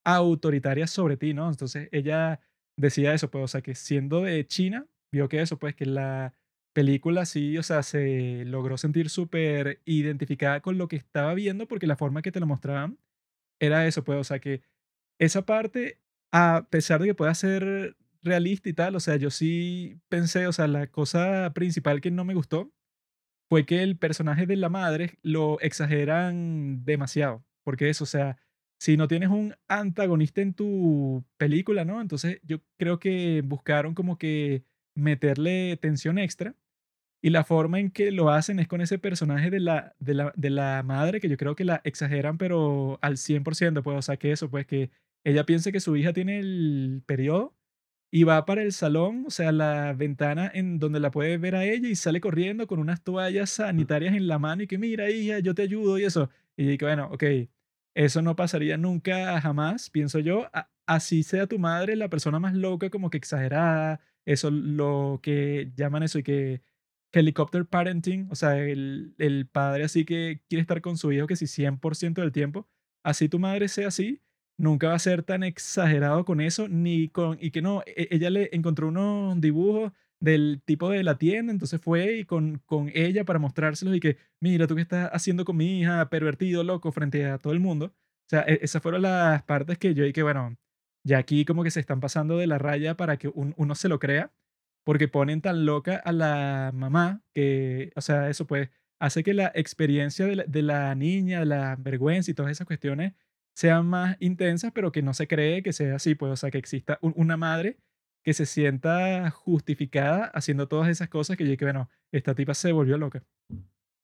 autoritaria 0.05 0.87
sobre 0.87 1.17
ti, 1.17 1.33
¿no? 1.33 1.49
Entonces 1.49 1.89
ella 1.91 2.39
decía 2.77 3.13
eso, 3.13 3.29
pues, 3.29 3.43
o 3.43 3.47
sea, 3.47 3.61
que 3.61 3.75
siendo 3.75 4.21
de 4.23 4.45
China, 4.47 4.87
vio 5.11 5.27
que 5.29 5.41
eso, 5.41 5.59
pues, 5.59 5.75
que 5.75 5.85
la 5.85 6.33
película 6.73 7.25
sí, 7.25 7.57
o 7.57 7.63
sea, 7.63 7.83
se 7.83 8.45
logró 8.45 8.77
sentir 8.77 9.09
súper 9.09 9.81
identificada 9.85 10.61
con 10.61 10.77
lo 10.77 10.87
que 10.87 10.95
estaba 10.95 11.33
viendo 11.33 11.67
porque 11.67 11.87
la 11.87 11.97
forma 11.97 12.21
que 12.21 12.31
te 12.31 12.39
lo 12.39 12.45
mostraban 12.47 12.99
era 13.59 13.87
eso, 13.87 14.03
pues, 14.03 14.19
o 14.19 14.23
sea, 14.23 14.39
que 14.39 14.61
esa 15.19 15.45
parte, 15.45 15.99
a 16.31 16.67
pesar 16.69 17.01
de 17.01 17.07
que 17.07 17.15
pueda 17.15 17.33
ser 17.35 17.97
realista 18.27 18.69
y 18.69 18.73
tal. 18.73 18.95
O 18.95 18.99
sea, 18.99 19.15
yo 19.15 19.29
sí 19.31 19.99
pensé, 20.09 20.47
o 20.47 20.53
sea, 20.53 20.67
la 20.67 20.87
cosa 20.87 21.51
principal 21.53 22.01
que 22.01 22.11
no 22.11 22.25
me 22.25 22.35
gustó 22.35 22.71
fue 23.49 23.65
que 23.65 23.83
el 23.83 23.97
personaje 23.97 24.45
de 24.45 24.57
la 24.57 24.69
madre 24.69 25.17
lo 25.23 25.59
exageran 25.61 26.83
demasiado. 26.85 27.45
Porque 27.63 27.89
eso, 27.89 28.03
o 28.03 28.07
sea, 28.07 28.37
si 28.79 28.97
no 28.97 29.07
tienes 29.07 29.29
un 29.29 29.55
antagonista 29.67 30.41
en 30.41 30.53
tu 30.53 31.25
película, 31.37 31.85
¿no? 31.85 32.01
Entonces 32.01 32.39
yo 32.43 32.59
creo 32.77 32.99
que 32.99 33.41
buscaron 33.45 33.93
como 33.95 34.17
que 34.17 34.63
meterle 34.95 35.77
tensión 35.77 36.19
extra. 36.19 36.55
Y 37.21 37.31
la 37.31 37.43
forma 37.43 37.79
en 37.79 37.89
que 37.91 38.11
lo 38.11 38.29
hacen 38.29 38.59
es 38.59 38.67
con 38.67 38.79
ese 38.81 38.99
personaje 38.99 39.49
de 39.49 39.59
la, 39.59 39.95
de 39.99 40.13
la, 40.13 40.33
de 40.35 40.49
la 40.51 40.83
madre, 40.83 41.19
que 41.19 41.29
yo 41.29 41.37
creo 41.37 41.55
que 41.55 41.65
la 41.65 41.81
exageran, 41.83 42.37
pero 42.37 42.99
al 43.01 43.17
100%, 43.17 43.81
pues, 43.81 43.97
o 43.97 44.01
sea, 44.03 44.17
que 44.17 44.31
eso, 44.31 44.49
pues, 44.51 44.67
que 44.67 44.91
ella 45.23 45.45
piense 45.45 45.71
que 45.71 45.79
su 45.79 45.95
hija 45.97 46.13
tiene 46.13 46.39
el 46.39 47.01
periodo 47.05 47.56
y 48.11 48.23
va 48.23 48.45
para 48.45 48.61
el 48.63 48.71
salón, 48.71 49.25
o 49.27 49.29
sea, 49.29 49.51
la 49.51 49.93
ventana 49.93 50.49
en 50.53 50.79
donde 50.79 50.99
la 50.99 51.11
puede 51.11 51.37
ver 51.37 51.55
a 51.55 51.65
ella 51.65 51.89
y 51.89 51.95
sale 51.95 52.21
corriendo 52.21 52.67
con 52.67 52.79
unas 52.79 53.03
toallas 53.03 53.49
sanitarias 53.49 54.15
en 54.15 54.27
la 54.27 54.39
mano 54.39 54.63
y 54.63 54.67
que 54.67 54.77
mira, 54.77 55.09
hija, 55.09 55.39
yo 55.39 55.53
te 55.53 55.63
ayudo 55.63 55.99
y 55.99 56.05
eso. 56.05 56.29
Y 56.55 56.77
que 56.77 56.85
bueno, 56.85 57.09
ok, 57.11 57.23
eso 57.95 58.21
no 58.21 58.35
pasaría 58.35 58.77
nunca 58.77 59.39
jamás, 59.41 59.89
pienso 59.89 60.19
yo. 60.19 60.47
así 60.85 61.23
sea 61.23 61.47
tu 61.47 61.59
madre 61.59 61.95
la 61.95 62.09
persona 62.09 62.39
más 62.39 62.53
loca, 62.55 62.89
como 62.89 63.09
que 63.09 63.17
exagerada, 63.17 63.99
eso 64.25 64.51
lo 64.51 65.19
que 65.23 65.71
llaman 65.75 66.03
eso 66.03 66.19
y 66.19 66.23
que 66.23 66.61
helicopter 67.11 67.65
parenting, 67.65 68.27
o 68.31 68.35
sea, 68.35 68.57
el, 68.57 69.15
el 69.17 69.47
padre 69.47 69.83
así 69.85 70.05
que 70.05 70.41
quiere 70.49 70.61
estar 70.61 70.81
con 70.81 70.97
su 70.97 71.11
hijo 71.11 71.27
que 71.27 71.35
si 71.35 71.47
100% 71.47 72.21
del 72.21 72.31
tiempo, 72.31 72.67
así 73.03 73.29
tu 73.29 73.39
madre 73.39 73.67
sea 73.67 73.87
así, 73.89 74.21
nunca 74.57 74.89
va 74.89 74.95
a 74.95 74.99
ser 74.99 75.23
tan 75.23 75.43
exagerado 75.43 76.25
con 76.25 76.41
eso, 76.41 76.67
ni 76.67 77.09
con, 77.09 77.37
y 77.39 77.51
que 77.51 77.61
no, 77.61 77.83
e, 77.85 78.07
ella 78.11 78.29
le 78.29 78.49
encontró 78.51 78.87
unos 78.89 79.39
dibujos 79.39 79.91
del 80.19 80.61
tipo 80.65 80.89
de 80.89 81.03
la 81.03 81.17
tienda, 81.17 81.51
entonces 81.51 81.79
fue 81.79 82.17
y 82.19 82.25
con, 82.25 82.61
con 82.65 82.89
ella 82.93 83.23
para 83.23 83.39
mostrárselos 83.39 83.95
y 83.95 83.99
que, 83.99 84.17
mira, 84.41 84.67
tú 84.67 84.75
qué 84.75 84.81
estás 84.81 85.09
haciendo 85.13 85.45
con 85.45 85.57
mi 85.57 85.79
hija, 85.81 86.09
pervertido, 86.09 86.63
loco, 86.63 86.91
frente 86.91 87.25
a 87.25 87.37
todo 87.37 87.53
el 87.53 87.59
mundo. 87.59 87.87
O 87.87 88.29
sea, 88.29 88.41
e, 88.47 88.59
esas 88.61 88.81
fueron 88.81 89.03
las 89.03 89.43
partes 89.43 89.77
que 89.77 89.93
yo 89.93 90.05
y 90.05 90.13
que, 90.13 90.23
bueno, 90.23 90.57
ya 91.03 91.19
aquí 91.19 91.45
como 91.45 91.63
que 91.63 91.71
se 91.71 91.79
están 91.79 91.99
pasando 92.01 92.37
de 92.37 92.47
la 92.47 92.57
raya 92.57 92.97
para 92.97 93.17
que 93.17 93.29
uno 93.33 93.75
se 93.75 93.89
lo 93.89 93.99
crea, 93.99 94.33
porque 94.83 95.07
ponen 95.07 95.41
tan 95.41 95.65
loca 95.65 95.97
a 95.97 96.11
la 96.11 96.71
mamá 96.73 97.21
que, 97.33 97.91
o 97.95 98.01
sea, 98.01 98.29
eso 98.29 98.47
pues 98.47 98.69
hace 98.99 99.23
que 99.23 99.33
la 99.33 99.51
experiencia 99.55 100.25
de 100.25 100.37
la, 100.37 100.43
de 100.45 100.61
la 100.63 100.95
niña, 100.95 101.41
de 101.41 101.45
la 101.45 101.75
vergüenza 101.77 102.31
y 102.31 102.33
todas 102.33 102.51
esas 102.51 102.67
cuestiones 102.67 103.13
sean 103.57 103.87
más 103.87 104.17
intensas, 104.19 104.71
pero 104.71 104.91
que 104.91 105.01
no 105.01 105.15
se 105.15 105.27
cree 105.27 105.63
que 105.63 105.73
sea 105.73 105.95
así, 105.95 106.13
pues, 106.13 106.31
o 106.31 106.35
sea, 106.35 106.51
que 106.51 106.59
exista 106.59 106.99
una 107.01 107.37
madre 107.37 107.79
que 108.23 108.35
se 108.35 108.45
sienta 108.45 109.31
justificada 109.31 110.25
haciendo 110.25 110.67
todas 110.67 110.89
esas 110.89 111.09
cosas 111.09 111.37
que 111.37 111.47
yo 111.49 111.57
que, 111.57 111.65
bueno, 111.65 111.89
esta 112.11 112.35
tipa 112.35 112.53
se 112.53 112.71
volvió 112.71 112.99
loca. 112.99 113.23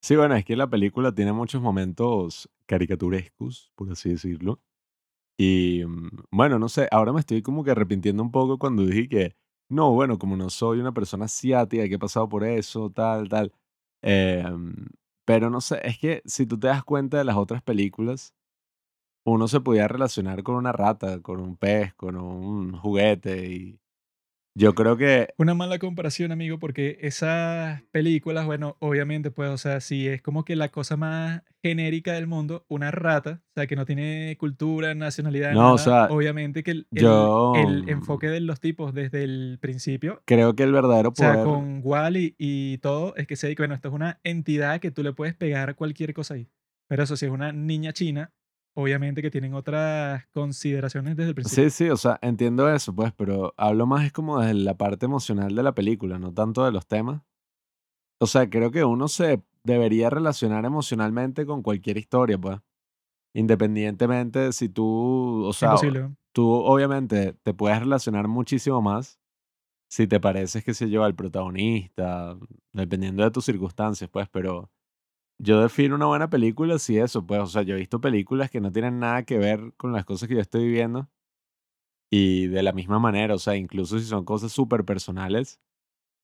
Sí, 0.02 0.16
bueno, 0.16 0.34
es 0.34 0.44
que 0.44 0.56
la 0.56 0.68
película 0.72 1.14
tiene 1.14 1.34
muchos 1.34 1.62
momentos 1.62 2.50
caricaturescos, 2.66 3.72
por 3.76 3.92
así 3.92 4.10
decirlo. 4.10 4.60
Y 5.38 5.84
mm, 5.86 6.10
bueno, 6.32 6.58
no 6.58 6.68
sé, 6.68 6.88
ahora 6.90 7.14
me 7.14 7.20
estoy 7.20 7.44
como 7.44 7.64
que 7.64 7.70
arrepintiendo 7.70 8.24
un 8.24 8.32
poco 8.32 8.58
cuando 8.58 8.84
dije 8.84 9.08
que, 9.08 9.36
no, 9.70 9.92
bueno, 9.92 10.18
como 10.18 10.36
no 10.36 10.50
soy 10.50 10.80
una 10.80 10.94
persona 10.94 11.26
asiática 11.26 11.88
que 11.88 11.94
he 11.94 12.00
pasado 12.00 12.28
por 12.28 12.44
eso, 12.44 12.90
tal, 12.90 13.30
tal. 13.30 13.54
Em, 14.02 14.74
pero 15.26 15.52
no 15.52 15.62
sé, 15.62 15.80
es 15.84 16.00
que 16.00 16.24
si 16.26 16.48
tú 16.48 16.58
te 16.60 16.68
das 16.68 16.84
cuenta 16.84 17.20
de 17.20 17.24
las 17.24 17.38
otras 17.38 17.62
películas, 17.62 18.34
uno 19.26 19.48
se 19.48 19.62
podía 19.62 19.88
relacionar 19.88 20.44
con 20.44 20.56
una 20.56 20.72
rata, 20.72 21.22
con 21.22 21.40
un 21.40 21.56
pez, 21.58 21.94
con 21.94 22.18
un 22.18 22.74
juguete 22.78 23.48
y 23.48 23.80
yo 24.56 24.76
creo 24.76 24.98
que... 24.98 25.34
Una 25.38 25.56
mala 25.56 25.80
comparación, 25.80 26.32
amigo, 26.32 26.60
porque 26.60 27.00
esas 27.02 27.82
películas, 27.92 28.46
bueno, 28.46 28.78
obviamente, 28.80 29.32
pues, 29.32 29.50
o 29.50 29.58
sea, 29.58 29.82
si 29.82 30.08
es 30.08 30.22
como 30.22 30.46
que 30.46 30.56
la 30.56 30.70
cosa 30.70 30.96
más 30.96 31.42
genérica 31.64 32.14
del 32.14 32.28
mundo, 32.28 32.64
una 32.68 32.92
rata, 32.92 33.42
o 33.42 33.52
sea, 33.56 33.66
que 33.66 33.76
no 33.76 33.86
tiene 33.86 34.38
cultura, 34.40 34.94
nacionalidad, 34.94 35.54
No, 35.54 35.74
o 35.74 35.78
sea, 35.80 36.06
obviamente 36.12 36.62
que 36.62 36.70
el, 36.70 36.88
yo 36.92 37.54
el, 37.56 37.90
enfoque 37.90 38.28
de 38.28 38.42
los 38.42 38.60
tipos 38.60 38.94
desde 38.94 39.24
el 39.24 39.58
principio, 39.60 40.22
creo 40.26 40.56
que 40.56 40.64
el 40.64 40.72
verdadero 40.72 41.10
o 41.10 41.16
sea, 41.16 41.34
poder... 41.34 41.46
con 41.46 41.82
Wally 41.84 42.36
y 42.38 42.78
todo, 42.78 43.16
es 43.16 43.26
que 43.26 43.36
se 43.36 43.48
dice, 43.48 43.60
bueno, 43.60 43.74
esto 43.74 43.88
es 43.88 43.94
una 43.96 44.20
entidad 44.24 44.80
que 44.80 44.92
tú 44.92 45.02
le 45.02 45.14
puedes 45.14 45.34
pegar 45.34 45.76
cualquier 45.76 46.14
cosa 46.14 46.36
ahí. 46.36 46.48
Pero 46.88 47.04
eso, 47.04 47.18
si 47.18 47.26
es 47.26 47.32
una 47.32 47.54
niña 47.54 47.92
china, 47.92 48.32
obviamente 48.76 49.22
que 49.22 49.32
tienen 49.32 49.54
otras 49.54 50.26
consideraciones 50.34 51.16
desde 51.16 51.30
el 51.30 51.36
principio. 51.36 51.70
Sí, 51.70 51.70
sí, 51.70 51.90
o 51.90 51.98
sea, 51.98 52.20
entiendo 52.22 52.70
eso, 52.74 52.94
pues, 52.94 53.14
pero 53.14 53.54
hablo 53.58 53.86
más 53.86 54.06
es 54.06 54.12
como 54.12 54.40
desde 54.40 54.56
la 54.56 54.76
parte 54.76 55.06
emocional 55.06 55.56
de 55.56 55.64
la 55.64 55.74
película, 55.74 56.20
no 56.20 56.34
tanto 56.34 56.66
de 56.66 56.72
los 56.72 56.88
temas. 56.88 57.22
O 58.20 58.28
sea, 58.28 58.50
creo 58.50 58.72
que 58.72 58.84
uno 58.84 59.08
se 59.08 59.44
debería 59.64 60.10
relacionar 60.10 60.66
emocionalmente 60.66 61.46
con 61.46 61.62
cualquier 61.62 61.98
historia, 61.98 62.38
pues. 62.38 62.60
Independientemente 63.36 64.40
de 64.40 64.54
si 64.54 64.70
tú, 64.70 65.44
o 65.46 65.54
sea, 65.54 65.70
Imposible. 65.70 66.16
tú 66.32 66.52
obviamente 66.52 67.34
te 67.34 67.54
puedes 67.54 67.80
relacionar 67.80 68.28
muchísimo 68.28 68.82
más 68.82 69.20
si 69.90 70.08
te 70.08 70.20
pareces, 70.20 70.64
qué 70.64 70.74
sé 70.74 70.90
yo, 70.90 71.04
al 71.04 71.14
protagonista, 71.16 72.36
dependiendo 72.72 73.24
de 73.24 73.32
tus 73.32 73.46
circunstancias, 73.46 74.10
pues, 74.10 74.28
pero 74.30 74.72
yo 75.44 75.62
defino 75.62 75.96
una 75.96 76.06
buena 76.06 76.30
película 76.30 76.80
si 76.80 76.98
eso, 76.98 77.26
pues, 77.26 77.42
o 77.42 77.48
sea, 77.48 77.64
yo 77.64 77.76
he 77.76 77.80
visto 77.80 78.02
películas 78.02 78.50
que 78.50 78.62
no 78.62 78.72
tienen 78.72 79.00
nada 79.00 79.24
que 79.24 79.38
ver 79.38 79.74
con 79.78 79.92
las 79.94 80.06
cosas 80.06 80.30
que 80.30 80.36
yo 80.36 80.42
estoy 80.42 80.66
viviendo 80.66 81.10
y 82.10 82.48
de 82.48 82.64
la 82.64 82.72
misma 82.74 83.00
manera, 83.00 83.36
o 83.36 83.40
sea, 83.40 83.56
incluso 83.56 84.00
si 84.00 84.06
son 84.06 84.24
cosas 84.26 84.52
súper 84.52 84.86
personales, 84.86 85.60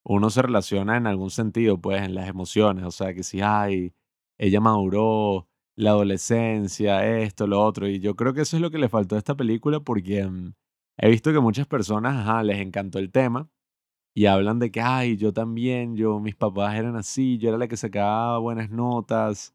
uno 0.04 0.30
se 0.30 0.42
relaciona 0.44 0.98
en 0.98 1.08
algún 1.08 1.32
sentido, 1.32 1.80
pues, 1.82 2.04
en 2.04 2.16
las 2.16 2.30
emociones, 2.30 2.86
o 2.86 2.92
sea, 2.92 3.14
que 3.14 3.24
si, 3.24 3.42
ay, 3.42 3.94
ella 4.38 4.62
maduró, 4.62 5.48
la 5.76 5.92
adolescencia, 5.92 7.08
esto, 7.20 7.48
lo 7.48 7.62
otro, 7.64 7.88
y 7.88 8.00
yo 8.00 8.16
creo 8.16 8.34
que 8.34 8.42
eso 8.42 8.58
es 8.58 8.62
lo 8.62 8.72
que 8.72 8.80
le 8.80 8.90
faltó 8.90 9.16
a 9.16 9.20
esta 9.20 9.36
película 9.36 9.80
porque 9.80 10.26
mm, 10.26 10.54
he 10.98 11.10
visto 11.10 11.32
que 11.34 11.40
muchas 11.40 11.68
personas, 11.68 12.18
ajá, 12.18 12.44
les 12.44 12.60
encantó 12.60 13.00
el 13.00 13.12
tema 13.12 13.50
y 14.16 14.26
hablan 14.26 14.60
de 14.60 14.72
que, 14.72 14.82
ay, 14.82 15.18
yo 15.18 15.34
también, 15.34 15.96
yo, 15.96 16.20
mis 16.20 16.36
papás 16.36 16.76
eran 16.76 16.96
así, 16.96 17.38
yo 17.38 17.50
era 17.50 17.58
la 17.58 17.68
que 17.68 17.78
sacaba 17.78 18.38
buenas 18.40 18.70
notas, 18.70 19.54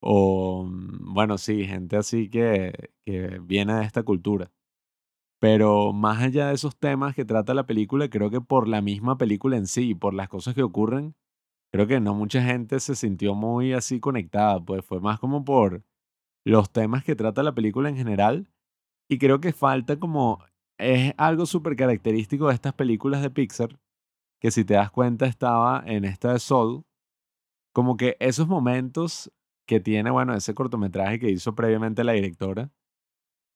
o, 0.00 0.64
mm, 0.66 1.14
bueno, 1.14 1.38
sí, 1.38 1.66
gente 1.66 1.96
así 1.96 2.30
que, 2.30 2.90
que 3.06 3.40
viene 3.42 3.74
de 3.74 3.84
esta 3.84 4.02
cultura. 4.04 4.50
Pero 5.40 5.92
más 5.92 6.20
allá 6.22 6.48
de 6.48 6.54
esos 6.54 6.76
temas 6.76 7.14
que 7.14 7.24
trata 7.24 7.54
la 7.54 7.66
película, 7.66 8.08
creo 8.10 8.30
que 8.30 8.40
por 8.40 8.66
la 8.68 8.80
misma 8.82 9.16
película 9.18 9.56
en 9.56 9.66
sí, 9.66 9.94
por 9.94 10.14
las 10.14 10.28
cosas 10.28 10.54
que 10.54 10.62
ocurren, 10.64 11.14
creo 11.72 11.86
que 11.86 12.00
no 12.00 12.14
mucha 12.14 12.42
gente 12.44 12.80
se 12.80 12.96
sintió 12.96 13.34
muy 13.34 13.72
así 13.74 14.00
conectada, 14.00 14.60
pues 14.64 14.84
fue 14.84 15.00
más 15.00 15.20
como 15.20 15.44
por 15.44 15.84
los 16.44 16.70
temas 16.72 17.04
que 17.04 17.16
trata 17.16 17.42
la 17.42 17.54
película 17.54 17.88
en 17.90 17.96
general. 17.96 18.48
Y 19.10 19.18
creo 19.18 19.40
que 19.40 19.52
falta 19.52 19.98
como, 19.98 20.44
es 20.78 21.14
algo 21.18 21.46
súper 21.46 21.76
característico 21.76 22.48
de 22.48 22.54
estas 22.54 22.74
películas 22.74 23.22
de 23.22 23.30
Pixar, 23.30 23.78
que 24.40 24.50
si 24.50 24.64
te 24.64 24.74
das 24.74 24.90
cuenta 24.90 25.26
estaba 25.26 25.82
en 25.86 26.04
esta 26.04 26.32
de 26.32 26.38
Soul, 26.38 26.84
como 27.72 27.96
que 27.96 28.16
esos 28.20 28.48
momentos 28.48 29.32
que 29.66 29.80
tiene, 29.80 30.10
bueno, 30.10 30.34
ese 30.34 30.54
cortometraje 30.54 31.18
que 31.18 31.30
hizo 31.30 31.54
previamente 31.54 32.04
la 32.04 32.12
directora, 32.12 32.70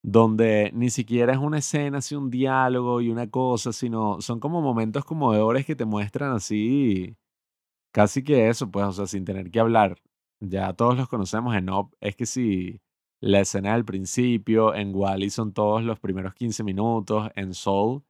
donde 0.05 0.71
ni 0.75 0.91
siquiera 0.91 1.33
es 1.33 1.39
una 1.39 1.59
escena, 1.59 1.99
así 1.99 2.15
un 2.17 2.31
diálogo 2.31 3.01
y 3.01 3.11
una 3.11 3.31
cosa, 3.31 3.73
sino 3.73 4.21
son 4.21 4.41
como 4.41 4.61
momentos 4.61 5.05
conmovedores 5.05 5.65
que 5.67 5.77
te 5.77 5.85
muestran 5.85 6.33
así, 6.33 7.17
casi 7.93 8.25
que 8.25 8.49
eso, 8.49 8.71
pues, 8.71 8.87
o 8.87 8.93
sea, 8.93 9.07
sin 9.07 9.25
tener 9.25 9.51
que 9.51 9.61
hablar. 9.61 9.97
Ya 10.41 10.73
todos 10.75 10.97
los 10.97 11.09
conocemos 11.09 11.55
en 11.57 11.71
Up, 11.71 11.97
es 12.01 12.17
que 12.17 12.27
si 12.27 12.81
la 13.21 13.41
escena 13.41 13.75
del 13.75 13.85
principio, 13.85 14.75
en 14.75 14.95
Wally 14.95 15.31
son 15.31 15.53
todos 15.53 15.85
los 15.85 16.01
primeros 16.01 16.35
15 16.35 16.65
minutos, 16.65 17.31
en 17.37 17.55
Soul 17.55 18.03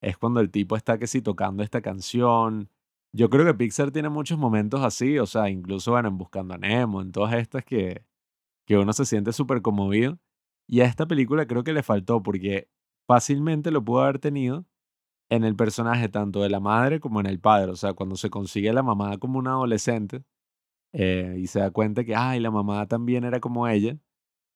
es 0.00 0.16
cuando 0.18 0.40
el 0.40 0.50
tipo 0.50 0.76
está 0.76 0.98
que 0.98 1.06
sí 1.06 1.22
tocando 1.22 1.62
esta 1.62 1.80
canción. 1.80 2.70
Yo 3.12 3.30
creo 3.30 3.44
que 3.44 3.54
Pixar 3.54 3.90
tiene 3.90 4.08
muchos 4.08 4.38
momentos 4.38 4.82
así, 4.82 5.18
o 5.18 5.26
sea, 5.26 5.48
incluso 5.48 5.92
bueno, 5.92 6.08
en 6.08 6.18
Buscando 6.18 6.54
a 6.54 6.58
Nemo, 6.58 7.00
en 7.02 7.12
todas 7.12 7.34
estas 7.34 7.64
que, 7.64 8.04
que 8.66 8.76
uno 8.78 8.92
se 8.92 9.06
siente 9.06 9.32
súper 9.32 9.62
conmovido. 9.62 10.18
Y 10.68 10.80
a 10.82 10.84
esta 10.84 11.06
película 11.06 11.46
creo 11.46 11.64
que 11.64 11.72
le 11.72 11.82
faltó 11.82 12.22
porque 12.22 12.68
fácilmente 13.06 13.70
lo 13.70 13.84
pudo 13.84 14.02
haber 14.02 14.18
tenido 14.18 14.66
en 15.30 15.44
el 15.44 15.56
personaje 15.56 16.08
tanto 16.08 16.42
de 16.42 16.50
la 16.50 16.60
madre 16.60 17.00
como 17.00 17.20
en 17.20 17.26
el 17.26 17.40
padre. 17.40 17.72
O 17.72 17.76
sea, 17.76 17.94
cuando 17.94 18.16
se 18.16 18.30
consigue 18.30 18.72
la 18.72 18.82
mamá 18.82 19.18
como 19.18 19.38
una 19.38 19.52
adolescente 19.52 20.24
eh, 20.92 21.36
y 21.38 21.46
se 21.48 21.60
da 21.60 21.70
cuenta 21.70 22.04
que, 22.04 22.14
ay, 22.16 22.40
la 22.40 22.50
mamá 22.50 22.86
también 22.86 23.24
era 23.24 23.40
como 23.40 23.68
ella, 23.68 23.98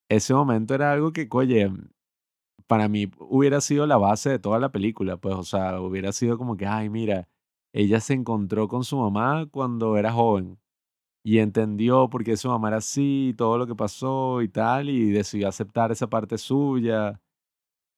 ese 0.09 0.35
momento 0.35 0.74
era 0.74 0.92
algo 0.92 1.12
que, 1.12 1.28
oye, 1.31 1.70
para 2.73 2.89
mí 2.89 3.11
hubiera 3.19 3.61
sido 3.61 3.87
la 3.87 3.99
base 3.99 4.31
de 4.31 4.39
toda 4.39 4.59
la 4.59 4.73
película, 4.73 5.19
pues, 5.19 5.35
o 5.35 5.43
sea, 5.45 5.79
hubiera 5.83 6.11
sido 6.11 6.39
como 6.39 6.57
que, 6.57 6.65
ay, 6.67 6.89
mira, 6.89 7.29
ella 7.75 8.01
se 8.01 8.15
encontró 8.15 8.67
con 8.67 8.83
su 8.83 8.97
mamá 8.97 9.47
cuando 9.51 9.99
era 9.99 10.11
joven 10.11 10.59
y 11.23 11.39
entendió 11.41 12.09
por 12.09 12.25
qué 12.25 12.39
su 12.39 12.49
mamá 12.49 12.69
era 12.69 12.79
así, 12.79 13.35
todo 13.37 13.59
lo 13.59 13.67
que 13.67 13.75
pasó 13.77 14.41
y 14.41 14.49
tal, 14.49 14.89
y 14.89 15.11
decidió 15.11 15.49
aceptar 15.49 15.93
esa 15.93 16.09
parte 16.09 16.39
suya. 16.39 17.21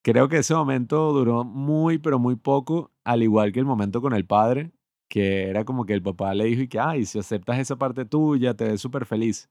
creo 0.05 0.29
que 0.29 0.39
ese 0.39 0.55
momento 0.55 1.13
duró 1.13 1.45
muy, 1.45 1.99
pero 1.99 2.19
muy 2.19 2.37
poco, 2.37 2.93
al 3.05 3.23
igual 3.23 3.53
que 3.53 3.61
el 3.61 3.67
momento 3.67 4.03
con 4.03 4.13
el 4.15 4.27
padre, 4.27 4.73
que 5.09 5.51
era 5.51 5.65
como 5.65 5.87
que 5.87 5.95
el 5.95 6.03
papá 6.03 6.35
le 6.35 6.47
dijo 6.47 6.63
y 6.63 6.69
que, 6.69 6.81
ay, 6.81 7.07
si 7.07 7.21
aceptas 7.21 7.61
esa 7.61 7.77
parte 7.77 8.05
tuya, 8.07 8.55
te 8.55 8.67
ves 8.67 8.81
súper 8.81 9.07
feliz. 9.07 9.51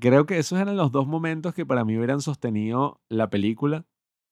Creo 0.00 0.26
que 0.26 0.38
esos 0.38 0.58
eran 0.60 0.76
los 0.76 0.92
dos 0.92 1.06
momentos 1.06 1.54
que 1.54 1.66
para 1.66 1.84
mí 1.84 1.96
hubieran 1.96 2.22
sostenido 2.22 3.00
la 3.08 3.30
película 3.30 3.86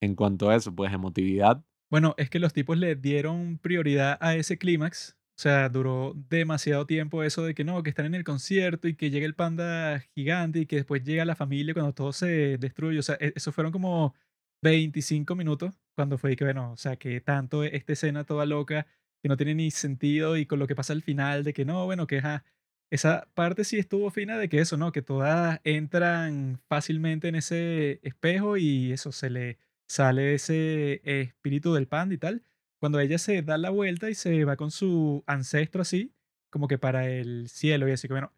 en 0.05 0.15
cuanto 0.15 0.51
a 0.51 0.57
eso, 0.57 0.75
pues 0.75 0.93
emotividad. 0.93 1.65
Bueno, 1.91 2.15
es 2.19 2.31
que 2.31 2.39
los 2.39 2.53
tipos 2.53 2.77
le 2.79 2.97
dieron 2.97 3.59
prioridad 3.59 4.19
a 4.21 4.35
ese 4.37 4.59
clímax. 4.59 5.17
O 5.37 5.41
sea, 5.41 5.69
duró 5.69 6.15
demasiado 6.29 6.87
tiempo 6.87 7.23
eso 7.25 7.43
de 7.45 7.55
que 7.55 7.65
no, 7.65 7.83
que 7.83 7.91
están 7.91 8.07
en 8.07 8.15
el 8.15 8.25
concierto 8.25 8.87
y 8.87 8.95
que 8.95 9.11
llega 9.11 9.27
el 9.27 9.35
panda 9.35 10.01
gigante 10.15 10.61
y 10.61 10.67
que 10.67 10.77
después 10.77 11.03
llega 11.03 11.25
la 11.25 11.35
familia 11.35 11.75
cuando 11.75 11.93
todo 11.93 12.13
se 12.13 12.59
destruye. 12.59 12.99
O 13.01 13.03
sea, 13.03 13.17
e-, 13.21 13.33
eso 13.35 13.53
fueron 13.53 13.73
como 13.73 14.15
25 14.63 15.35
minutos 15.35 15.75
cuando 15.95 16.19
fue 16.19 16.37
que, 16.37 16.45
bueno, 16.45 16.73
o 16.73 16.77
sea, 16.77 16.97
que 16.97 17.21
tanto 17.21 17.65
esta 17.65 17.93
escena 17.93 18.25
toda 18.25 18.47
loca 18.47 18.87
que 19.23 19.29
no 19.29 19.37
tiene 19.37 19.55
ni 19.55 19.71
sentido 19.71 20.37
y 20.37 20.47
con 20.47 20.59
lo 20.59 20.67
que 20.67 20.77
pasa 20.77 20.93
al 20.93 21.03
final 21.03 21.45
de 21.45 21.53
que 21.53 21.65
no, 21.65 21.85
bueno, 21.87 22.07
que 22.07 22.23
esa 22.91 23.29
parte 23.35 23.65
sí 23.65 23.79
estuvo 23.79 24.11
fina 24.11 24.39
de 24.39 24.49
que 24.49 24.61
eso, 24.61 24.77
¿no? 24.77 24.93
Que 24.93 25.03
todas 25.03 25.61
entran 25.65 26.61
fácilmente 26.69 27.29
en 27.29 27.37
ese 27.37 28.01
espejo 28.03 28.57
y 28.57 28.93
eso 28.93 29.13
se 29.13 29.31
le 29.31 29.59
sale 29.89 30.35
ese 30.35 31.01
espíritu 31.05 31.75
del 31.75 31.89
panda 31.89 32.15
y 32.15 32.19
tal. 32.19 32.45
Cuando 32.81 33.01
ella 33.01 33.19
se 33.19 33.43
da 33.43 33.59
la 33.59 33.71
vuelta 33.71 34.11
y 34.11 34.15
se 34.15 34.45
va 34.45 34.57
con 34.57 34.71
su 34.71 35.25
ancestro 35.27 35.83
así, 35.83 36.15
como 36.51 36.69
que 36.69 36.79
para 36.79 37.09
el 37.09 37.49
cielo 37.49 37.89
y 37.89 37.93
así 37.93 38.09
que 38.09 38.15
bueno, 38.15 38.33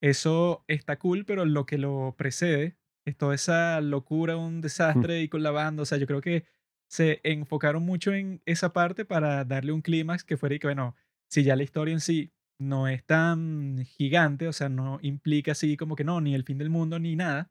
eso 0.00 0.64
está 0.66 0.98
cool, 0.98 1.24
pero 1.24 1.44
lo 1.44 1.66
que 1.66 1.78
lo 1.78 2.14
precede 2.16 2.76
es 3.04 3.16
toda 3.16 3.34
esa 3.34 3.80
locura, 3.80 4.36
un 4.36 4.60
desastre 4.60 5.22
y 5.22 5.28
con 5.28 5.42
la 5.42 5.50
banda. 5.50 5.82
O 5.82 5.86
sea, 5.86 5.98
yo 5.98 6.06
creo 6.06 6.20
que 6.20 6.44
se 6.88 7.20
enfocaron 7.22 7.84
mucho 7.84 8.12
en 8.12 8.42
esa 8.46 8.72
parte 8.72 9.04
para 9.04 9.44
darle 9.44 9.72
un 9.72 9.82
clímax 9.82 10.24
que 10.24 10.36
fuera 10.36 10.54
y 10.54 10.58
que, 10.58 10.66
bueno, 10.66 10.96
si 11.28 11.44
ya 11.44 11.54
la 11.56 11.62
historia 11.62 11.92
en 11.92 12.00
sí 12.00 12.32
no 12.58 12.88
es 12.88 13.04
tan 13.04 13.84
gigante, 13.84 14.48
o 14.48 14.52
sea, 14.52 14.68
no 14.68 14.98
implica 15.02 15.52
así 15.52 15.76
como 15.76 15.96
que 15.96 16.04
no, 16.04 16.20
ni 16.20 16.34
el 16.34 16.44
fin 16.44 16.58
del 16.58 16.70
mundo 16.70 16.98
ni 16.98 17.16
nada, 17.16 17.50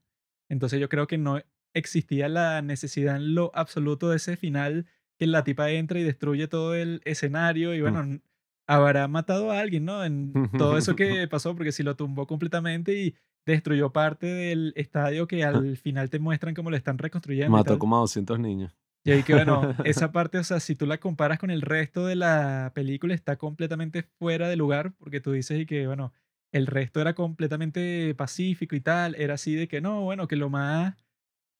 entonces 0.49 0.79
yo 0.79 0.89
creo 0.89 1.07
que 1.07 1.17
no 1.17 1.41
existía 1.73 2.29
la 2.29 2.61
necesidad 2.61 3.15
en 3.15 3.35
lo 3.35 3.51
absoluto 3.53 4.09
de 4.09 4.17
ese 4.17 4.37
final 4.37 4.85
que 5.17 5.27
la 5.27 5.43
tipa 5.43 5.69
entra 5.71 5.99
y 5.99 6.03
destruye 6.03 6.47
todo 6.47 6.75
el 6.75 7.01
escenario 7.03 7.73
y 7.73 7.81
bueno, 7.81 8.19
habrá 8.67 9.07
matado 9.07 9.51
a 9.51 9.59
alguien, 9.59 9.85
¿no? 9.85 10.05
En 10.05 10.49
todo 10.57 10.77
eso 10.77 10.95
que 10.95 11.27
pasó, 11.27 11.55
porque 11.55 11.71
si 11.71 11.83
lo 11.83 11.95
tumbó 11.95 12.25
completamente 12.25 12.93
y 12.93 13.15
destruyó 13.45 13.91
parte 13.91 14.27
del 14.27 14.73
estadio 14.75 15.27
que 15.27 15.43
al 15.43 15.77
final 15.77 16.09
te 16.09 16.19
muestran 16.19 16.53
cómo 16.53 16.69
lo 16.69 16.77
están 16.77 16.97
reconstruyendo. 16.97 17.51
Mató 17.51 17.79
como 17.79 17.97
a 17.97 18.01
200 18.01 18.39
niños. 18.39 18.77
Y 19.03 19.11
ahí 19.11 19.23
que 19.23 19.33
bueno, 19.33 19.61
esa 19.85 20.11
parte, 20.11 20.37
o 20.37 20.43
sea, 20.43 20.59
si 20.59 20.75
tú 20.75 20.85
la 20.85 20.99
comparas 20.99 21.39
con 21.39 21.49
el 21.51 21.61
resto 21.61 22.05
de 22.05 22.15
la 22.15 22.71
película, 22.75 23.13
está 23.13 23.37
completamente 23.37 24.03
fuera 24.03 24.47
de 24.47 24.55
lugar, 24.55 24.93
porque 24.97 25.19
tú 25.19 25.31
dices 25.31 25.59
y 25.59 25.65
que, 25.65 25.87
bueno, 25.87 26.13
el 26.51 26.67
resto 26.67 27.01
era 27.01 27.13
completamente 27.13 28.13
pacífico 28.15 28.75
y 28.75 28.81
tal, 28.81 29.15
era 29.15 29.35
así 29.35 29.55
de 29.55 29.67
que 29.67 29.81
no, 29.81 30.01
bueno, 30.01 30.27
que 30.27 30.35
lo 30.35 30.49
más 30.49 30.95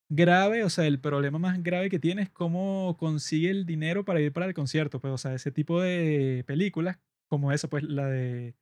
grave, 0.09 0.63
o 0.63 0.69
sea, 0.69 0.85
el 0.87 0.99
problema 0.99 1.39
más 1.39 1.61
grave 1.63 1.89
que 1.89 1.99
tiene 1.99 2.23
es 2.23 2.29
cómo 2.29 2.97
consigue 2.97 3.49
el 3.49 3.65
dinero 3.65 4.05
para 4.05 4.21
ir 4.21 4.33
para 4.33 4.47
el 4.47 4.53
concierto, 4.53 4.99
pues, 4.99 5.13
o 5.13 5.17
sea, 5.17 5.33
ese 5.33 5.51
tipo 5.51 5.81
de 5.81 6.43
películas, 6.47 6.99
como 7.27 7.51
esa, 7.51 7.69
pues, 7.69 7.83
la 7.83 8.07
de 8.07 8.55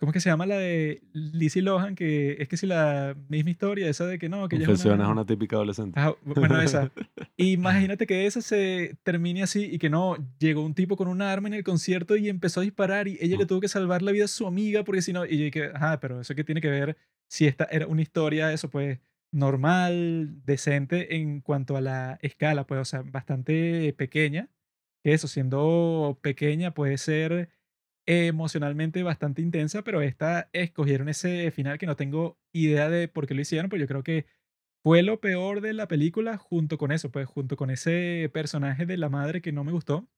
¿Cómo 0.00 0.12
es 0.12 0.14
que 0.14 0.20
se 0.20 0.30
llama 0.30 0.46
la 0.46 0.56
de 0.56 1.02
Lizzie 1.12 1.60
Lohan? 1.60 1.94
Que 1.94 2.36
es 2.38 2.48
que 2.48 2.56
si 2.56 2.66
la 2.66 3.14
misma 3.28 3.50
historia, 3.50 3.86
esa 3.86 4.06
de 4.06 4.18
que 4.18 4.30
no, 4.30 4.48
que 4.48 4.56
ella 4.56 4.72
es 4.72 4.84
una... 4.86 5.10
una 5.10 5.26
típica 5.26 5.56
adolescente. 5.56 6.00
bueno, 6.24 6.58
esa. 6.62 6.90
Imagínate 7.36 8.06
que 8.06 8.24
esa 8.24 8.40
se 8.40 8.96
termine 9.02 9.42
así 9.42 9.62
y 9.70 9.78
que 9.78 9.90
no, 9.90 10.16
llegó 10.38 10.64
un 10.64 10.72
tipo 10.72 10.96
con 10.96 11.06
un 11.06 11.20
arma 11.20 11.48
en 11.48 11.54
el 11.54 11.64
concierto 11.64 12.16
y 12.16 12.30
empezó 12.30 12.60
a 12.60 12.62
disparar 12.62 13.08
y 13.08 13.18
ella 13.20 13.36
le 13.36 13.44
tuvo 13.44 13.60
que 13.60 13.68
salvar 13.68 14.00
la 14.00 14.12
vida 14.12 14.24
a 14.24 14.28
su 14.28 14.46
amiga 14.46 14.84
porque 14.84 15.02
si 15.02 15.12
no, 15.12 15.26
y 15.26 15.36
yo 15.36 15.44
dije, 15.44 15.70
ajá, 15.74 16.00
pero 16.00 16.22
eso 16.22 16.34
que 16.34 16.44
tiene 16.44 16.62
que 16.62 16.70
ver 16.70 16.96
si 17.28 17.46
esta 17.46 17.64
era 17.70 17.86
una 17.86 18.00
historia, 18.00 18.54
eso 18.54 18.70
pues 18.70 19.00
normal, 19.32 20.44
decente 20.44 21.16
en 21.16 21.40
cuanto 21.40 21.76
a 21.76 21.80
la 21.80 22.18
escala, 22.22 22.66
pues, 22.66 22.80
o 22.80 22.84
sea, 22.84 23.02
bastante 23.02 23.92
pequeña. 23.94 24.50
Que 25.02 25.14
eso, 25.14 25.28
siendo 25.28 26.18
pequeña, 26.22 26.74
puede 26.74 26.98
ser 26.98 27.50
emocionalmente 28.06 29.02
bastante 29.02 29.42
intensa, 29.42 29.82
pero 29.84 30.02
esta 30.02 30.48
escogieron 30.52 31.08
ese 31.08 31.50
final 31.52 31.78
que 31.78 31.86
no 31.86 31.96
tengo 31.96 32.38
idea 32.52 32.88
de 32.90 33.08
por 33.08 33.26
qué 33.26 33.34
lo 33.34 33.40
hicieron, 33.42 33.70
pues 33.70 33.80
yo 33.80 33.86
creo 33.86 34.02
que 34.02 34.26
fue 34.82 35.02
lo 35.02 35.20
peor 35.20 35.60
de 35.60 35.74
la 35.74 35.88
película 35.88 36.36
junto 36.38 36.78
con 36.78 36.92
eso, 36.92 37.10
pues 37.10 37.26
junto 37.28 37.56
con 37.56 37.70
ese 37.70 38.30
personaje 38.32 38.86
de 38.86 38.96
la 38.96 39.10
madre 39.10 39.42
que 39.42 39.52
no 39.52 39.64
me 39.64 39.72
gustó, 39.72 40.08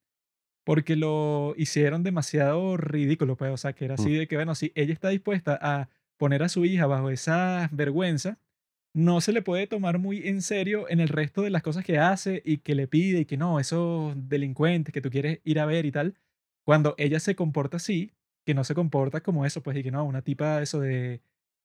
porque 0.65 0.97
lo 0.97 1.55
hicieron 1.57 2.03
demasiado 2.03 2.77
ridículo, 2.77 3.37
pues, 3.37 3.53
o 3.53 3.57
sea, 3.57 3.75
que 3.75 3.85
era 3.85 3.95
así 3.95 4.11
mm. 4.11 4.19
de 4.19 4.29
que, 4.29 4.37
bueno, 4.37 4.55
si 4.55 4.73
ella 4.75 4.93
está 4.93 5.09
dispuesta 5.09 5.59
a 5.61 5.89
poner 6.17 6.43
a 6.43 6.49
su 6.49 6.65
hija 6.65 6.87
bajo 6.87 7.11
esa 7.11 7.69
vergüenza, 7.73 8.39
no 8.95 9.21
se 9.21 9.33
le 9.33 9.43
puede 9.43 9.67
tomar 9.67 9.99
muy 9.99 10.29
en 10.29 10.43
serio 10.43 10.87
en 10.89 11.01
el 11.01 11.09
resto 11.09 11.43
de 11.43 11.51
las 11.51 11.63
cosas 11.63 11.85
que 11.85 11.99
hace 11.99 12.43
y 12.45 12.59
que 12.59 12.75
le 12.75 12.87
pide 12.89 13.21
y 13.21 13.25
que 13.25 13.37
no, 13.37 13.59
esos 13.61 14.15
delincuentes 14.29 14.93
que 14.93 15.01
tú 15.01 15.11
quieres 15.11 15.41
ir 15.45 15.61
a 15.61 15.67
ver 15.67 15.87
y 15.87 15.93
tal, 15.93 16.15
cuando 16.65 16.95
ella 16.99 17.19
se 17.21 17.35
comporta 17.35 17.79
así, 17.79 18.13
que 18.45 18.55
no 18.55 18.65
se 18.65 18.75
comporta 18.75 19.23
como 19.23 19.47
eso, 19.47 19.63
pues, 19.63 19.77
y 19.77 19.83
que 19.83 19.91
no, 19.91 20.05
una 20.05 20.23
tipa 20.23 20.63
eso 20.63 20.81
de 20.81 21.23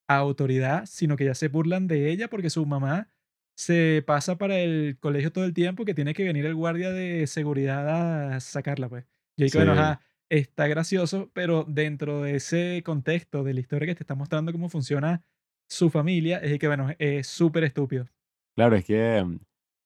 autoridad, 0.08 0.86
sino 0.86 1.18
que 1.18 1.26
ya 1.26 1.36
se 1.36 1.50
burlan 1.50 1.88
de 1.88 2.10
ella 2.12 2.30
porque 2.30 2.50
su 2.50 2.66
mamá 2.66 3.12
se 3.58 4.04
pasa 4.06 4.38
para 4.38 4.60
el 4.60 4.98
colegio 5.00 5.32
todo 5.32 5.46
el 5.46 5.54
tiempo 5.54 5.84
que 5.84 5.96
tiene 5.96 6.14
que 6.14 6.24
venir 6.24 6.46
el 6.46 6.56
guardia 6.56 6.92
de 6.92 7.28
seguridad 7.28 8.34
a 8.36 8.40
sacarla, 8.40 8.88
pues. 8.90 9.06
Yo 9.38 9.46
digo, 9.46 9.60
bueno, 9.60 10.00
está 10.30 10.68
gracioso, 10.68 11.32
pero 11.34 11.66
dentro 11.68 12.22
de 12.22 12.36
ese 12.36 12.82
contexto 12.86 13.44
de 13.44 13.54
la 13.54 13.60
historia 13.60 13.88
que 13.88 13.96
te 13.96 14.04
está 14.04 14.16
mostrando 14.16 14.52
cómo 14.52 14.70
funciona 14.70 15.24
su 15.68 15.90
familia, 15.90 16.38
es 16.38 16.58
que, 16.60 16.68
bueno, 16.68 16.90
es 17.00 17.28
súper 17.28 17.64
estúpido. 17.64 18.08
Claro, 18.56 18.76
es 18.76 18.86
que 18.86 19.24
mm, 19.24 19.40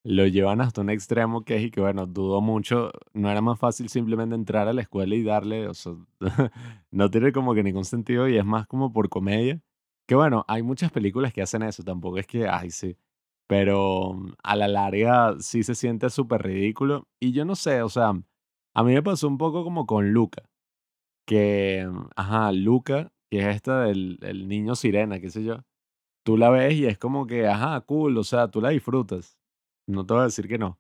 lo 0.04 0.28
llevan 0.28 0.62
hasta 0.62 0.82
un 0.82 0.90
extremo 0.90 1.44
que 1.44 1.58
es 1.58 1.64
y 1.64 1.72
que, 1.72 1.82
bueno, 1.82 2.06
dudo 2.08 2.42
mucho, 2.42 2.92
no 3.14 3.30
era 3.30 3.42
más 3.42 3.60
fácil 3.60 3.90
simplemente 3.90 4.36
entrar 4.36 4.68
a 4.68 4.74
la 4.74 4.82
escuela 4.82 5.16
y 5.16 5.24
darle, 5.24 5.68
o 5.68 5.74
no 6.92 7.10
tiene 7.12 7.32
como 7.32 7.54
que 7.54 7.64
ningún 7.64 7.86
sentido 7.86 8.28
y 8.28 8.38
es 8.38 8.46
más 8.46 8.68
como 8.68 8.94
por 8.94 9.10
comedia. 9.10 9.62
Que 10.08 10.16
bueno, 10.16 10.46
hay 10.48 10.64
muchas 10.64 10.92
películas 10.92 11.34
que 11.34 11.42
hacen 11.42 11.64
eso, 11.64 11.84
tampoco 11.84 12.18
es 12.18 12.28
que, 12.28 12.48
ay, 12.48 12.72
sí, 12.72 12.98
pero 13.48 14.14
mm, 14.14 14.34
a 14.44 14.56
la 14.56 14.68
larga 14.68 15.36
sí 15.40 15.64
se 15.64 15.76
siente 15.76 16.10
súper 16.10 16.44
ridículo 16.44 17.08
y 17.20 17.34
yo 17.34 17.46
no 17.46 17.56
sé, 17.56 17.82
o 17.82 17.90
sea, 17.90 18.14
a 18.74 18.84
mí 18.84 18.94
me 18.94 19.04
pasó 19.04 19.28
un 19.28 19.38
poco 19.38 19.64
como 19.64 19.86
con 19.86 20.12
Luca, 20.14 20.44
que, 21.28 21.88
mm, 21.90 22.10
ajá, 22.16 22.52
Luca, 22.54 23.12
que 23.30 23.40
es 23.40 23.56
esta 23.56 23.82
del, 23.82 24.18
del 24.20 24.48
niño 24.48 24.76
sirena, 24.76 25.20
qué 25.20 25.30
sé 25.30 25.44
yo, 25.44 25.64
tú 26.24 26.38
la 26.38 26.50
ves 26.50 26.74
y 26.76 26.86
es 26.86 26.98
como 26.98 27.28
que, 27.28 27.48
ajá, 27.48 27.80
cool, 27.82 28.18
o 28.18 28.24
sea, 28.24 28.50
tú 28.50 28.62
la 28.62 28.70
disfrutas 28.70 29.38
no 29.88 30.06
te 30.06 30.14
voy 30.14 30.22
a 30.22 30.26
decir 30.26 30.48
que 30.48 30.58
no. 30.58 30.80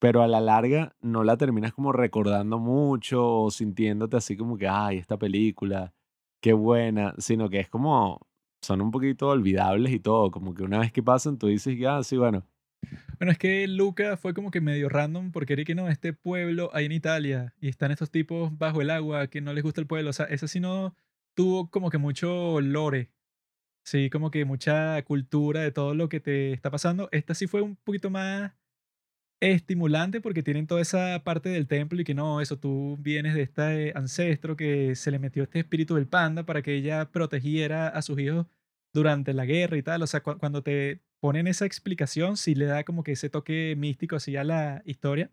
Pero 0.00 0.22
a 0.22 0.28
la 0.28 0.40
larga 0.40 0.94
no 1.00 1.24
la 1.24 1.36
terminas 1.36 1.72
como 1.72 1.92
recordando 1.92 2.58
mucho 2.58 3.42
o 3.42 3.50
sintiéndote 3.50 4.16
así 4.16 4.36
como 4.36 4.56
que, 4.56 4.68
ay, 4.68 4.98
esta 4.98 5.18
película, 5.18 5.92
qué 6.40 6.52
buena, 6.52 7.14
sino 7.18 7.48
que 7.48 7.60
es 7.60 7.68
como, 7.68 8.20
son 8.62 8.80
un 8.80 8.90
poquito 8.90 9.28
olvidables 9.28 9.92
y 9.92 9.98
todo, 9.98 10.30
como 10.30 10.54
que 10.54 10.62
una 10.62 10.78
vez 10.78 10.92
que 10.92 11.02
pasan 11.02 11.38
tú 11.38 11.48
dices, 11.48 11.76
ah, 11.86 12.02
sí, 12.04 12.16
bueno. 12.16 12.46
Bueno, 13.18 13.32
es 13.32 13.38
que 13.38 13.66
Luca 13.66 14.16
fue 14.16 14.34
como 14.34 14.52
que 14.52 14.60
medio 14.60 14.88
random 14.88 15.32
porque 15.32 15.54
era 15.54 15.64
que 15.64 15.74
no, 15.74 15.88
este 15.88 16.12
pueblo 16.12 16.70
ahí 16.72 16.86
en 16.86 16.92
Italia 16.92 17.52
y 17.60 17.68
están 17.68 17.90
estos 17.90 18.12
tipos 18.12 18.56
bajo 18.56 18.80
el 18.80 18.90
agua 18.90 19.26
que 19.26 19.40
no 19.40 19.52
les 19.52 19.64
gusta 19.64 19.80
el 19.80 19.88
pueblo, 19.88 20.10
o 20.10 20.12
sea, 20.12 20.26
ese 20.26 20.46
sí 20.46 20.60
no 20.60 20.94
tuvo 21.34 21.70
como 21.70 21.90
que 21.90 21.98
mucho 21.98 22.60
lore, 22.60 23.10
Sí, 23.88 24.10
como 24.10 24.30
que 24.30 24.44
mucha 24.44 25.02
cultura 25.04 25.62
de 25.62 25.72
todo 25.72 25.94
lo 25.94 26.10
que 26.10 26.20
te 26.20 26.52
está 26.52 26.70
pasando. 26.70 27.08
Esta 27.10 27.34
sí 27.34 27.46
fue 27.46 27.62
un 27.62 27.74
poquito 27.76 28.10
más 28.10 28.52
estimulante 29.40 30.20
porque 30.20 30.42
tienen 30.42 30.66
toda 30.66 30.82
esa 30.82 31.24
parte 31.24 31.48
del 31.50 31.68
templo 31.68 32.00
y 32.00 32.04
que 32.04 32.14
no, 32.14 32.40
eso 32.42 32.58
tú 32.58 32.98
vienes 33.00 33.34
de 33.34 33.42
este 33.42 33.92
ancestro 33.96 34.56
que 34.56 34.94
se 34.96 35.10
le 35.10 35.18
metió 35.18 35.44
este 35.44 35.60
espíritu 35.60 35.94
del 35.96 36.08
panda 36.08 36.44
para 36.46 36.62
que 36.62 36.74
ella 36.76 37.10
protegiera 37.12 37.88
a 37.88 38.02
sus 38.02 38.18
hijos 38.20 38.46
durante 38.94 39.34
la 39.34 39.46
guerra 39.46 39.78
y 39.78 39.82
tal. 39.82 40.02
O 40.02 40.06
sea, 40.06 40.22
cuando 40.22 40.62
te 40.62 41.02
ponen 41.20 41.46
esa 41.46 41.66
explicación, 41.66 42.36
sí 42.36 42.54
le 42.54 42.66
da 42.66 42.84
como 42.84 43.04
que 43.04 43.12
ese 43.12 43.30
toque 43.30 43.74
místico 43.76 44.16
así 44.16 44.36
a 44.36 44.44
la 44.44 44.82
historia. 44.86 45.32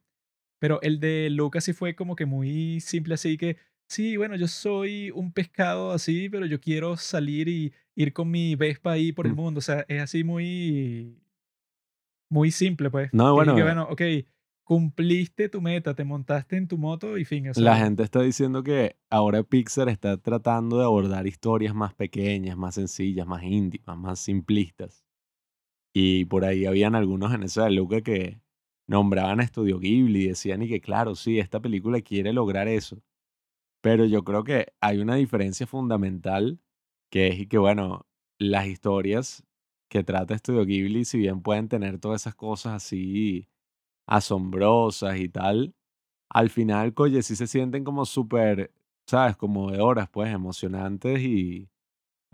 Pero 0.59 0.81
el 0.81 0.99
de 0.99 1.29
Lucas 1.29 1.65
sí 1.65 1.73
fue 1.73 1.95
como 1.95 2.15
que 2.15 2.25
muy 2.25 2.79
simple, 2.79 3.15
así 3.15 3.37
que 3.37 3.57
sí, 3.87 4.17
bueno, 4.17 4.35
yo 4.35 4.47
soy 4.47 5.11
un 5.11 5.31
pescado 5.33 5.91
así, 5.91 6.29
pero 6.29 6.45
yo 6.45 6.59
quiero 6.61 6.97
salir 6.97 7.47
y 7.49 7.73
ir 7.95 8.13
con 8.13 8.29
mi 8.29 8.55
Vespa 8.55 8.91
ahí 8.91 9.11
por 9.11 9.25
el 9.25 9.33
mm. 9.33 9.35
mundo. 9.35 9.59
O 9.59 9.61
sea, 9.61 9.85
es 9.87 10.01
así 10.01 10.23
muy, 10.23 11.17
muy 12.29 12.51
simple, 12.51 12.89
pues. 12.89 13.09
No, 13.13 13.33
bueno. 13.33 13.55
Que, 13.55 13.63
bueno, 13.63 13.87
ok, 13.89 14.01
cumpliste 14.63 15.47
tu 15.47 15.61
meta, 15.61 15.93
te 15.93 16.03
montaste 16.03 16.57
en 16.57 16.67
tu 16.67 16.77
moto 16.77 17.17
y 17.17 17.25
fin. 17.25 17.49
la 17.55 17.77
gente 17.77 18.03
está 18.03 18.21
diciendo 18.21 18.63
que 18.63 18.97
ahora 19.09 19.43
Pixar 19.43 19.89
está 19.89 20.17
tratando 20.17 20.79
de 20.79 20.85
abordar 20.85 21.27
historias 21.27 21.73
más 21.73 21.93
pequeñas, 21.93 22.57
más 22.57 22.75
sencillas, 22.75 23.27
más 23.27 23.43
íntimas, 23.43 23.97
más 23.97 24.19
simplistas. 24.19 25.05
Y 25.93 26.25
por 26.25 26.43
ahí 26.43 26.65
habían 26.65 26.95
algunos 26.95 27.33
en 27.33 27.43
esa 27.43 27.65
de 27.65 27.71
Luca 27.71 28.01
que 28.01 28.41
nombraban 28.87 29.39
a 29.39 29.43
Estudio 29.43 29.79
Ghibli 29.79 30.23
y 30.23 30.27
decían 30.29 30.61
y 30.61 30.67
que 30.67 30.81
claro, 30.81 31.15
sí, 31.15 31.39
esta 31.39 31.59
película 31.59 32.01
quiere 32.01 32.33
lograr 32.33 32.67
eso. 32.67 33.01
Pero 33.81 34.05
yo 34.05 34.23
creo 34.23 34.43
que 34.43 34.73
hay 34.81 34.97
una 34.97 35.15
diferencia 35.15 35.67
fundamental 35.67 36.59
que 37.15 37.29
es 37.29 37.39
y 37.39 37.47
que, 37.47 37.57
bueno, 37.57 38.05
las 38.37 38.67
historias 38.67 39.45
que 39.89 40.03
trata 40.03 40.35
Estudio 40.35 40.65
Ghibli, 40.65 41.05
si 41.05 41.17
bien 41.17 41.41
pueden 41.41 41.69
tener 41.69 41.97
todas 41.97 42.23
esas 42.23 42.35
cosas 42.35 42.73
así 42.73 43.47
asombrosas 44.05 45.17
y 45.17 45.29
tal, 45.29 45.75
al 46.29 46.49
final, 46.49 46.93
oye, 46.97 47.23
sí 47.23 47.37
se 47.37 47.47
sienten 47.47 47.85
como 47.85 48.03
súper, 48.03 48.73
¿sabes? 49.07 49.37
Como 49.37 49.71
de 49.71 49.79
horas, 49.79 50.09
pues, 50.09 50.29
emocionantes 50.33 51.21
y 51.21 51.69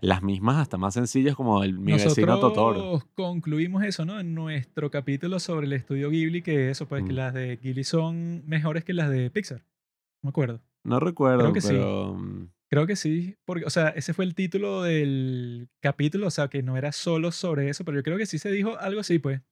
las 0.02 0.24
mismas 0.24 0.58
hasta 0.58 0.80
más 0.80 0.96
sencillas 0.96 1.36
como 1.36 1.64
el 1.64 1.78
Mi 1.78 1.92
vecino 1.92 2.40
Totoro. 2.40 2.80
Nosotros 2.80 3.06
concluimos 3.14 3.84
eso, 3.84 4.04
¿no? 4.04 4.20
En 4.20 4.34
nuestro 4.34 4.90
capítulo 4.90 5.40
sobre 5.40 5.68
el 5.68 5.74
estudio 5.74 6.10
Ghibli, 6.10 6.42
que 6.42 6.72
eso, 6.72 6.88
pues, 6.88 7.04
que 7.04 7.14
Mm, 7.14 7.18
las 7.18 7.36
de 7.36 7.58
Ghibli 7.58 7.84
son 7.84 8.42
mejores 8.48 8.84
que 8.84 8.94
las 8.94 9.12
de 9.12 9.30
Pixar. 9.30 9.60
No 9.60 10.28
me 10.28 10.30
acuerdo. 10.30 10.60
No 10.84 10.98
Creo 10.98 11.10
recuerdo, 11.12 11.54
que 11.54 11.62
pero 11.62 12.16
mm, 12.16 12.48
Creo 12.72 12.88
que 12.88 12.96
sí, 12.96 13.36
porque, 13.44 13.66
o 13.66 13.70
sea, 13.70 13.90
ese 13.90 14.14
fue 14.14 14.24
el 14.24 14.34
título 14.34 14.84
del 14.84 15.68
capítulo, 15.82 16.28
o 16.28 16.32
sea, 16.32 16.48
que 16.48 16.64
no 16.64 16.78
era 16.78 16.94
solo 16.94 17.34
sobre 17.34 17.68
eso, 17.68 17.84
pero 17.84 17.98
yo 17.98 18.04
creo 18.04 18.18
que 18.18 18.26
sí 18.26 18.40
se 18.40 18.50
dijo 18.50 18.80
algo 18.80 19.02
así, 19.02 19.20
pues. 19.20 19.42
O 19.42 19.44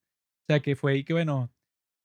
sea, 0.47 0.61
que 0.61 0.77
fue 0.77 0.93
ahí 0.93 1.03
que, 1.03 1.11
bueno, 1.11 1.51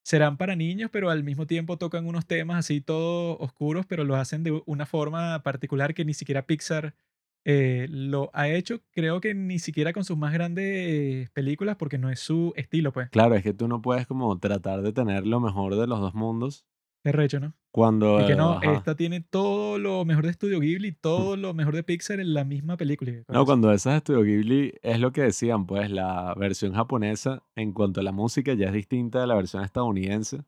serán 0.05 0.37
para 0.37 0.57
niños, 0.57 0.90
pero 0.92 1.11
al 1.11 1.22
mismo 1.22 1.46
tiempo 1.46 1.79
tocan 1.79 2.07
unos 2.07 2.27
temas 2.27 2.59
así 2.59 2.81
todos 2.81 3.37
oscuros, 3.38 3.87
pero 3.87 4.03
lo 4.03 4.16
hacen 4.16 4.42
de 4.42 4.61
una 4.66 4.87
forma 4.87 5.40
particular 5.44 5.94
que 5.94 6.05
ni 6.05 6.14
siquiera 6.14 6.46
Pixar 6.46 6.96
eh, 7.44 7.87
lo 7.90 8.31
ha 8.35 8.48
hecho, 8.48 8.83
creo 8.90 9.20
que 9.20 9.35
ni 9.35 9.61
siquiera 9.61 9.92
con 9.92 10.05
sus 10.05 10.18
más 10.18 10.33
grandes 10.33 11.31
películas, 11.31 11.77
porque 11.77 11.96
no 11.96 12.11
es 12.11 12.18
su 12.18 12.53
estilo, 12.57 12.92
pues. 12.92 13.09
claro, 13.11 13.37
es 13.37 13.44
que 13.44 13.55
tú 13.55 13.68
no 13.68 13.81
puedes 13.81 14.09
como 14.09 14.37
tratar 14.40 14.83
de 14.83 14.92
tener 14.92 15.29
lo 15.29 15.38
mejor 15.38 15.77
de 15.77 15.87
los 15.87 16.00
dos 16.00 16.14
mundos 16.14 16.66
Es 17.05 17.14
recho, 17.14 17.38
¿no? 17.38 17.55
Cuando, 17.75 18.21
Y 18.21 18.27
que 18.27 18.35
eh, 18.35 18.37
no, 18.37 18.53
ajá, 18.53 18.75
esta 18.75 18.95
tiene 18.95 19.21
todo 19.21 19.79
lo 19.79 20.05
mejor 20.05 20.23
de 20.23 20.31
Estudio 20.31 20.61
Ghibli, 20.61 20.93
mm, 20.93 20.97
todo 21.01 21.37
lo 21.37 21.55
mejor 21.55 21.75
de 21.75 21.83
Pixar 21.83 22.21
en 22.21 22.33
la 22.33 22.45
misma 22.45 22.77
película. 22.77 23.11
y 23.11 23.25
No, 23.27 23.45
cuando 23.45 23.73
esas 23.73 23.97
Estudio 23.97 24.23
Ghibli 24.23 24.75
es 24.81 25.01
lo 25.01 25.11
que 25.11 25.23
decían, 25.23 25.67
pues 25.67 25.91
la 25.91 26.33
versión 26.37 26.73
japonesa 26.73 27.43
en 27.57 27.73
cuanto 27.73 27.99
a 27.99 28.05
la 28.05 28.13
música 28.13 28.55
ya 28.55 28.69
es 28.69 28.75
distinta 28.75 29.21
de 29.21 29.27
la 29.27 29.35
versión 29.35 29.65
estadounidense, 29.65 30.45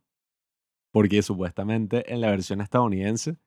porque 0.93 1.21
supuestamente 1.21 2.12
en 2.15 2.21
la 2.21 2.31
versión 2.31 2.61
estadounidense 2.61 3.39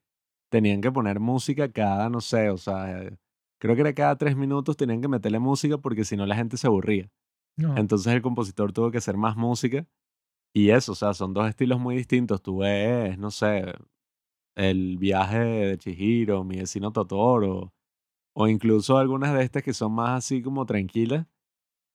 tenían 0.49 0.81
que 0.81 0.91
poner 0.91 1.21
música 1.21 1.71
cada, 1.71 2.09
no 2.09 2.19
sé, 2.19 2.49
o 2.49 2.57
sea, 2.57 3.01
eh, 3.01 3.17
creo 3.61 3.75
que 3.75 3.81
era 3.81 3.93
cada 3.93 4.17
tres 4.17 4.35
minutos 4.35 4.75
tenían 4.75 4.99
que 4.99 5.07
meterle 5.07 5.39
música 5.39 5.77
porque 5.77 6.03
si 6.03 6.17
no 6.17 6.25
la 6.25 6.35
gente 6.35 6.57
se 6.57 6.67
aburría. 6.67 7.09
No, 7.55 7.77
Entonces 7.77 8.11
el 8.11 8.21
compositor 8.21 8.73
tuvo 8.73 8.91
que 8.91 8.97
hacer 8.97 9.15
más 9.15 9.37
música 9.37 9.87
y 10.53 10.69
eso, 10.71 10.93
o 10.93 10.95
sea, 10.95 11.13
son 11.13 11.33
dos 11.33 11.47
estilos 11.47 11.79
muy 11.79 11.95
distintos. 11.95 12.41
Tú 12.41 12.59
ves, 12.59 13.17
no 13.17 13.31
sé, 13.31 13.73
el 14.55 14.97
viaje 14.97 15.39
de 15.39 15.77
Chihiro, 15.77 16.43
mi 16.43 16.57
vecino 16.57 16.91
Totoro, 16.91 17.73
o 18.35 18.47
incluso 18.47 18.97
algunas 18.97 19.33
de 19.33 19.43
estas 19.43 19.63
que 19.63 19.73
son 19.73 19.93
más 19.93 20.17
así 20.25 20.41
como 20.41 20.65
tranquilas 20.65 21.27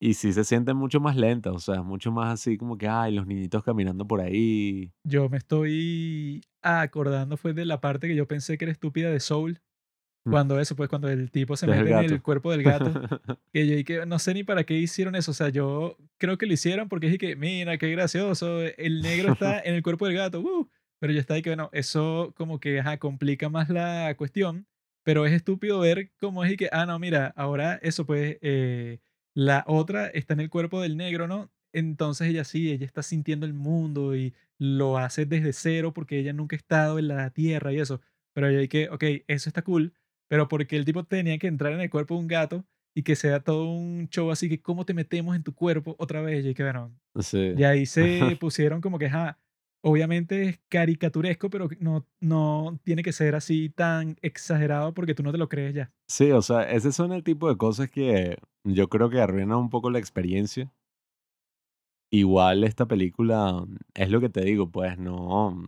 y 0.01 0.14
sí 0.14 0.33
se 0.33 0.45
sienten 0.45 0.77
mucho 0.77 1.01
más 1.01 1.17
lentas, 1.17 1.55
o 1.55 1.59
sea, 1.59 1.83
mucho 1.83 2.12
más 2.12 2.33
así 2.33 2.59
como 2.59 2.77
que, 2.77 2.88
ay, 2.88 3.14
los 3.14 3.27
niñitos 3.27 3.62
caminando 3.62 4.07
por 4.07 4.21
ahí. 4.21 4.93
yo 5.05 5.29
me 5.29 5.38
estoy 5.38 6.43
acordando 6.62 7.37
fue 7.37 7.55
de 7.55 7.64
la 7.64 7.81
parte 7.81 8.09
que 8.09 8.17
yo 8.17 8.27
pensé 8.29 8.59
que 8.59 8.67
era 8.67 8.73
estúpida 8.73 9.11
de 9.11 9.21
Soul, 9.21 9.61
cuando 10.24 10.58
eso, 10.58 10.74
pues 10.74 10.88
cuando 10.88 11.08
el 11.08 11.30
tipo 11.30 11.56
se 11.56 11.66
Es 11.66 11.72
el 11.76 11.84
mete 11.84 12.06
en 12.06 12.12
el 12.12 12.22
cuerpo 12.22 12.50
del 12.50 12.62
gato, 12.62 12.90
que 13.52 13.66
yo 13.66 13.84
que 13.84 14.06
no 14.06 14.18
sé 14.18 14.34
ni 14.34 14.42
para 14.42 14.64
qué 14.64 14.74
hicieron 14.74 15.14
eso, 15.14 15.32
o 15.32 15.34
sea, 15.34 15.50
yo 15.50 15.98
creo 16.18 16.38
que 16.38 16.46
lo 16.46 16.54
hicieron 16.54 16.88
porque 16.88 17.06
dije 17.06 17.18
que, 17.18 17.37
mira, 17.37 17.76
qué 17.76 17.90
gracioso, 17.90 18.62
el 18.62 19.02
negro 19.02 19.32
está 19.32 19.60
en 19.64 19.74
el 19.74 19.82
cuerpo 19.82 20.06
del 20.06 20.16
gato, 20.16 20.40
¡uh! 20.40 20.68
pero 20.98 21.12
yo 21.12 21.20
estaba 21.20 21.37
ahí 21.37 21.42
que, 21.42 21.50
bueno, 21.50 21.68
eso 21.72 22.32
como 22.37 22.58
que, 22.58 22.80
ajá, 22.80 22.98
complica 22.98 23.48
más 23.50 23.68
la 23.68 24.14
cuestión, 24.16 24.66
pero 25.02 25.26
es 25.26 25.32
estúpido 25.32 25.80
ver 25.80 26.12
cómo 26.18 26.44
es 26.44 26.52
y 26.52 26.56
que, 26.56 26.68
ah, 26.72 26.87
no, 26.87 26.98
mira, 26.98 27.32
ahora 27.37 27.78
eso, 27.82 28.06
pues, 28.06 28.38
eh, 28.40 29.00
la 29.34 29.64
otra 29.66 30.06
está 30.06 30.32
en 30.34 30.40
el 30.40 30.50
cuerpo 30.50 30.80
del 30.80 30.96
negro, 30.96 31.28
¿no? 31.28 31.50
Entonces 31.72 32.28
ella 32.28 32.44
sí, 32.44 32.70
ella 32.70 32.87
está 32.87 33.02
sintiendo 33.02 33.46
el 33.46 33.52
mundo 33.52 34.16
y 34.16 34.32
lo 34.58 34.96
hace 34.96 35.26
desde 35.26 35.52
cero 35.52 35.92
porque 35.92 36.18
ella 36.20 36.32
nunca 36.32 36.54
ha 36.54 36.58
estado 36.58 36.98
en 37.00 37.08
la 37.08 37.30
tierra 37.30 37.72
y 37.72 37.80
eso. 37.80 38.00
Pero 38.32 38.50
yo 38.50 38.66
que, 38.68 38.88
ok, 38.88 39.04
eso 39.26 39.48
está 39.48 39.62
cool, 39.62 39.92
pero 40.35 40.49
porque 40.49 40.75
el 40.77 40.85
tipo 40.85 41.05
tenía 41.05 41.38
que 41.38 41.47
entrar 41.47 41.73
en 41.75 41.81
el 41.81 41.88
cuerpo 41.88 42.14
de 42.14 42.20
un 42.23 42.27
gato 42.27 42.64
y 42.92 43.05
que 43.05 43.14
sea 43.14 43.38
todo 43.38 43.70
un 43.70 44.09
show 44.09 44.33
así 44.33 44.49
que, 44.49 44.61
¿cómo 44.61 44.85
te 44.85 44.92
metemos 44.92 45.37
en 45.37 45.44
tu 45.44 45.55
cuerpo 45.55 45.94
otra 45.97 46.23
vez? 46.23 46.44
Y 46.44 46.55
que, 46.55 46.64
bueno, 46.64 46.92
Sí. 47.20 47.53
y 47.57 47.62
ahí 47.62 47.87
se 47.87 48.03
pusieron 48.40 48.81
como 48.81 48.99
que, 48.99 49.07
ajá, 49.07 49.38
obviamente 49.81 50.49
es 50.49 50.61
caricaturesco, 50.68 51.51
pero 51.51 51.68
no, 51.79 52.05
no 52.18 52.81
tiene 52.83 53.05
que 53.05 53.12
ser 53.12 53.37
así 53.37 53.68
tan 53.70 54.16
exagerado 54.23 54.92
porque 54.92 55.14
tú 55.14 55.23
no 55.23 55.31
te 55.31 55.38
lo 55.38 55.49
crees 55.49 55.73
ya. 55.73 55.92
Sí, 56.09 56.33
o 56.33 56.42
sea, 56.42 56.68
ese 56.68 56.90
son 56.90 57.12
el 57.12 57.23
tipo 57.23 57.49
de 57.49 57.57
cosas 57.57 57.88
que 57.88 58.37
yo 58.64 58.88
creo 58.88 59.11
que 59.11 59.20
arruinan 59.20 59.59
un 59.59 59.70
poco 59.70 59.88
la 59.88 60.01
experiencia. 60.01 60.73
Igual 62.11 62.64
esta 62.64 62.87
película 62.87 63.64
es 63.94 64.11
lo 64.11 64.20
que 64.20 64.31
te 64.31 64.40
digo, 64.44 64.68
pues 64.68 64.99
no, 64.99 65.64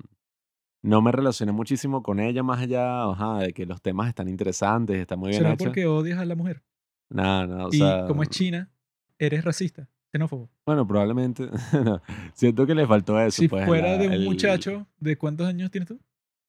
no 0.87 1.03
me 1.03 1.13
relacioné 1.13 1.53
muchísimo 1.53 2.03
con 2.03 2.21
ella 2.21 2.43
más 2.43 2.61
allá, 2.61 3.11
ajá, 3.11 3.39
de 3.41 3.53
que 3.53 3.67
los 3.67 3.83
temas 3.83 4.09
están 4.09 4.29
interesantes, 4.29 4.97
está 4.99 5.17
muy 5.17 5.31
bien 5.31 5.43
¿Será 5.43 5.53
hecha. 5.55 5.65
porque 5.65 5.87
odias 5.87 6.19
a 6.19 6.25
la 6.25 6.35
mujer? 6.35 6.63
Nada, 7.11 7.47
nada, 7.47 7.67
o 7.67 7.69
Y 7.73 7.79
sea, 7.79 8.05
como 8.07 8.23
es 8.23 8.29
china, 8.31 8.71
eres 9.19 9.45
racista, 9.45 9.89
xenófobo. 10.13 10.51
bueno, 10.67 10.87
probablemente, 10.87 11.49
no, 11.85 12.01
siento 12.35 12.67
que 12.67 12.75
le 12.75 12.87
faltó 12.87 13.21
eso, 13.21 13.43
Si 13.43 13.49
pues 13.49 13.67
fuera 13.67 13.93
la- 13.93 13.99
de 13.99 14.07
un 14.09 14.13
el 14.15 14.25
muchacho, 14.25 14.87
¿de 14.99 15.17
cuántos 15.19 15.47
años 15.47 15.71
tienes 15.71 15.89
tú? 15.89 16.01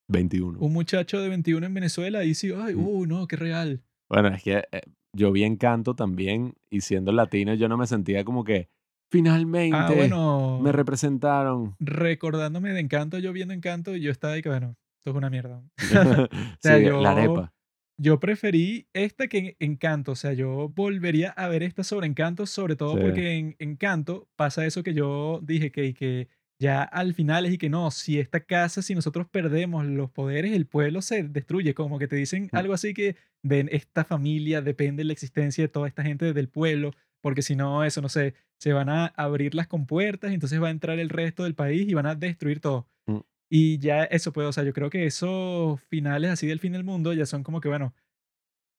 21. 0.09 0.59
Un 0.59 0.71
muchacho 0.73 1.19
de 1.19 1.27
21 1.29 1.65
en 1.65 1.73
Venezuela, 1.73 2.19
ahí 2.19 2.33
sí, 2.33 2.51
ay, 2.55 2.75
Mm. 2.75 2.87
uy, 2.87 3.07
no, 3.07 3.27
qué 3.27 3.35
real. 3.35 3.81
Bueno, 4.09 4.29
es 4.29 4.41
que 4.41 4.63
eh, 4.71 4.81
yo 5.13 5.31
vi 5.33 5.43
Encanto 5.43 5.95
también 5.95 6.53
y 6.69 6.81
siendo 6.81 7.11
latino 7.11 7.53
yo 7.55 7.67
no 7.67 7.75
me 7.77 7.87
sentía 7.87 8.23
como 8.23 8.43
que 8.45 8.69
finalmente 9.11 9.75
Ah, 9.77 9.87
me 9.89 9.95
bueno, 9.95 10.61
representaron. 10.71 11.75
recordándome 11.79 12.73
de 12.73 12.79
Encanto, 12.79 13.17
yo 13.19 13.33
viendo 13.33 13.53
Encanto, 13.53 13.95
y 13.95 14.01
yo 14.01 14.11
estaba 14.11 14.33
ahí 14.33 14.41
que, 14.41 14.49
bueno, 14.49 14.75
esto 14.99 15.11
es 15.11 15.15
una 15.15 15.29
mierda. 15.29 15.61
O 15.77 15.77
sí, 16.31 16.57
sea, 16.61 16.77
la 16.77 16.79
yo, 16.79 17.07
arepa. 17.07 17.53
yo 17.99 18.19
preferí 18.19 18.87
esta 18.93 19.27
que 19.27 19.37
en- 19.37 19.55
Encanto. 19.71 20.11
O 20.13 20.15
sea, 20.15 20.33
yo 20.33 20.69
volvería 20.75 21.29
a 21.31 21.47
ver 21.47 21.63
esta 21.63 21.83
sobre 21.83 22.07
Encanto, 22.07 22.45
sobre 22.45 22.75
todo 22.75 22.95
Sí. 22.95 23.01
porque 23.01 23.37
en 23.37 23.55
Encanto 23.59 24.27
pasa 24.35 24.65
eso 24.65 24.83
que 24.83 24.93
yo 24.93 25.39
dije, 25.43 25.71
que, 25.71 25.93
que 25.93 26.27
ya 26.59 26.81
al 26.81 27.13
final 27.13 27.45
es 27.45 27.53
y 27.53 27.57
que 27.59 27.69
no, 27.69 27.91
si 27.91 28.19
esta 28.19 28.39
casa, 28.39 28.81
si 28.81 28.95
nosotros 28.95 29.27
perdemos 29.29 29.85
los 29.85 30.09
poderes, 30.09 30.53
el 30.53 30.65
pueblo 30.65 31.01
se 31.03 31.21
destruye. 31.23 31.73
Como 31.75 31.99
que 31.99 32.07
te 32.07 32.15
dicen 32.15 32.45
Mm. 32.51 32.55
algo 32.57 32.73
así 32.73 32.93
que 32.93 33.15
de 33.43 33.67
esta 33.71 34.03
familia 34.03 34.61
depende 34.61 35.03
la 35.03 35.13
existencia 35.13 35.63
de 35.63 35.67
toda 35.69 35.87
esta 35.87 36.03
gente 36.03 36.33
del 36.33 36.49
pueblo, 36.49 36.91
porque 37.27 37.41
si 37.41 37.57
no, 37.57 37.83
eso, 37.83 38.01
no 38.01 38.07
sé, 38.07 38.35
se 38.57 38.71
van 38.71 38.87
a 38.87 39.07
abrir 39.07 39.53
las 39.53 39.67
compuertas 39.67 40.31
y 40.31 40.35
entonces 40.35 40.63
va 40.63 40.69
a 40.69 40.71
entrar 40.71 40.97
el 40.97 41.09
resto 41.09 41.43
del 41.43 41.55
país 41.55 41.85
y 41.85 41.93
van 41.93 42.05
a 42.05 42.15
destruir 42.15 42.61
todo. 42.61 42.87
Mm. 43.05 43.17
Y 43.49 43.79
ya 43.79 44.05
eso 44.05 44.31
puede, 44.31 44.47
o 44.47 44.53
sea, 44.53 44.63
yo 44.63 44.71
creo 44.71 44.89
que 44.89 45.05
esos 45.05 45.81
finales 45.89 46.31
así 46.31 46.47
del 46.47 46.61
fin 46.61 46.71
del 46.71 46.85
mundo 46.85 47.11
ya 47.11 47.25
son 47.25 47.43
como 47.43 47.59
que, 47.59 47.67
bueno, 47.67 47.93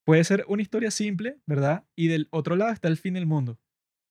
puede 0.06 0.24
ser 0.24 0.46
una 0.48 0.62
historia 0.62 0.90
simple, 0.90 1.36
¿verdad? 1.44 1.84
Y 1.94 2.08
del 2.08 2.26
otro 2.30 2.56
lado 2.56 2.72
está 2.72 2.88
el 2.88 2.96
fin 2.96 3.12
del 3.12 3.26
mundo. 3.26 3.58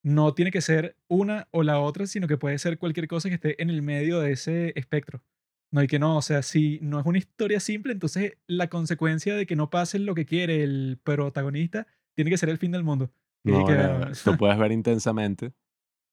No 0.03 0.35
tiene 0.35 0.51
que 0.51 0.61
ser 0.61 0.95
una 1.07 1.47
o 1.49 1.63
la 1.63 1.79
otra, 1.79 2.05
sino 2.05 2.27
que 2.27 2.37
puede 2.37 2.59
ser 2.59 2.77
cualquier 2.77 3.07
cosa 3.07 3.29
que 3.29 3.35
esté 3.35 3.59
en 3.59 3.71
el 3.71 3.81
medio 3.81 4.19
de 4.19 4.33
ese 4.33 4.71
espectro. 4.75 5.23
No 5.71 5.81
hay 5.81 5.87
que 5.87 5.97
no, 5.97 6.15
o 6.15 6.21
sea, 6.21 6.43
si 6.43 6.77
no 6.83 6.99
es 6.99 7.07
una 7.07 7.17
historia 7.17 7.59
simple, 7.59 7.91
entonces 7.91 8.37
la 8.45 8.69
consecuencia 8.69 9.35
de 9.35 9.47
que 9.47 9.55
no 9.55 9.71
pase 9.71 9.97
lo 9.97 10.13
que 10.13 10.27
quiere 10.27 10.63
el 10.63 10.99
protagonista 11.03 11.87
tiene 12.13 12.29
que 12.29 12.37
ser 12.37 12.49
el 12.49 12.59
fin 12.59 12.71
del 12.71 12.83
mundo. 12.83 13.11
No, 13.43 13.65
que, 13.65 14.13
tú 14.23 14.35
puedes 14.37 14.57
ver 14.57 14.71
intensamente 14.71 15.53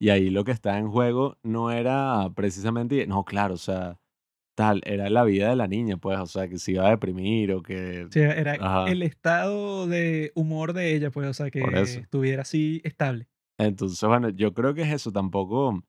y 0.00 0.10
ahí 0.10 0.30
lo 0.30 0.44
que 0.44 0.52
está 0.52 0.78
en 0.78 0.90
juego 0.90 1.38
no 1.42 1.70
era 1.70 2.30
precisamente, 2.34 3.06
no, 3.06 3.24
claro, 3.24 3.54
o 3.54 3.58
sea, 3.58 3.98
tal, 4.54 4.82
era 4.84 5.08
la 5.08 5.24
vida 5.24 5.48
de 5.48 5.56
la 5.56 5.68
niña, 5.68 5.96
pues, 5.96 6.18
o 6.18 6.26
sea, 6.26 6.48
que 6.48 6.58
se 6.58 6.72
iba 6.72 6.86
a 6.86 6.90
deprimir 6.90 7.52
o 7.52 7.62
que, 7.62 8.04
o 8.04 8.12
sea, 8.12 8.32
era 8.32 8.52
ajá, 8.52 8.90
el 8.90 9.02
estado 9.02 9.86
de 9.86 10.32
humor 10.34 10.72
de 10.72 10.94
ella, 10.94 11.10
pues, 11.10 11.28
o 11.28 11.34
sea, 11.34 11.50
que 11.50 11.60
estuviera 11.82 12.42
así 12.42 12.80
estable. 12.84 13.28
Entonces, 13.58 14.06
bueno, 14.08 14.30
yo 14.30 14.52
creo 14.52 14.74
que 14.74 14.82
es 14.82 14.92
eso, 14.92 15.12
tampoco, 15.12 15.82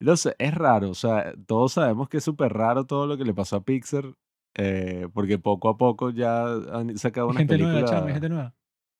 no 0.00 0.16
sé, 0.16 0.34
es 0.38 0.54
raro, 0.54 0.90
o 0.90 0.94
sea, 0.94 1.32
todos 1.46 1.72
sabemos 1.72 2.08
que 2.08 2.18
es 2.18 2.24
súper 2.24 2.52
raro 2.52 2.84
todo 2.84 3.06
lo 3.06 3.16
que 3.16 3.24
le 3.24 3.34
pasó 3.34 3.56
a 3.56 3.64
Pixar, 3.64 4.14
eh, 4.56 5.08
porque 5.12 5.38
poco 5.38 5.68
a 5.68 5.76
poco 5.76 6.10
ya 6.10 6.44
han 6.44 6.96
sacado 6.98 7.28
Y 7.28 7.30
unas 7.30 7.38
gente 7.38 7.58
nueva, 7.58 7.84
chamo, 7.84 8.08
y 8.08 8.12
gente 8.12 8.28
nueva. 8.28 8.54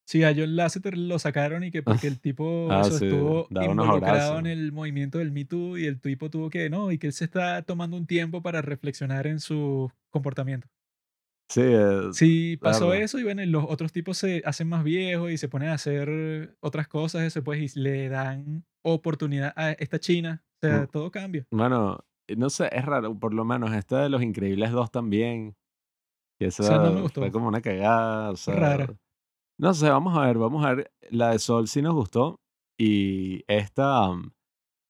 Sí, 0.09 0.25
a 0.25 0.33
John 0.35 0.57
Lasseter 0.57 0.97
lo 0.97 1.19
sacaron 1.19 1.65
y 1.65 1.71
que 1.71 1.83
porque 1.83 2.07
el 2.07 2.19
tipo 2.19 2.69
ah, 2.71 2.81
eso 2.81 2.97
sí, 2.97 3.05
estuvo 3.05 3.47
involucrado 3.51 4.39
en 4.39 4.47
el 4.47 4.73
movimiento 4.73 5.19
del 5.19 5.33
Me 5.33 5.45
Too 5.45 5.77
y 5.77 5.85
el 5.85 6.01
tipo 6.01 6.31
tuvo 6.31 6.49
que, 6.49 6.71
no, 6.71 6.91
y 6.91 6.97
que 6.97 7.09
él 7.09 7.13
se 7.13 7.27
está 7.27 7.61
tomando 7.61 7.95
un 7.99 8.07
tiempo 8.07 8.41
para 8.41 8.63
reflexionar 8.63 9.27
en 9.27 9.39
su 9.39 9.93
comportamiento. 10.09 10.67
sí, 11.51 11.61
eh, 11.63 12.09
Sí, 12.13 12.57
pasó 12.57 12.87
claro, 12.87 12.95
eso 12.95 13.19
y 13.19 13.25
bueno, 13.25 13.43
y 13.43 13.47
los 13.49 13.67
otros 13.69 13.93
tipos 13.93 14.17
se 14.17 14.41
hacen 14.47 14.67
más 14.71 14.83
viejos 14.83 15.31
y 15.31 15.37
se 15.37 15.49
ponen 15.51 15.69
a 15.69 15.75
hacer 15.75 16.57
otras 16.61 16.89
cosas, 16.89 17.25
eso 17.25 17.45
pues, 17.45 17.77
y 17.77 17.79
le 17.79 18.09
dan 18.09 18.65
oportunidad 18.81 19.53
a 19.57 19.73
esta 19.73 19.99
China. 19.99 20.43
O 20.63 20.67
sea, 20.67 20.83
Mm, 20.85 20.87
todo 20.91 21.11
cambia. 21.11 21.47
bueno, 21.51 22.03
no 22.35 22.49
sé, 22.49 22.71
es 22.73 22.85
raro, 22.87 23.15
por 23.19 23.35
lo 23.35 23.45
menos 23.45 23.75
esta 23.75 24.03
de 24.05 24.09
Los 24.09 24.23
Increíbles 24.23 24.71
2 24.73 24.91
también. 24.91 25.55
Que 26.39 26.47
O 26.47 26.51
sea, 26.51 26.79
no 26.79 26.85
me 26.85 26.91
esa 26.93 27.01
gustó. 27.03 27.21
fue 27.21 27.31
como 27.31 27.49
una 27.49 27.61
cagada, 27.61 28.31
o 28.31 28.37
sea, 28.37 28.55
rara. 28.55 28.95
No 29.59 29.75
sé, 29.75 29.89
vamos 29.91 30.17
a 30.17 30.27
ver, 30.27 30.39
vamos 30.39 30.65
a 30.65 30.75
ver. 30.75 30.93
La 31.11 31.31
de 31.33 31.39
Sol 31.39 31.69
sí 31.69 31.83
nos 31.83 31.95
gustó 31.95 32.41
y 32.79 33.45
esta 33.49 34.09
mm, 34.11 34.31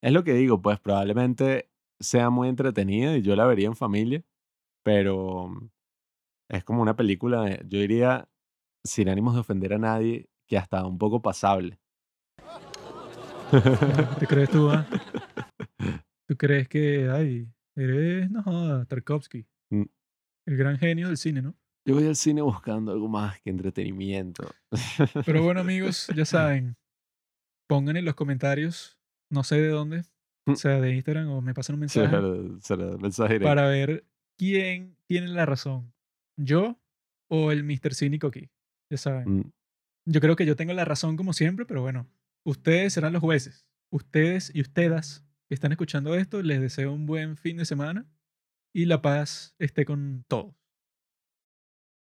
es 0.01 0.11
lo 0.11 0.23
que 0.23 0.33
digo, 0.33 0.61
pues 0.61 0.79
probablemente 0.79 1.69
sea 1.99 2.29
muy 2.29 2.47
entretenida 2.49 3.17
y 3.17 3.21
yo 3.21 3.35
la 3.35 3.45
vería 3.45 3.67
en 3.67 3.75
familia, 3.75 4.23
pero 4.83 5.49
mm, 5.49 5.69
es 6.49 6.63
como 6.63 6.81
una 6.81 6.95
película, 6.95 7.59
yo 7.67 7.79
diría, 7.79 8.29
sin 8.83 9.09
ánimos 9.09 9.33
de 9.33 9.41
ofender 9.41 9.73
a 9.73 9.79
nadie, 9.79 10.29
que 10.47 10.57
hasta 10.57 10.85
un 10.85 10.97
poco 10.97 11.21
pasable. 11.21 11.79
¿Te 14.19 14.27
crees 14.27 14.49
tú, 14.49 14.69
ah? 14.69 14.85
¿Tú 16.27 16.37
crees 16.37 16.67
que, 16.67 17.09
ay, 17.09 17.47
eres, 17.75 18.29
no 18.29 18.85
Tarkovsky, 18.85 19.45
Mm. 19.71 19.83
el 20.47 20.57
gran 20.57 20.77
genio 20.79 21.07
del 21.07 21.17
cine, 21.17 21.43
¿no? 21.43 21.55
Yo 21.85 21.95
voy 21.95 22.05
al 22.07 22.15
cine 22.15 22.41
buscando 22.41 22.91
algo 22.91 23.07
más 23.07 23.39
que 23.41 23.49
entretenimiento. 23.49 24.49
Pero 25.25 25.43
bueno, 25.43 25.61
amigos, 25.61 26.07
ya 26.15 26.25
saben, 26.25 26.75
pongan 27.67 27.97
en 27.97 28.05
los 28.05 28.15
comentarios, 28.15 28.99
no 29.31 29.43
sé 29.43 29.59
de 29.61 29.69
dónde, 29.69 30.03
o 30.45 30.55
sea, 30.55 30.79
de 30.81 30.93
Instagram 30.95 31.29
o 31.29 31.41
me 31.41 31.53
pasan 31.53 31.75
un 31.75 31.81
mensaje 31.81 32.09
será 32.61 32.97
mensaje 32.97 33.39
para 33.39 33.67
ver 33.67 34.05
quién 34.37 34.97
tiene 35.05 35.27
la 35.27 35.45
razón, 35.45 35.93
yo 36.37 36.79
o 37.29 37.51
el 37.51 37.63
Mr. 37.63 37.93
Cínico 37.93 38.27
aquí. 38.27 38.49
Ya 38.91 38.97
saben. 38.97 39.37
Mm, 39.37 39.51
Yo 40.05 40.21
creo 40.21 40.35
que 40.35 40.45
yo 40.45 40.55
tengo 40.55 40.73
la 40.73 40.85
razón 40.85 41.15
como 41.15 41.33
siempre, 41.33 41.65
pero 41.65 41.81
bueno, 41.81 42.07
ustedes 42.43 42.93
serán 42.93 43.13
los 43.13 43.21
jueces. 43.21 43.67
Ustedes 43.91 44.51
y 44.53 44.61
ustedes 44.61 45.23
que 45.47 45.53
están 45.53 45.71
escuchando 45.71 46.15
esto, 46.15 46.41
les 46.41 46.59
deseo 46.59 46.91
un 46.91 47.05
buen 47.05 47.37
fin 47.37 47.57
de 47.57 47.65
semana 47.65 48.07
y 48.73 48.85
la 48.85 49.01
paz 49.01 49.55
esté 49.59 49.85
con 49.85 50.25
todos. 50.27 50.55